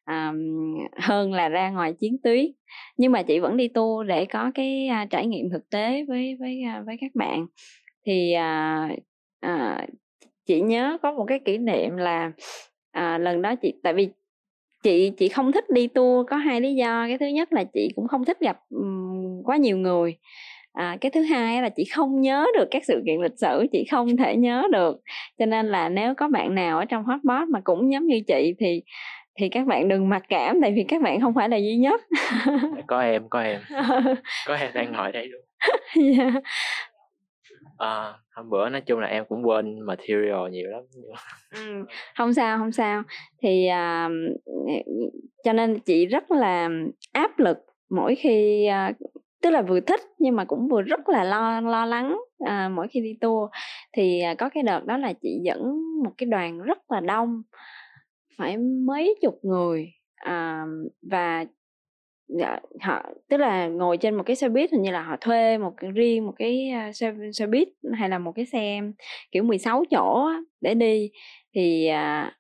à, 0.04 0.34
hơn 0.98 1.34
là 1.34 1.50
ra 1.50 1.70
ngoài 1.70 1.94
chiến 1.94 2.18
tuyến. 2.24 2.46
Nhưng 2.98 3.12
mà 3.12 3.24
chị 3.24 3.40
vẫn 3.40 3.58
đi 3.58 3.68
tour 3.68 4.08
để 4.08 4.26
có 4.26 4.52
cái 4.56 4.88
à, 4.88 5.06
trải 5.10 5.28
nghiệm 5.28 5.50
thực 5.50 5.70
tế 5.70 6.06
với 6.08 6.36
với 6.40 6.62
à, 6.64 6.84
với 6.86 6.98
các 7.02 7.12
bạn. 7.16 7.46
Thì 8.06 8.34
à, 8.34 8.90
à, 9.40 9.88
chị 10.46 10.62
nhớ 10.62 10.98
có 11.02 11.12
một 11.12 11.26
cái 11.28 11.40
kỷ 11.40 11.58
niệm 11.58 11.98
là 11.98 12.32
à, 12.92 13.18
lần 13.18 13.42
đó 13.42 13.56
chị 13.56 13.74
tại 13.84 13.94
vì 13.94 14.10
chị 14.84 15.12
chị 15.18 15.30
không 15.30 15.52
thích 15.52 15.70
đi 15.70 15.88
tour 15.88 16.28
có 16.30 16.38
hai 16.38 16.62
lý 16.62 16.76
do. 16.76 17.06
Cái 17.08 17.18
thứ 17.18 17.26
nhất 17.26 17.54
là 17.54 17.64
chị 17.64 17.90
cũng 17.96 18.08
không 18.08 18.26
thích 18.26 18.40
gặp 18.40 18.60
um, 18.70 19.11
quá 19.44 19.58
nhiều 19.58 19.78
người. 19.78 20.18
À, 20.74 20.98
cái 21.02 21.12
thứ 21.12 21.22
hai 21.22 21.62
là 21.62 21.70
chị 21.70 21.86
không 21.86 22.22
nhớ 22.22 22.46
được 22.58 22.68
các 22.72 22.86
sự 22.86 23.02
kiện 23.06 23.22
lịch 23.22 23.38
sử 23.38 23.66
chị 23.72 23.86
không 23.92 24.18
thể 24.18 24.36
nhớ 24.36 24.68
được. 24.72 25.02
Cho 25.40 25.46
nên 25.46 25.66
là 25.66 25.90
nếu 25.90 26.16
có 26.16 26.28
bạn 26.28 26.56
nào 26.56 26.80
ở 26.80 26.86
trong 26.86 27.04
hotbot 27.04 27.48
mà 27.50 27.62
cũng 27.64 27.92
giống 27.92 28.06
như 28.06 28.22
chị 28.28 28.54
thì 28.60 28.82
thì 29.36 29.50
các 29.50 29.68
bạn 29.68 29.88
đừng 29.88 30.10
mặc 30.10 30.24
cảm 30.30 30.62
tại 30.62 30.74
vì 30.76 30.86
các 30.88 31.02
bạn 31.02 31.22
không 31.22 31.34
phải 31.34 31.50
là 31.50 31.58
duy 31.58 31.76
nhất. 31.76 32.02
Có 32.88 33.02
em 33.02 33.30
có 33.30 33.42
em. 33.42 33.62
Có 34.48 34.56
em 34.56 34.72
đang 34.74 34.92
ngồi 34.92 35.12
đây 35.12 35.28
luôn. 35.28 35.42
Yeah. 35.96 36.34
Dạ. 36.34 36.40
à, 37.78 38.14
hôm 38.36 38.50
bữa 38.50 38.70
nói 38.70 38.82
chung 38.82 39.00
là 39.00 39.08
em 39.08 39.26
cũng 39.30 39.48
quên 39.48 39.80
material 39.80 40.50
nhiều 40.52 40.70
lắm 40.70 40.82
ừ, 41.56 41.86
không 42.18 42.34
sao 42.34 42.58
không 42.58 42.72
sao. 42.72 43.04
Thì 43.42 43.68
uh, 43.70 44.12
cho 45.44 45.54
nên 45.54 45.80
chị 45.80 46.06
rất 46.06 46.32
là 46.32 46.70
áp 47.14 47.40
lực 47.40 47.58
mỗi 47.90 48.16
khi 48.16 48.68
uh, 48.90 48.96
tức 49.42 49.50
là 49.50 49.62
vừa 49.62 49.80
thích 49.80 50.02
nhưng 50.20 50.36
mà 50.36 50.46
cũng 50.46 50.68
vừa 50.68 50.82
rất 50.82 51.10
là 51.10 51.24
lo 51.24 51.62
lo 51.62 51.86
lắng 51.86 52.20
à, 52.46 52.70
mỗi 52.70 52.88
khi 52.88 53.02
đi 53.02 53.18
tour. 53.22 53.50
Thì 53.94 54.22
à, 54.22 54.34
có 54.34 54.50
cái 54.50 54.64
đợt 54.64 54.86
đó 54.86 54.98
là 54.98 55.14
chị 55.14 55.40
dẫn 55.44 55.60
một 56.04 56.12
cái 56.18 56.28
đoàn 56.28 56.62
rất 56.62 56.92
là 56.92 57.00
đông 57.00 57.42
phải 58.38 58.58
mấy 58.58 59.16
chục 59.22 59.40
người 59.44 59.94
à, 60.16 60.66
và 61.02 61.46
dạ, 62.40 62.60
họ 62.82 63.04
tức 63.30 63.38
là 63.38 63.68
ngồi 63.68 63.98
trên 63.98 64.16
một 64.16 64.24
cái 64.26 64.36
xe 64.36 64.50
buýt 64.50 64.72
hình 64.72 64.82
như 64.82 64.92
là 64.92 65.02
họ 65.04 65.16
thuê 65.22 65.58
một 65.58 65.74
cái 65.78 65.92
riêng 65.92 66.26
một 66.26 66.34
cái 66.38 66.70
ờ, 66.70 66.92
xe 66.92 67.14
xe 67.34 67.48
buýt 67.48 67.68
hay 67.94 68.10
là 68.10 68.20
một 68.20 68.32
cái 68.36 68.46
xe 68.46 68.82
kiểu 69.32 69.44
16 69.44 69.84
chỗ 69.92 70.30
để 70.62 70.74
đi. 70.74 71.12
Thì 71.56 71.90
uh, 71.92 72.34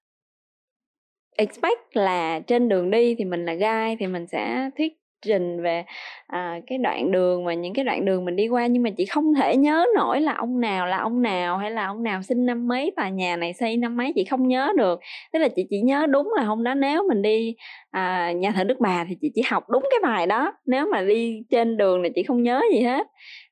expect 1.37 1.79
là 1.93 2.39
trên 2.39 2.69
đường 2.69 2.91
đi 2.91 3.15
thì 3.15 3.25
mình 3.25 3.45
là 3.45 3.53
gai 3.53 3.95
thì 3.99 4.07
mình 4.07 4.27
sẽ 4.27 4.69
thuyết 4.77 5.00
trình 5.21 5.61
về 5.61 5.83
à, 6.27 6.59
cái 6.67 6.77
đoạn 6.77 7.11
đường 7.11 7.45
và 7.45 7.53
những 7.53 7.73
cái 7.73 7.85
đoạn 7.85 8.05
đường 8.05 8.25
mình 8.25 8.35
đi 8.35 8.47
qua. 8.47 8.67
Nhưng 8.67 8.83
mà 8.83 8.89
chị 8.89 9.05
không 9.05 9.33
thể 9.33 9.57
nhớ 9.57 9.85
nổi 9.95 10.21
là 10.21 10.33
ông 10.33 10.61
nào 10.61 10.87
là 10.87 10.97
ông 10.97 11.21
nào 11.21 11.57
hay 11.57 11.71
là 11.71 11.85
ông 11.85 12.03
nào 12.03 12.21
sinh 12.23 12.45
năm 12.45 12.67
mấy 12.67 12.91
tòa 12.95 13.09
nhà 13.09 13.35
này 13.35 13.53
xây 13.53 13.77
năm 13.77 13.97
mấy 13.97 14.13
chị 14.15 14.23
không 14.25 14.47
nhớ 14.47 14.73
được. 14.77 14.99
Tức 15.33 15.39
là 15.39 15.47
chị 15.47 15.65
chỉ 15.69 15.81
nhớ 15.81 16.05
đúng 16.09 16.33
là 16.35 16.43
hôm 16.43 16.63
đó 16.63 16.73
nếu 16.73 17.03
mình 17.07 17.21
đi 17.21 17.55
à, 17.91 18.31
nhà 18.31 18.51
thờ 18.51 18.63
đức 18.63 18.79
bà 18.79 19.05
thì 19.09 19.15
chị 19.21 19.31
chỉ 19.35 19.41
học 19.49 19.69
đúng 19.69 19.83
cái 19.91 19.99
bài 20.03 20.27
đó. 20.27 20.53
Nếu 20.65 20.87
mà 20.91 21.01
đi 21.01 21.43
trên 21.49 21.77
đường 21.77 22.01
thì 22.03 22.09
chị 22.15 22.23
không 22.23 22.43
nhớ 22.43 22.61
gì 22.73 22.81
hết. 22.81 23.07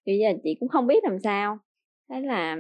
Bây 0.06 0.18
giờ 0.18 0.30
chị 0.44 0.56
cũng 0.60 0.70
không 0.70 0.88
biết 0.88 1.04
làm 1.04 1.20
sao. 1.20 1.58
Thế 2.10 2.22
là 2.22 2.58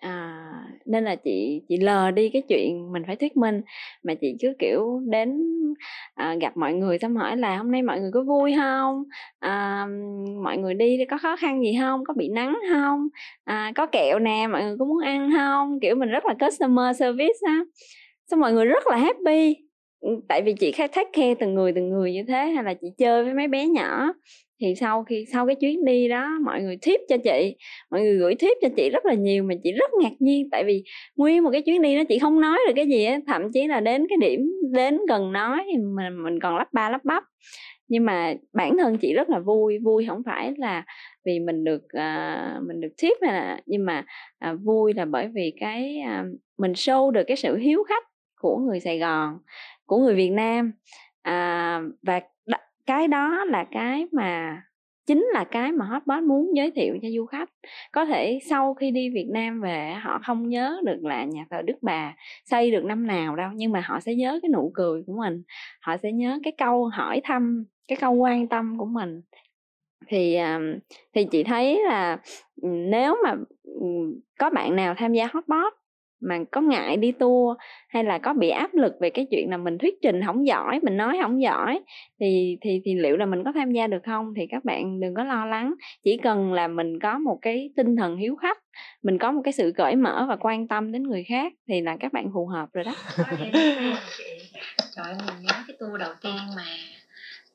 à, 0.00 0.42
nên 0.86 1.04
là 1.04 1.16
chị 1.16 1.62
chị 1.68 1.76
lờ 1.76 2.10
đi 2.10 2.28
cái 2.28 2.42
chuyện 2.48 2.92
mình 2.92 3.02
phải 3.06 3.16
thuyết 3.16 3.36
minh. 3.36 3.62
Mà 4.02 4.14
chị 4.14 4.36
cứ 4.40 4.54
kiểu 4.58 5.00
đến 5.06 5.42
à, 6.14 6.34
gặp 6.40 6.56
mọi 6.56 6.72
người 6.72 6.98
xong 6.98 7.16
hỏi 7.16 7.36
là 7.36 7.56
hôm 7.56 7.70
nay 7.70 7.82
mọi 7.82 8.00
người 8.00 8.10
có 8.14 8.22
vui 8.22 8.54
không 8.56 9.04
à, 9.38 9.86
mọi 10.42 10.58
người 10.58 10.74
đi 10.74 10.98
có 11.10 11.18
khó 11.18 11.36
khăn 11.36 11.62
gì 11.62 11.76
không 11.80 12.04
có 12.04 12.14
bị 12.16 12.28
nắng 12.28 12.58
không 12.70 13.08
à, 13.44 13.72
có 13.74 13.86
kẹo 13.86 14.18
nè 14.18 14.46
mọi 14.52 14.62
người 14.62 14.76
có 14.78 14.84
muốn 14.84 15.04
ăn 15.04 15.30
không 15.36 15.78
kiểu 15.80 15.94
mình 15.94 16.08
rất 16.08 16.24
là 16.26 16.34
customer 16.40 16.96
service 16.98 17.38
á. 17.46 17.64
Xong 18.30 18.40
mọi 18.40 18.52
người 18.52 18.64
rất 18.64 18.86
là 18.86 18.96
happy. 18.96 19.56
Tại 20.28 20.42
vì 20.42 20.54
chị 20.60 20.72
khai 20.72 20.88
thác 20.88 21.08
khe 21.12 21.34
từng 21.34 21.54
người 21.54 21.72
từng 21.72 21.90
người 21.90 22.12
như 22.12 22.22
thế 22.28 22.46
hay 22.46 22.64
là 22.64 22.74
chị 22.74 22.86
chơi 22.98 23.24
với 23.24 23.34
mấy 23.34 23.48
bé 23.48 23.66
nhỏ 23.66 24.12
thì 24.60 24.74
sau 24.74 25.04
khi 25.04 25.24
sau 25.32 25.46
cái 25.46 25.56
chuyến 25.56 25.84
đi 25.84 26.08
đó 26.08 26.28
mọi 26.44 26.62
người 26.62 26.78
tiếp 26.82 27.00
cho 27.08 27.16
chị 27.24 27.56
mọi 27.90 28.00
người 28.00 28.16
gửi 28.16 28.34
tiếp 28.38 28.52
cho 28.62 28.68
chị 28.76 28.90
rất 28.90 29.06
là 29.06 29.14
nhiều 29.14 29.44
mà 29.44 29.54
chị 29.62 29.72
rất 29.72 29.90
ngạc 30.02 30.12
nhiên 30.18 30.48
tại 30.50 30.64
vì 30.64 30.84
nguyên 31.16 31.42
một 31.42 31.50
cái 31.52 31.62
chuyến 31.62 31.82
đi 31.82 31.96
đó 31.96 32.02
chị 32.08 32.18
không 32.18 32.40
nói 32.40 32.58
được 32.66 32.72
cái 32.76 32.86
gì 32.86 33.04
á 33.04 33.18
thậm 33.26 33.42
chí 33.52 33.66
là 33.66 33.80
đến 33.80 34.06
cái 34.08 34.18
điểm 34.20 34.40
đến 34.72 34.98
gần 35.08 35.32
nói 35.32 35.58
thì 35.66 35.76
mình 35.76 36.22
mình 36.22 36.40
còn 36.40 36.56
lắp 36.56 36.72
ba 36.72 36.90
lắp 36.90 37.04
bắp. 37.04 37.24
Nhưng 37.88 38.04
mà 38.04 38.34
bản 38.52 38.76
thân 38.78 38.98
chị 38.98 39.14
rất 39.14 39.28
là 39.30 39.38
vui 39.38 39.78
vui 39.78 40.06
không 40.08 40.22
phải 40.26 40.54
là 40.58 40.84
vì 41.24 41.40
mình 41.40 41.64
được 41.64 41.82
uh, 41.84 42.66
mình 42.66 42.80
được 42.80 42.92
tip 43.02 43.16
hay 43.22 43.32
là 43.32 43.60
nhưng 43.66 43.84
mà 43.84 44.04
uh, 44.50 44.60
vui 44.64 44.94
là 44.94 45.04
bởi 45.04 45.28
vì 45.34 45.52
cái 45.60 45.98
uh, 46.02 46.26
mình 46.58 46.72
show 46.72 47.10
được 47.10 47.22
cái 47.26 47.36
sự 47.36 47.56
hiếu 47.56 47.84
khách 47.88 48.04
của 48.40 48.56
người 48.56 48.80
Sài 48.80 48.98
Gòn 48.98 49.38
của 49.86 49.98
người 49.98 50.14
Việt 50.14 50.30
Nam. 50.30 50.72
À, 51.22 51.80
và 52.02 52.20
cái 52.88 53.08
đó 53.08 53.44
là 53.44 53.64
cái 53.70 54.06
mà, 54.12 54.62
chính 55.06 55.28
là 55.32 55.44
cái 55.44 55.72
mà 55.72 55.84
Hotbot 55.84 56.22
muốn 56.22 56.56
giới 56.56 56.70
thiệu 56.70 56.98
cho 57.02 57.08
du 57.16 57.26
khách. 57.26 57.50
Có 57.92 58.04
thể 58.04 58.38
sau 58.50 58.74
khi 58.74 58.90
đi 58.90 59.10
Việt 59.10 59.28
Nam 59.32 59.60
về 59.60 59.94
họ 60.02 60.20
không 60.24 60.48
nhớ 60.48 60.80
được 60.84 60.98
là 61.02 61.24
nhà 61.24 61.46
thờ 61.50 61.62
Đức 61.62 61.76
Bà 61.82 62.14
xây 62.44 62.70
được 62.70 62.84
năm 62.84 63.06
nào 63.06 63.36
đâu, 63.36 63.50
nhưng 63.54 63.72
mà 63.72 63.80
họ 63.80 64.00
sẽ 64.00 64.14
nhớ 64.14 64.38
cái 64.42 64.48
nụ 64.48 64.70
cười 64.74 65.02
của 65.06 65.12
mình, 65.16 65.42
họ 65.80 65.96
sẽ 65.96 66.12
nhớ 66.12 66.38
cái 66.44 66.52
câu 66.58 66.86
hỏi 66.86 67.20
thăm, 67.24 67.64
cái 67.88 67.98
câu 68.00 68.12
quan 68.12 68.48
tâm 68.48 68.78
của 68.78 68.86
mình. 68.86 69.22
Thì 70.06 70.34
à, 70.34 70.60
thì 71.14 71.24
chị 71.24 71.44
thấy 71.44 71.82
là 71.84 72.18
ừ, 72.62 72.68
nếu 72.68 73.16
mà 73.24 73.34
ừ, 73.62 73.86
có 74.38 74.50
bạn 74.50 74.76
nào 74.76 74.94
tham 74.98 75.12
gia 75.12 75.26
hotbot 75.32 75.72
mà 76.20 76.38
có 76.50 76.60
ngại 76.60 76.96
đi 76.96 77.12
tour 77.12 77.58
hay 77.88 78.04
là 78.04 78.18
có 78.18 78.32
bị 78.32 78.48
áp 78.48 78.74
lực 78.74 78.92
về 79.00 79.10
cái 79.10 79.26
chuyện 79.30 79.50
là 79.50 79.56
mình 79.56 79.78
thuyết 79.78 79.94
trình 80.02 80.20
không 80.26 80.46
giỏi, 80.46 80.80
mình 80.82 80.96
nói 80.96 81.18
không 81.22 81.42
giỏi, 81.42 81.80
thì 82.20 82.58
thì 82.60 82.80
thì 82.84 82.94
liệu 82.94 83.16
là 83.16 83.26
mình 83.26 83.44
có 83.44 83.52
tham 83.52 83.72
gia 83.72 83.86
được 83.86 84.02
không? 84.06 84.34
Thì 84.36 84.46
các 84.46 84.64
bạn 84.64 85.00
đừng 85.00 85.14
có 85.14 85.24
lo 85.24 85.46
lắng. 85.46 85.74
Chỉ 86.04 86.16
cần 86.16 86.52
là 86.52 86.68
mình 86.68 87.00
có 87.00 87.18
một 87.18 87.38
cái 87.42 87.70
tinh 87.76 87.96
thần 87.96 88.16
hiếu 88.16 88.36
khách, 88.36 88.58
mình 89.02 89.18
có 89.18 89.32
một 89.32 89.40
cái 89.44 89.52
sự 89.52 89.72
cởi 89.76 89.96
mở 89.96 90.26
và 90.28 90.36
quan 90.36 90.68
tâm 90.68 90.92
đến 90.92 91.02
người 91.02 91.24
khác 91.24 91.52
thì 91.68 91.80
là 91.80 91.96
các 92.00 92.12
bạn 92.12 92.30
phù 92.34 92.46
hợp 92.46 92.68
rồi 92.72 92.84
đó. 92.84 92.92
Trời 94.96 95.14
mình 95.26 95.42
nhớ 95.42 95.52
cái 95.66 95.76
tour 95.80 96.00
đầu 96.00 96.14
tiên 96.22 96.36
mà, 96.56 96.64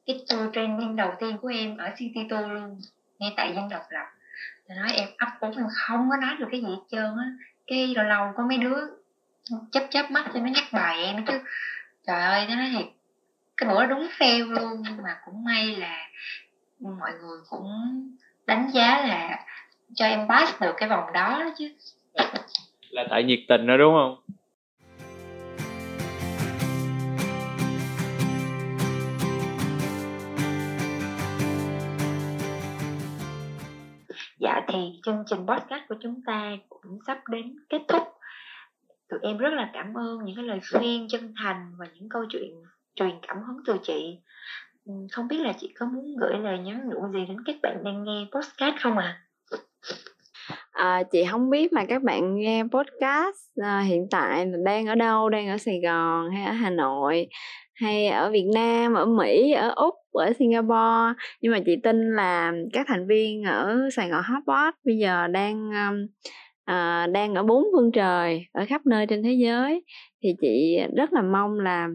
cái 0.06 0.20
tour 0.30 0.50
training 0.54 0.96
đầu 0.96 1.12
tiên 1.20 1.38
của 1.42 1.48
em 1.48 1.78
ở 1.78 1.90
City 1.98 2.22
Tour 2.30 2.48
luôn, 2.52 2.80
ngay 3.20 3.34
tại 3.38 3.54
dân 3.56 3.70
độc 3.70 3.82
lập. 3.90 4.06
Nói 4.70 4.92
em 4.96 5.08
ấp 5.18 5.28
úng, 5.40 5.58
em 5.58 5.66
không 5.88 6.10
có 6.10 6.18
nói 6.18 6.36
được 6.40 6.48
cái 6.52 6.62
gì 6.62 6.68
hết 6.68 6.84
trơn 6.92 7.04
á 7.04 7.28
cái 7.68 7.94
lâu 7.96 8.06
lâu 8.06 8.32
có 8.38 8.46
mấy 8.48 8.58
đứa 8.58 8.78
chấp 9.72 9.84
chấp 9.92 10.12
mắt 10.12 10.26
cho 10.34 10.40
nó 10.40 10.48
nhắc 10.48 10.64
bài 10.72 11.04
em 11.04 11.26
chứ. 11.26 11.40
Trời 12.08 12.22
ơi 12.22 12.46
nó 12.50 12.56
nói 12.56 12.70
thiệt 12.74 12.86
cái 13.58 13.70
bữa 13.70 13.86
đúng 13.86 14.08
fail 14.20 14.52
luôn. 14.52 14.82
Nhưng 14.84 15.04
mà 15.04 15.18
cũng 15.26 15.44
may 15.44 15.76
là 15.76 16.10
mọi 16.80 17.12
người 17.22 17.40
cũng 17.50 17.68
đánh 18.46 18.70
giá 18.74 19.06
là 19.08 19.46
cho 19.96 20.06
em 20.06 20.28
pass 20.30 20.62
được 20.62 20.74
cái 20.78 20.90
vòng 20.90 21.14
đó, 21.14 21.40
đó 21.40 21.54
chứ. 21.58 21.76
Là 22.90 23.08
tại 23.10 23.24
nhiệt 23.24 23.40
tình 23.48 23.68
đó 23.68 23.78
đúng 23.78 23.94
không? 23.94 24.23
Dạ 34.44 34.62
thì 34.68 34.78
chương 35.04 35.24
trình 35.28 35.40
podcast 35.40 35.82
của 35.90 35.96
chúng 36.02 36.22
ta 36.26 36.52
cũng 36.70 37.00
sắp 37.08 37.28
đến 37.28 37.56
kết 37.70 37.82
thúc. 37.88 38.04
Tụi 39.10 39.20
em 39.22 39.38
rất 39.38 39.54
là 39.54 39.70
cảm 39.74 39.94
ơn 39.94 40.26
những 40.26 40.36
cái 40.36 40.46
lời 40.46 40.60
khuyên 40.72 41.08
chân 41.10 41.34
thành 41.44 41.72
và 41.78 41.86
những 41.94 42.10
câu 42.10 42.26
chuyện 42.30 42.52
truyền 42.96 43.20
cảm 43.28 43.38
hứng 43.48 43.58
từ 43.66 43.78
chị. 43.84 44.20
Ừ, 44.86 44.94
không 45.12 45.28
biết 45.28 45.38
là 45.40 45.54
chị 45.60 45.74
có 45.80 45.86
muốn 45.86 46.16
gửi 46.20 46.38
lời 46.40 46.60
nhắn 46.60 46.90
nhủ 46.90 47.08
gì 47.14 47.26
đến 47.28 47.38
các 47.46 47.56
bạn 47.64 47.84
đang 47.84 48.04
nghe 48.04 48.26
podcast 48.32 48.76
không 48.82 48.98
ạ? 48.98 49.22
À? 49.52 49.58
À, 50.72 51.04
chị 51.12 51.26
không 51.32 51.50
biết 51.50 51.74
mà 51.74 51.86
các 51.86 52.04
bạn 52.04 52.36
nghe 52.36 52.64
podcast 52.64 53.60
à, 53.62 53.80
hiện 53.80 54.08
tại 54.12 54.46
là 54.46 54.58
đang 54.66 54.86
ở 54.86 54.96
đâu 54.96 55.30
đang 55.30 55.48
ở 55.48 55.58
Sài 55.58 55.80
Gòn 55.84 56.32
hay 56.32 56.46
ở 56.46 56.52
Hà 56.52 56.70
Nội 56.70 57.28
hay 57.76 58.08
ở 58.08 58.32
Việt 58.32 58.46
Nam 58.54 58.94
ở 58.94 59.06
Mỹ 59.06 59.52
ở 59.52 59.70
Úc 59.76 59.96
ở 60.12 60.34
Singapore. 60.40 61.14
Nhưng 61.42 61.52
mà 61.52 61.60
chị 61.66 61.76
tin 61.84 62.16
là 62.16 62.54
các 62.74 62.86
thành 62.88 63.08
viên 63.08 63.44
ở 63.44 63.90
Sài 63.96 64.10
Gòn 64.10 64.24
Hotpot 64.24 64.74
bây 64.86 64.98
giờ 64.98 65.28
đang 65.28 65.72
à, 66.66 67.08
đang 67.08 67.36
ở 67.36 67.44
bốn 67.44 67.64
phương 67.74 67.92
trời 67.92 68.46
ở 68.52 68.66
khắp 68.68 68.86
nơi 68.86 69.06
trên 69.06 69.24
thế 69.24 69.34
giới. 69.34 69.84
Thì 70.24 70.30
chị 70.42 70.80
rất 70.96 71.14
là 71.14 71.22
mong 71.22 71.60
là 71.60 71.88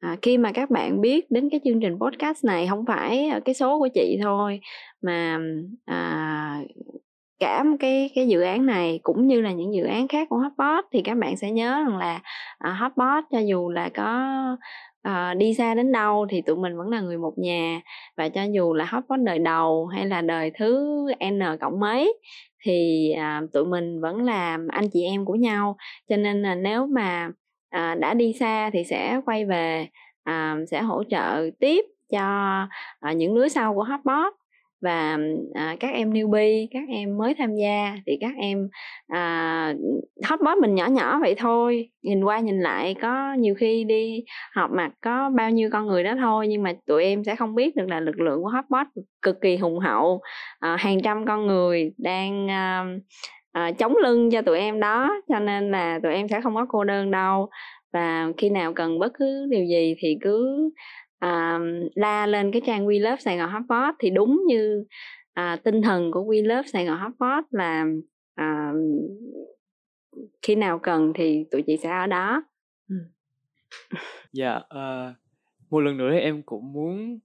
à, 0.00 0.16
khi 0.22 0.38
mà 0.38 0.52
các 0.52 0.70
bạn 0.70 1.00
biết 1.00 1.30
đến 1.30 1.50
cái 1.50 1.60
chương 1.64 1.80
trình 1.80 1.98
podcast 1.98 2.44
này 2.44 2.66
không 2.66 2.84
phải 2.86 3.28
ở 3.28 3.40
cái 3.40 3.54
số 3.54 3.78
của 3.78 3.88
chị 3.94 4.18
thôi 4.22 4.60
mà 5.02 5.38
à, 5.84 6.60
cả 7.38 7.64
cái 7.80 8.10
cái 8.14 8.28
dự 8.28 8.40
án 8.40 8.66
này 8.66 9.00
cũng 9.02 9.26
như 9.26 9.40
là 9.40 9.52
những 9.52 9.74
dự 9.74 9.84
án 9.84 10.08
khác 10.08 10.28
của 10.28 10.38
Hotbot 10.38 10.84
thì 10.92 11.02
các 11.02 11.18
bạn 11.18 11.36
sẽ 11.36 11.50
nhớ 11.50 11.84
rằng 11.86 11.96
là 11.96 12.20
à, 12.58 12.72
Hotbot 12.72 13.24
cho 13.30 13.38
dù 13.38 13.70
là 13.70 13.88
có 13.88 14.36
uh, 15.08 15.36
đi 15.36 15.54
xa 15.54 15.74
đến 15.74 15.92
đâu 15.92 16.26
thì 16.30 16.42
tụi 16.42 16.56
mình 16.56 16.76
vẫn 16.76 16.88
là 16.88 17.00
người 17.00 17.18
một 17.18 17.32
nhà. 17.36 17.80
Và 18.16 18.28
cho 18.28 18.42
dù 18.42 18.74
là 18.74 18.84
Hotbot 18.84 19.20
đời 19.20 19.38
đầu 19.38 19.86
hay 19.86 20.06
là 20.06 20.20
đời 20.20 20.50
thứ 20.58 20.96
n 21.30 21.40
cộng 21.60 21.80
mấy 21.80 22.18
thì 22.64 23.12
uh, 23.16 23.52
tụi 23.52 23.64
mình 23.64 24.00
vẫn 24.00 24.22
là 24.22 24.58
anh 24.68 24.88
chị 24.92 25.04
em 25.04 25.24
của 25.24 25.34
nhau. 25.34 25.76
Cho 26.08 26.16
nên 26.16 26.42
là 26.42 26.54
nếu 26.54 26.86
mà 26.86 27.28
uh, 27.76 27.98
đã 27.98 28.14
đi 28.14 28.32
xa 28.32 28.70
thì 28.72 28.84
sẽ 28.84 29.20
quay 29.26 29.44
về 29.44 29.88
uh, 30.30 30.68
sẽ 30.70 30.82
hỗ 30.82 31.04
trợ 31.04 31.50
tiếp 31.60 31.84
cho 32.12 32.62
uh, 33.10 33.16
những 33.16 33.34
lứa 33.34 33.48
sau 33.48 33.74
của 33.74 33.84
Hotbot 33.84 34.32
và 34.84 35.18
à, 35.54 35.76
các 35.80 35.88
em 35.94 36.12
newbie 36.12 36.66
các 36.70 36.82
em 36.88 37.18
mới 37.18 37.34
tham 37.38 37.54
gia 37.54 37.96
thì 38.06 38.18
các 38.20 38.32
em 38.38 38.68
à, 39.08 39.74
hotbot 40.24 40.58
mình 40.58 40.74
nhỏ 40.74 40.86
nhỏ 40.86 41.18
vậy 41.20 41.34
thôi. 41.38 41.88
Nhìn 42.02 42.24
qua 42.24 42.40
nhìn 42.40 42.60
lại 42.60 42.94
có 43.02 43.34
nhiều 43.38 43.54
khi 43.54 43.84
đi 43.84 44.24
họp 44.54 44.70
mặt 44.70 44.90
có 45.00 45.30
bao 45.30 45.50
nhiêu 45.50 45.70
con 45.72 45.86
người 45.86 46.04
đó 46.04 46.14
thôi 46.20 46.48
nhưng 46.48 46.62
mà 46.62 46.72
tụi 46.86 47.04
em 47.04 47.24
sẽ 47.24 47.36
không 47.36 47.54
biết 47.54 47.76
được 47.76 47.88
là 47.88 48.00
lực 48.00 48.20
lượng 48.20 48.42
của 48.42 48.48
hotbot 48.48 48.86
cực 49.22 49.40
kỳ 49.40 49.56
hùng 49.56 49.78
hậu. 49.78 50.20
À, 50.60 50.76
hàng 50.76 51.02
trăm 51.02 51.26
con 51.26 51.46
người 51.46 51.92
đang 51.98 52.50
à, 52.50 52.84
à, 53.52 53.72
chống 53.72 53.96
lưng 53.96 54.30
cho 54.30 54.42
tụi 54.42 54.58
em 54.58 54.80
đó 54.80 55.10
cho 55.28 55.38
nên 55.38 55.70
là 55.70 56.00
tụi 56.02 56.14
em 56.14 56.28
sẽ 56.28 56.40
không 56.40 56.54
có 56.54 56.66
cô 56.68 56.84
đơn 56.84 57.10
đâu. 57.10 57.48
Và 57.92 58.28
khi 58.36 58.50
nào 58.50 58.72
cần 58.74 58.98
bất 58.98 59.12
cứ 59.18 59.46
điều 59.50 59.64
gì 59.64 59.94
thì 59.98 60.18
cứ 60.20 60.70
à, 61.24 61.58
la 61.94 62.26
lên 62.26 62.52
cái 62.52 62.62
trang 62.66 62.86
We 62.86 63.00
Love 63.02 63.16
Sài 63.16 63.38
Gòn 63.38 63.50
Hotpot 63.50 63.94
thì 63.98 64.10
đúng 64.10 64.42
như 64.46 64.84
à, 65.34 65.56
tinh 65.64 65.82
thần 65.82 66.10
của 66.10 66.20
We 66.20 66.46
Love 66.46 66.68
Sài 66.68 66.84
Gòn 66.84 66.98
Hotpot 66.98 67.44
là 67.50 67.86
à, 68.34 68.72
khi 70.42 70.54
nào 70.54 70.78
cần 70.78 71.12
thì 71.14 71.44
tụi 71.50 71.62
chị 71.62 71.76
sẽ 71.76 71.90
ở 71.90 72.06
đó. 72.06 72.42
Ừ. 72.88 72.96
Dạ, 74.32 74.56
uh, 74.56 75.14
một 75.70 75.80
lần 75.80 75.96
nữa 75.96 76.14
em 76.14 76.42
cũng 76.42 76.72
muốn 76.72 77.18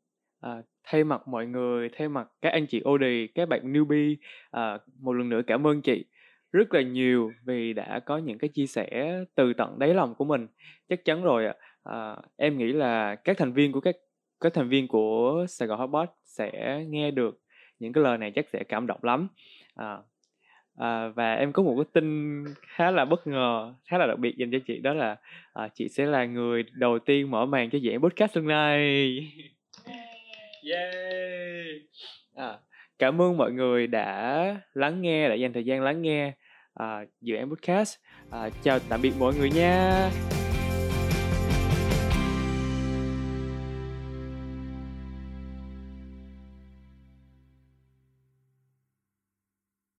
uh, 0.45 0.65
thay 0.83 1.03
mặt 1.03 1.27
mọi 1.27 1.45
người, 1.45 1.89
thay 1.97 2.09
mặt 2.09 2.27
các 2.41 2.49
anh 2.49 2.65
chị 2.67 2.81
OD, 2.89 3.03
các 3.35 3.49
bạn 3.49 3.73
newbie, 3.73 4.15
uh, 4.57 4.81
một 4.99 5.13
lần 5.13 5.29
nữa 5.29 5.41
cảm 5.47 5.67
ơn 5.67 5.81
chị 5.81 6.05
rất 6.51 6.73
là 6.73 6.81
nhiều 6.81 7.31
vì 7.45 7.73
đã 7.73 7.99
có 8.05 8.17
những 8.17 8.37
cái 8.37 8.49
chia 8.49 8.65
sẻ 8.65 9.19
từ 9.35 9.53
tận 9.53 9.79
đáy 9.79 9.93
lòng 9.93 10.15
của 10.15 10.25
mình. 10.25 10.47
Chắc 10.89 11.05
chắn 11.05 11.23
rồi 11.23 11.45
ạ. 11.45 11.53
À, 11.89 12.15
em 12.37 12.57
nghĩ 12.57 12.73
là 12.73 13.15
các 13.15 13.37
thành 13.37 13.53
viên 13.53 13.71
của 13.71 13.81
các 13.81 13.95
các 14.39 14.53
thành 14.53 14.69
viên 14.69 14.87
của 14.87 15.45
Sài 15.49 15.67
Gòn 15.67 15.79
Hotbot 15.79 16.09
sẽ 16.25 16.83
nghe 16.87 17.11
được 17.11 17.39
những 17.79 17.93
cái 17.93 18.03
lời 18.03 18.17
này 18.17 18.31
chắc 18.35 18.45
sẽ 18.53 18.63
cảm 18.63 18.87
động 18.87 18.99
lắm. 19.01 19.27
À, 19.75 19.97
à, 20.77 21.07
và 21.07 21.33
em 21.33 21.51
có 21.51 21.63
một 21.63 21.75
cái 21.77 21.85
tin 21.93 22.43
khá 22.67 22.91
là 22.91 23.05
bất 23.05 23.27
ngờ, 23.27 23.73
khá 23.85 23.97
là 23.97 24.07
đặc 24.07 24.19
biệt 24.19 24.37
dành 24.37 24.51
cho 24.51 24.57
chị 24.67 24.79
đó 24.79 24.93
là 24.93 25.15
à, 25.53 25.67
chị 25.73 25.89
sẽ 25.89 26.05
là 26.05 26.25
người 26.25 26.63
đầu 26.71 26.99
tiên 26.99 27.31
mở 27.31 27.45
màn 27.45 27.69
cho 27.69 27.77
dự 27.77 27.91
án 27.91 28.01
podcast 28.01 28.35
lần 28.35 28.47
này. 28.47 29.19
Yeah. 30.69 31.65
À, 32.35 32.57
cảm 32.99 33.21
ơn 33.21 33.37
mọi 33.37 33.51
người 33.51 33.87
đã 33.87 34.55
lắng 34.73 35.01
nghe, 35.01 35.29
đã 35.29 35.35
dành 35.35 35.53
thời 35.53 35.63
gian 35.63 35.81
lắng 35.81 36.01
nghe 36.01 36.33
à, 36.73 37.05
dự 37.21 37.35
án 37.35 37.49
podcast. 37.49 37.97
À, 38.31 38.49
chào 38.63 38.79
tạm 38.89 39.01
biệt 39.01 39.13
mọi 39.19 39.33
người 39.35 39.49
nha. 39.49 40.09